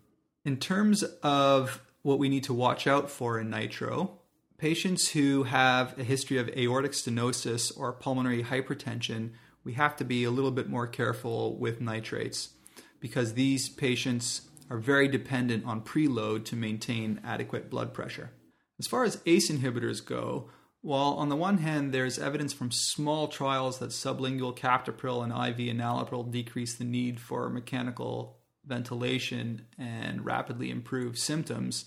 [0.43, 4.19] In terms of what we need to watch out for in nitro,
[4.57, 9.33] patients who have a history of aortic stenosis or pulmonary hypertension,
[9.63, 12.55] we have to be a little bit more careful with nitrates
[13.01, 18.31] because these patients are very dependent on preload to maintain adequate blood pressure.
[18.79, 20.49] As far as ACE inhibitors go,
[20.87, 25.75] while on the one hand there's evidence from small trials that sublingual captopril and IV
[25.75, 31.87] enalapril decrease the need for mechanical ventilation and rapidly improve symptoms,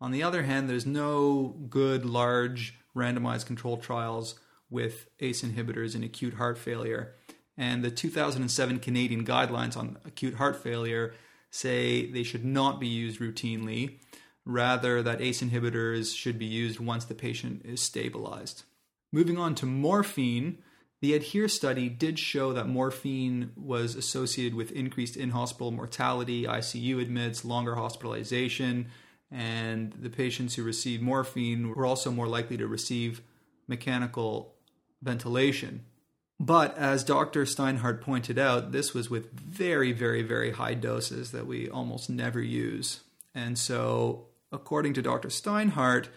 [0.00, 4.34] on the other hand, there's no good large randomized controlled trials
[4.68, 7.14] with ACE inhibitors in acute heart failure.
[7.56, 11.14] And the 2007 Canadian guidelines on acute heart failure
[11.50, 13.98] say they should not be used routinely,
[14.50, 18.64] rather, that ACE inhibitors should be used once the patient is stabilized.
[19.12, 20.58] Moving on to morphine,
[21.00, 27.00] the ADHERE study did show that morphine was associated with increased in hospital mortality, ICU
[27.00, 28.88] admits, longer hospitalization,
[29.30, 33.22] and the patients who received morphine were also more likely to receive
[33.66, 34.54] mechanical
[35.00, 35.84] ventilation.
[36.38, 37.44] But as Dr.
[37.44, 42.40] Steinhart pointed out, this was with very, very, very high doses that we almost never
[42.40, 43.00] use.
[43.34, 45.28] And so, according to Dr.
[45.28, 46.08] Steinhart,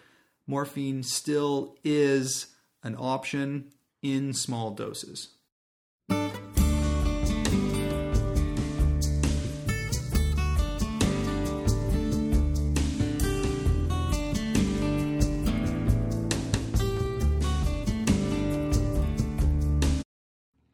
[0.46, 2.48] morphine still is
[2.82, 5.28] an option in small doses.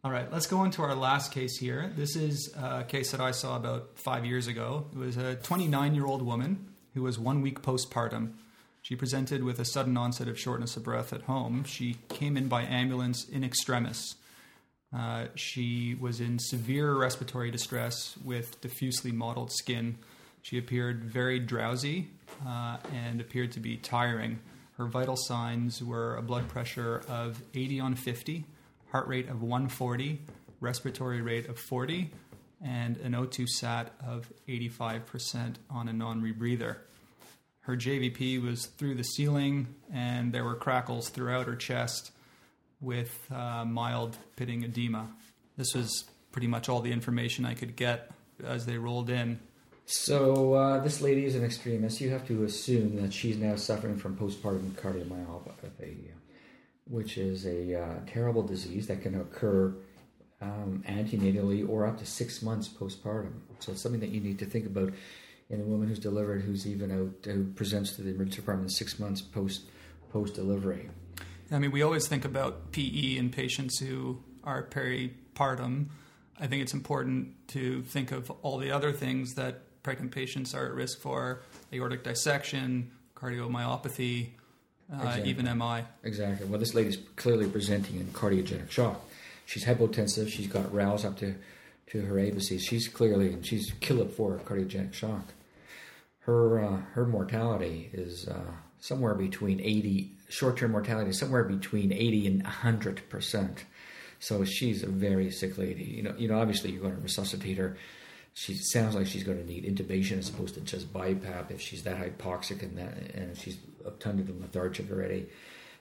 [0.02, 1.92] All right, let's go into our last case here.
[1.94, 4.86] This is a case that I saw about five years ago.
[4.92, 8.32] It was a 29 year old woman who was one week postpartum.
[8.82, 11.64] She presented with a sudden onset of shortness of breath at home.
[11.64, 14.14] She came in by ambulance in extremis.
[14.94, 19.98] Uh, she was in severe respiratory distress with diffusely mottled skin.
[20.42, 22.08] She appeared very drowsy
[22.46, 24.40] uh, and appeared to be tiring.
[24.78, 28.44] Her vital signs were a blood pressure of 80 on 50
[28.90, 30.20] heart rate of 140,
[30.60, 32.10] respiratory rate of 40
[32.62, 36.76] and an O2 sat of 85% on a non rebreather.
[37.62, 42.10] Her JVP was through the ceiling, and there were crackles throughout her chest
[42.80, 45.08] with uh, mild pitting edema.
[45.56, 48.10] This was pretty much all the information I could get
[48.44, 49.40] as they rolled in.
[49.86, 52.00] So uh, this lady is an extremist.
[52.00, 55.96] You have to assume that she's now suffering from postpartum cardiomyopathy,
[56.88, 59.74] which is a uh, terrible disease that can occur
[60.40, 63.32] um, antenatally or up to six months postpartum.
[63.58, 64.92] So it's something that you need to think about
[65.50, 68.98] in a woman who's delivered, who's even out, who presents to the emergency department six
[68.98, 69.62] months post
[70.12, 70.88] post delivery.
[71.52, 75.86] I mean, we always think about PE in patients who are peripartum.
[76.38, 80.66] I think it's important to think of all the other things that pregnant patients are
[80.66, 81.42] at risk for
[81.72, 84.30] aortic dissection, cardiomyopathy,
[84.92, 85.30] uh, Exactly.
[85.30, 85.84] even MI.
[86.04, 86.46] Exactly.
[86.46, 89.04] Well, this lady's clearly presenting in cardiogenic shock.
[89.50, 90.28] She's hypotensive.
[90.28, 91.34] She's got rales up to,
[91.88, 92.60] to her apices.
[92.60, 95.24] She's clearly, and she's Killip four cardiogenic shock.
[96.20, 100.12] Her uh, her mortality is uh, somewhere between eighty.
[100.28, 103.64] Short term mortality is somewhere between eighty and hundred percent.
[104.20, 105.82] So she's a very sick lady.
[105.82, 106.38] You know, you know.
[106.38, 107.76] Obviously, you're going to resuscitate her.
[108.34, 111.82] She sounds like she's going to need intubation as opposed to just BiPAP if she's
[111.82, 115.26] that hypoxic and that and she's obtunded and lethargic already.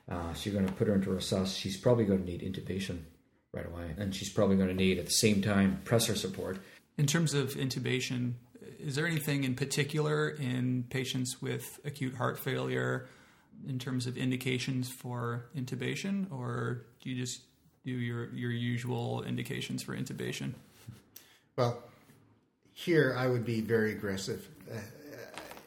[0.09, 1.55] Uh, so you're going to put her into a sus.
[1.55, 3.01] She's probably going to need intubation
[3.53, 6.59] right away, and she's probably going to need at the same time pressor support.
[6.97, 8.34] In terms of intubation,
[8.80, 13.07] is there anything in particular in patients with acute heart failure
[13.67, 17.41] in terms of indications for intubation, or do you just
[17.85, 20.53] do your, your usual indications for intubation?
[21.55, 21.84] Well,
[22.73, 24.47] here I would be very aggressive.
[24.71, 24.77] Uh,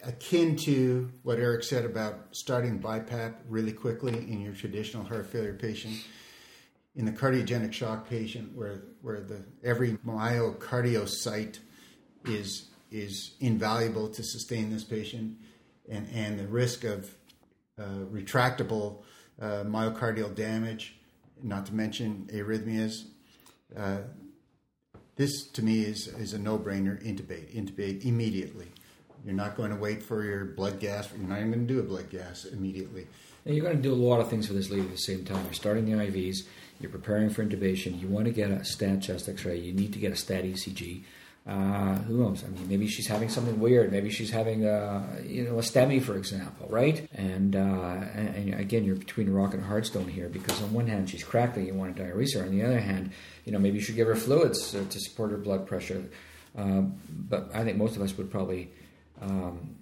[0.05, 5.55] akin to what Eric said about starting BiPAP really quickly in your traditional heart failure
[5.55, 5.97] patient.
[6.95, 11.59] In the cardiogenic shock patient, where where the every myocardiocyte
[12.27, 15.39] is is invaluable to sustain this patient,
[15.89, 17.15] and and the risk of
[17.79, 19.03] uh, retractable
[19.41, 20.97] uh, myocardial damage,
[21.43, 23.07] not to mention arrhythmias.
[23.77, 23.99] Uh,
[25.17, 27.03] this to me is, is a no-brainer.
[27.05, 28.69] Intubate, intubate immediately.
[29.25, 31.09] You're not going to wait for your blood gas.
[31.17, 33.07] You're not even going to do a blood gas immediately.
[33.45, 35.25] And you're going to do a lot of things for this lady at the same
[35.25, 35.45] time.
[35.45, 36.39] You're starting the IVs.
[36.83, 38.01] You're preparing for intubation.
[38.01, 39.59] You want to get a stat chest X-ray.
[39.59, 41.05] You need to get a stat ECG.
[41.45, 42.45] Uh, who knows?
[42.45, 43.91] I mean, maybe she's having something weird.
[43.91, 47.09] Maybe she's having, a, you know, a STEMI, for example, right?
[47.15, 47.59] And, uh,
[48.15, 51.11] and, again, you're between a rock and a hard stone here because on one hand
[51.11, 52.45] she's crackling, you want to diurese her.
[52.45, 53.11] On the other hand,
[53.45, 56.05] you know, maybe you should give her fluids uh, to support her blood pressure.
[56.57, 58.71] Um, but I think most of us would probably
[59.21, 59.77] um,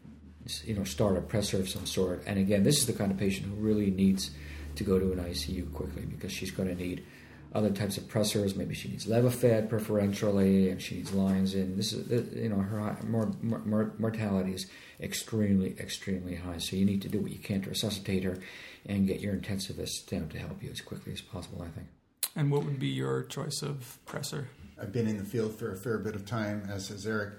[0.64, 2.22] you know, start a pressor of some sort.
[2.27, 4.31] And again, this is the kind of patient who really needs
[4.76, 7.05] to go to an ICU quickly because she's going to need
[7.52, 8.55] other types of pressors.
[8.56, 11.76] Maybe she needs Levophed preferentially, and she needs lines in.
[11.76, 14.66] This is, you know, her high- mor- mor- mortality is
[15.01, 16.59] extremely, extremely high.
[16.59, 18.38] So you need to do what you can to resuscitate her
[18.86, 21.62] and get your intensivist down to help you as quickly as possible.
[21.62, 21.88] I think.
[22.36, 24.47] And what would be your choice of pressor?
[24.80, 27.34] I've been in the field for a fair bit of time, as has Eric.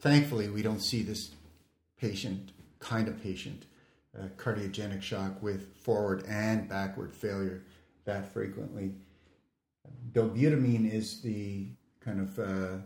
[0.00, 1.30] Thankfully, we don't see this
[1.98, 3.64] patient, kind of patient,
[4.18, 7.62] uh, cardiogenic shock with forward and backward failure
[8.04, 8.92] that frequently.
[10.12, 11.68] Dobutamine is the
[12.00, 12.78] kind of uh,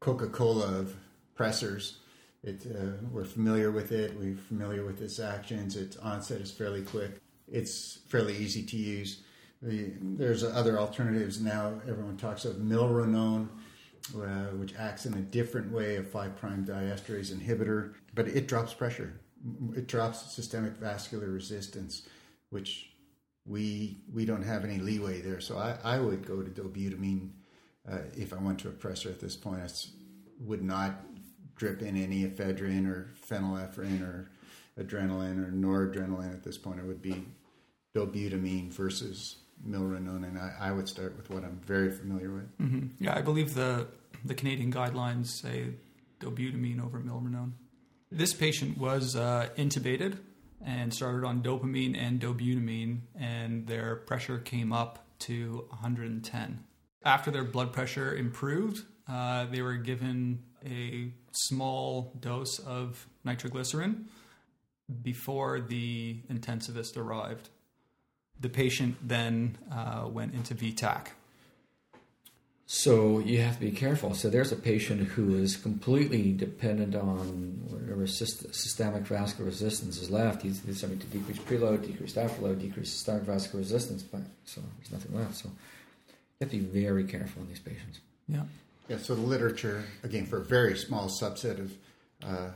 [0.00, 0.94] Coca Cola of
[1.36, 1.96] pressors.
[2.42, 6.82] It, uh, we're familiar with it, we're familiar with its actions, its onset is fairly
[6.82, 7.20] quick,
[7.50, 9.22] it's fairly easy to use.
[9.60, 11.74] The, there's other alternatives now.
[11.86, 13.48] Everyone talks of milrinone,
[14.16, 19.20] uh, which acts in a different way, a phosphodiesterase inhibitor, but it drops pressure.
[19.76, 22.02] It drops systemic vascular resistance,
[22.50, 22.90] which
[23.46, 25.40] we we don't have any leeway there.
[25.40, 27.30] So I, I would go to dobutamine
[27.90, 29.60] uh, if I went to a pressor at this point.
[29.62, 29.68] I
[30.40, 31.00] would not
[31.56, 34.30] drip in any ephedrine or phenylephrine or
[34.78, 36.78] adrenaline or noradrenaline at this point.
[36.78, 37.26] It would be
[37.94, 39.36] dobutamine versus
[39.66, 42.48] milrinone, and I, I would start with what I'm very familiar with.
[42.58, 43.88] hmm Yeah, I believe the
[44.24, 45.74] the Canadian guidelines say
[46.20, 47.52] dobutamine over milrinone.
[48.12, 50.18] This patient was uh, intubated
[50.64, 56.64] and started on dopamine and dobutamine, and their pressure came up to 110.
[57.04, 64.08] After their blood pressure improved, uh, they were given a small dose of nitroglycerin
[65.02, 67.48] before the intensivist arrived.
[68.40, 71.12] The patient then uh, went into V-tach.
[72.72, 74.14] So you have to be careful.
[74.14, 80.08] So there's a patient who is completely dependent on whatever syst- systemic vascular resistance is
[80.08, 80.42] left.
[80.42, 84.92] He's, he's something to decrease preload, decrease afterload, decrease systemic vascular resistance, but so there's
[84.92, 85.34] nothing left.
[85.34, 87.98] So you have to be very careful in these patients.
[88.28, 88.42] Yeah.
[88.86, 91.72] Yeah, so the literature, again, for a very small subset of
[92.24, 92.50] uh,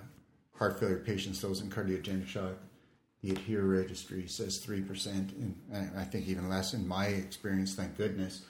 [0.57, 2.55] heart failure patients, those in cardiogenic shock,
[3.20, 7.97] the ADHERE registry says 3%, and I- I think even less in my experience, thank
[7.97, 8.43] goodness.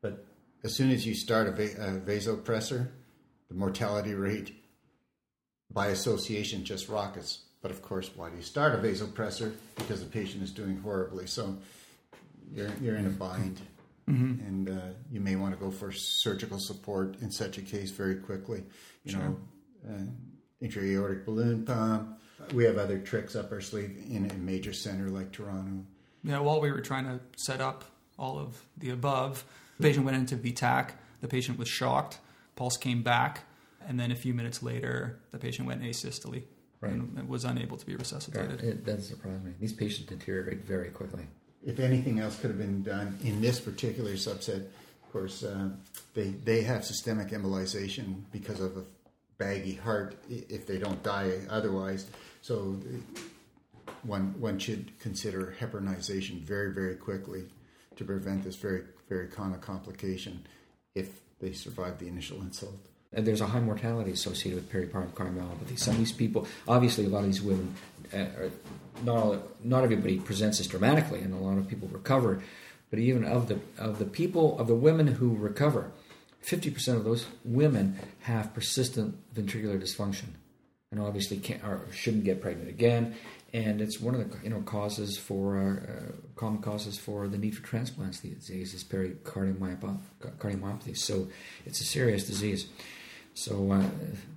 [0.00, 0.24] But
[0.64, 2.88] as soon as you start a, va- a vasopressor,
[3.48, 4.54] the mortality rate
[5.70, 7.40] by association just rockets.
[7.60, 9.54] But of course, why do you start a vasopressor?
[9.76, 11.26] Because the patient is doing horribly.
[11.26, 11.58] So
[12.52, 13.60] you're, you're in a bind.
[14.06, 18.14] And uh, you may want to go for surgical support in such a case very
[18.14, 18.62] quickly.
[19.04, 19.36] You know,
[19.86, 20.00] uh,
[20.62, 22.18] intra-aortic balloon pump.
[22.54, 25.84] We have other tricks up our sleeve in a major center like Toronto.
[26.24, 27.84] Yeah, while we were trying to set up
[28.18, 29.44] all of the above,
[29.78, 30.94] the patient went into V-tach.
[31.20, 32.18] The patient was shocked.
[32.56, 33.44] Pulse came back.
[33.86, 36.42] And then a few minutes later, the patient went asystole
[36.80, 36.92] Right.
[36.92, 38.62] and was unable to be resuscitated.
[38.62, 39.52] It doesn't surprise me.
[39.58, 41.24] These patients deteriorate very quickly.
[41.64, 44.60] if anything else could have been done in this particular subset,
[45.02, 45.70] of course, uh,
[46.14, 48.84] they they have systemic embolization because of a
[49.38, 52.06] baggy heart if they don't die otherwise.
[52.42, 53.20] So uh,
[54.02, 57.42] one one should consider heparinization very very quickly
[57.96, 58.82] to prevent this very
[59.34, 60.46] common complication
[60.94, 61.08] if
[61.40, 62.78] they survive the initial insult.
[63.12, 65.78] And there's a high mortality associated with peripartum cardiomyopathy.
[65.78, 67.74] Some of these people, obviously, a lot of these women,
[68.12, 68.50] uh, are,
[69.02, 72.42] not all, not everybody presents this dramatically, and a lot of people recover.
[72.90, 75.90] But even of the of the people of the women who recover,
[76.40, 80.34] fifty percent of those women have persistent ventricular dysfunction,
[80.90, 83.14] and obviously can't or shouldn't get pregnant again.
[83.54, 87.38] And it's one of the you know causes for uh, uh, common causes for the
[87.38, 90.00] need for transplants these days is pericardiomyopathy.
[90.38, 90.96] cardiomyopathy.
[90.96, 91.28] So
[91.64, 92.68] it's a serious disease.
[93.34, 93.84] So uh,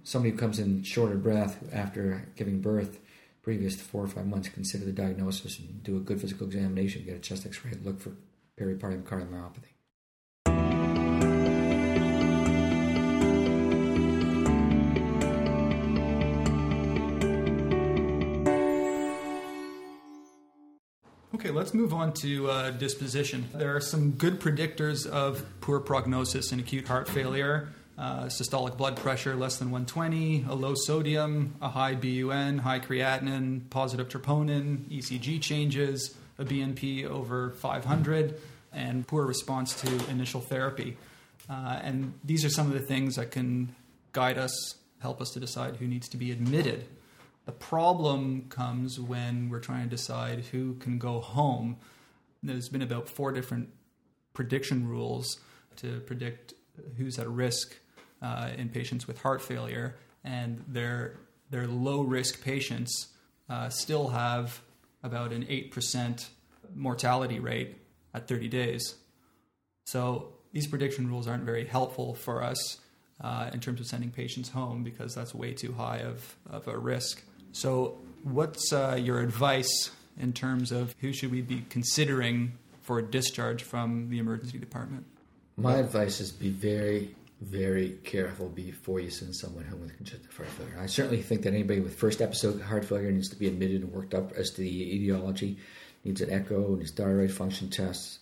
[0.04, 3.00] somebody who comes in short of breath after giving birth,
[3.42, 7.04] previous to four or five months, consider the diagnosis and do a good physical examination,
[7.04, 8.12] get a chest X-ray, look for
[8.58, 9.04] peripartum
[21.42, 23.50] Okay, let's move on to uh, disposition.
[23.52, 27.70] There are some good predictors of poor prognosis in acute heart failure.
[27.98, 33.68] Uh, systolic blood pressure less than 120, a low sodium, a high BUN, high creatinine,
[33.72, 38.40] positive troponin, ECG changes, a BNP over 500,
[38.72, 40.96] and poor response to initial therapy.
[41.50, 43.76] Uh, and these are some of the things that can
[44.12, 46.86] guide us, help us to decide who needs to be admitted.
[47.52, 51.76] The problem comes when we're trying to decide who can go home.
[52.42, 53.72] There's been about four different
[54.34, 55.38] prediction rules
[55.76, 56.54] to predict
[56.96, 57.76] who's at risk
[58.22, 61.18] uh, in patients with heart failure, and their
[61.50, 63.08] their low risk patients
[63.50, 64.62] uh, still have
[65.04, 66.30] about an eight percent
[66.74, 67.76] mortality rate
[68.14, 68.96] at 30 days.
[69.88, 72.80] So these prediction rules aren't very helpful for us
[73.20, 76.78] uh, in terms of sending patients home because that's way too high of, of a
[76.78, 77.26] risk.
[77.52, 83.04] So, what's uh, your advice in terms of who should we be considering for a
[83.04, 85.06] discharge from the emergency department?
[85.58, 90.50] My advice is be very, very careful before you send someone home with congestive heart
[90.50, 90.78] failure.
[90.80, 93.92] I certainly think that anybody with first episode heart failure needs to be admitted and
[93.92, 95.58] worked up as to the etiology,
[96.04, 98.20] needs an echo, needs thyroid function tests.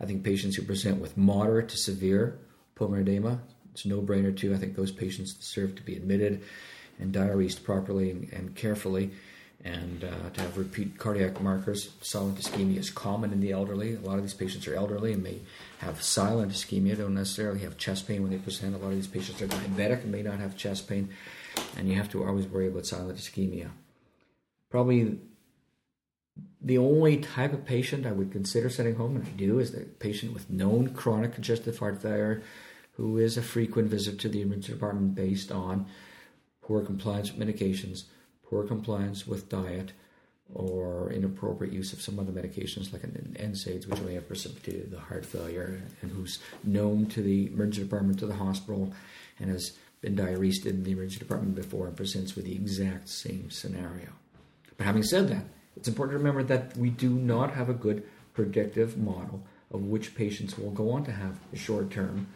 [0.00, 2.38] I think patients who present with moderate to severe
[2.74, 3.40] pulmonary edema,
[3.72, 4.52] it's a no-brainer too.
[4.52, 6.42] I think those patients deserve to be admitted
[7.02, 9.10] and diuresed properly and, carefully
[9.64, 11.90] and uh, to have repeat cardiac markers.
[12.00, 13.94] Silent ischemia is common in the elderly.
[13.94, 15.40] A lot of these patients are elderly and may
[15.78, 18.74] have silent ischemia, don't necessarily have chest pain when they present.
[18.74, 21.10] A lot of these patients are diabetic and may not have chest pain,
[21.76, 23.70] and you have to always worry about silent ischemia.
[24.70, 25.18] Probably
[26.60, 29.80] the only type of patient I would consider sending home, and I do, is the
[29.80, 32.42] patient with known chronic congestive heart failure
[32.96, 35.86] who is a frequent visitor to the emergency department based on
[36.62, 38.04] poor compliance with medications,
[38.48, 39.92] poor compliance with diet,
[40.54, 45.00] or inappropriate use of some other medications like an NSAIDs, which may have precipitated the
[45.00, 48.92] heart failure, and who's known to the emergency department, to the hospital,
[49.38, 53.50] and has been diuresed in the emergency department before and presents with the exact same
[53.50, 54.08] scenario.
[54.76, 55.44] But having said that,
[55.76, 58.02] it's important to remember that we do not have a good
[58.34, 62.26] predictive model of which patients will go on to have short term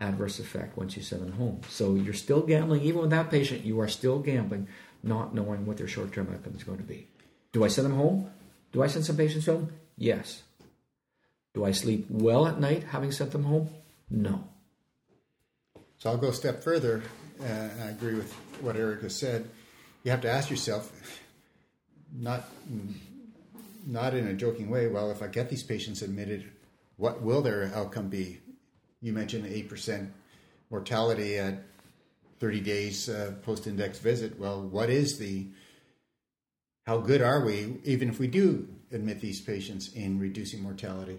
[0.00, 1.60] adverse effect once you send them home.
[1.68, 4.68] So you're still gambling, even with that patient, you are still gambling,
[5.02, 7.06] not knowing what their short term outcome is going to be.
[7.52, 8.30] Do I send them home?
[8.72, 9.70] Do I send some patients home?
[9.96, 10.42] Yes.
[11.54, 13.70] Do I sleep well at night having sent them home?
[14.10, 14.44] No.
[15.98, 17.02] So I'll go a step further.
[17.40, 19.48] Uh, I agree with what Eric has said.
[20.04, 20.92] You have to ask yourself,
[22.16, 22.44] not
[23.86, 24.86] not in a joking way.
[24.86, 26.50] Well, if I get these patients admitted,
[26.96, 28.40] what will their outcome be?
[29.00, 30.12] You mentioned the eight percent
[30.70, 31.62] mortality at
[32.40, 34.38] 30 days uh, post-index visit.
[34.38, 35.46] Well, what is the
[36.86, 41.18] how good are we, even if we do admit these patients in reducing mortality?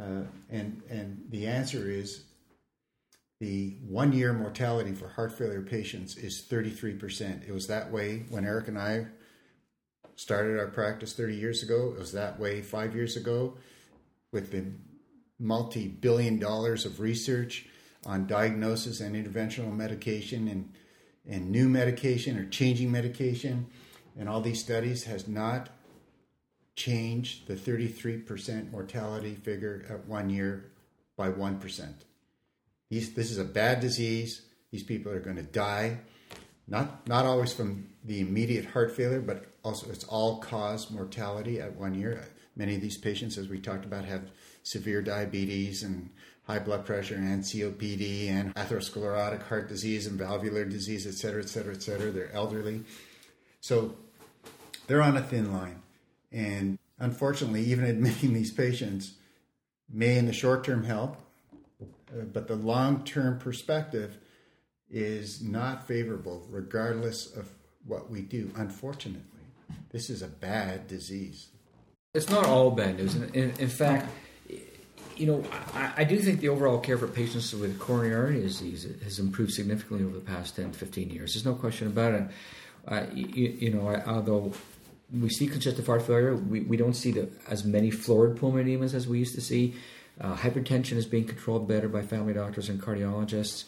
[0.00, 2.24] Uh, and and the answer is
[3.40, 7.48] the one year mortality for heart failure patients is 33%.
[7.48, 9.06] It was that way when Eric and I
[10.16, 11.92] started our practice 30 years ago.
[11.94, 13.54] It was that way five years ago
[14.32, 14.64] with the
[15.40, 17.66] multi billion dollars of research
[18.06, 20.72] on diagnosis and interventional medication and,
[21.28, 23.66] and new medication or changing medication.
[24.18, 25.70] And all these studies has not
[26.76, 30.70] changed the 33% mortality figure at one year
[31.16, 31.92] by 1%.
[32.88, 34.42] These, this is a bad disease.
[34.70, 35.98] These people are going to die,
[36.66, 41.76] not not always from the immediate heart failure, but also it's all cause mortality at
[41.76, 42.24] one year.
[42.56, 44.30] Many of these patients, as we talked about, have
[44.62, 46.10] severe diabetes and
[46.50, 51.48] high blood pressure and COPD and atherosclerotic heart disease and valvular disease, et cetera, et
[51.48, 52.10] cetera, et cetera.
[52.10, 52.82] They're elderly.
[53.60, 53.94] So
[54.86, 55.82] they're on a thin line.
[56.32, 59.14] And unfortunately, even admitting these patients
[59.88, 61.16] may in the short term help,
[61.80, 64.18] uh, but the long term perspective
[64.90, 67.48] is not favorable, regardless of
[67.86, 68.50] what we do.
[68.56, 69.22] Unfortunately,
[69.90, 71.48] this is a bad disease.
[72.12, 73.14] It's not all bad news.
[73.14, 74.10] In, in, in fact,
[75.20, 75.44] you know,
[75.74, 79.52] I, I, do think the overall care for patients with coronary artery disease has improved
[79.52, 81.34] significantly over the past 10, 15 years.
[81.34, 82.28] There's no question about it.
[82.88, 84.54] Uh, you, you, know, although
[85.12, 88.94] we see congestive heart failure, we, we don't see the, as many florid pulmonary edemas
[88.94, 89.74] as we used to see.
[90.18, 93.64] Uh, hypertension is being controlled better by family doctors and cardiologists.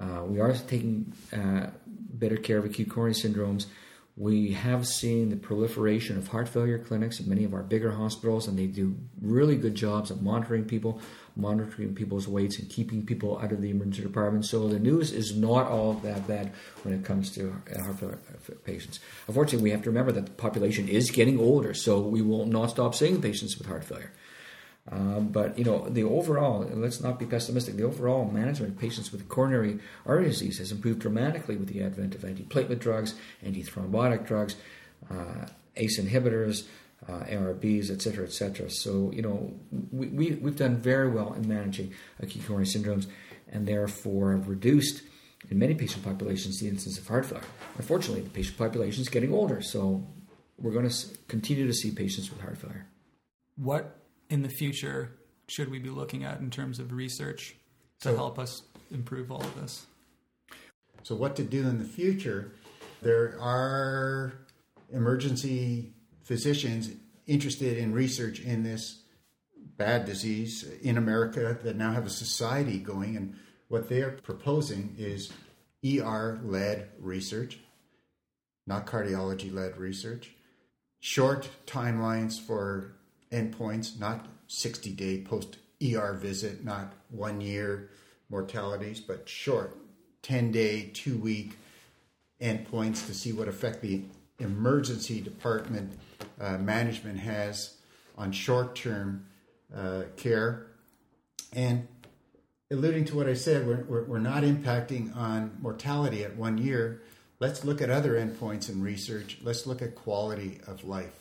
[0.00, 3.66] Uh, we are taking uh, better care of acute coronary syndromes.
[4.16, 8.48] We have seen the proliferation of heart failure clinics in many of our bigger hospitals,
[8.48, 11.00] and they do really good jobs of monitoring people,
[11.36, 14.44] monitoring people's weights, and keeping people out of the emergency department.
[14.44, 18.18] So the news is not all that bad when it comes to uh, heart failure
[18.34, 19.00] uh, patients.
[19.26, 22.70] Unfortunately, we have to remember that the population is getting older, so we will not
[22.70, 24.12] stop seeing patients with heart failure.
[24.90, 27.76] Uh, but you know the overall, let's not be pessimistic.
[27.76, 32.14] The overall management of patients with coronary artery disease has improved dramatically with the advent
[32.14, 34.56] of antiplatelet drugs, antithrombotic drugs,
[35.10, 35.46] uh,
[35.76, 36.66] ACE inhibitors,
[37.08, 38.70] uh, ARBs, et cetera, et cetera.
[38.70, 39.52] So you know
[39.92, 43.06] we, we we've done very well in managing acute coronary syndromes,
[43.52, 45.02] and therefore have reduced
[45.50, 47.44] in many patient populations the incidence of heart failure.
[47.76, 50.06] Unfortunately, the patient population is getting older, so
[50.58, 52.86] we're going to continue to see patients with heart failure.
[53.56, 53.99] What
[54.30, 55.12] in the future
[55.48, 57.56] should we be looking at in terms of research
[58.00, 59.86] to so, help us improve all of this?
[61.02, 62.52] So, what to do in the future?
[63.02, 64.32] There are
[64.92, 65.92] emergency
[66.22, 66.90] physicians
[67.26, 69.02] interested in research in this
[69.76, 73.34] bad disease in America that now have a society going, and
[73.68, 75.32] what they are proposing is
[75.84, 77.58] ER led research,
[78.66, 80.32] not cardiology led research,
[81.00, 82.94] short timelines for
[83.32, 87.90] endpoints, not 60 day post ER visit, not one year
[88.28, 89.76] mortalities, but short
[90.22, 91.56] 10 day, two week
[92.40, 94.02] endpoints to see what effect the
[94.38, 95.98] emergency department
[96.40, 97.76] uh, management has
[98.16, 99.26] on short term
[99.74, 100.66] uh, care.
[101.52, 101.88] And
[102.70, 107.02] alluding to what I said, we're, we're, we're not impacting on mortality at one year.
[107.38, 109.38] Let's look at other endpoints in research.
[109.42, 111.19] Let's look at quality of life.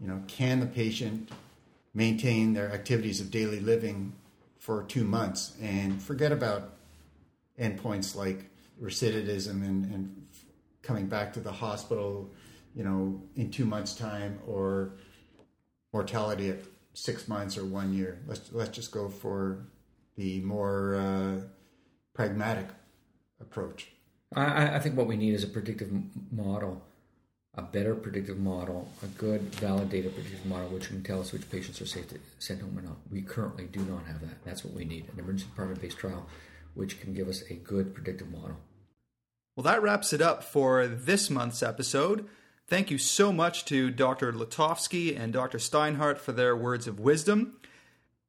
[0.00, 1.30] You know, can the patient
[1.94, 4.12] maintain their activities of daily living
[4.58, 6.74] for two months and forget about
[7.58, 8.50] endpoints like
[8.80, 10.26] recidivism and, and
[10.82, 12.30] coming back to the hospital,
[12.74, 14.92] you know, in two months' time or
[15.92, 16.58] mortality at
[16.94, 18.20] six months or one year.
[18.26, 19.66] Let's let's just go for
[20.16, 21.40] the more uh,
[22.14, 22.66] pragmatic
[23.40, 23.88] approach.
[24.34, 25.90] I, I, think what we need is a predictive
[26.30, 26.84] model
[27.58, 31.80] a better predictive model, a good validated predictive model, which can tell us which patients
[31.80, 32.96] are safe to send home or not.
[33.10, 34.44] We currently do not have that.
[34.44, 36.28] That's what we need an emergency department based trial,
[36.74, 38.58] which can give us a good predictive model.
[39.56, 42.28] Well, that wraps it up for this month's episode.
[42.68, 44.32] Thank you so much to Dr.
[44.32, 45.58] Letovsky and Dr.
[45.58, 47.56] Steinhart for their words of wisdom.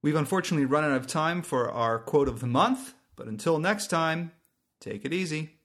[0.02, 3.88] We've unfortunately run out of time for our quote of the month, but until next
[3.88, 4.32] time,
[4.80, 5.59] take it easy.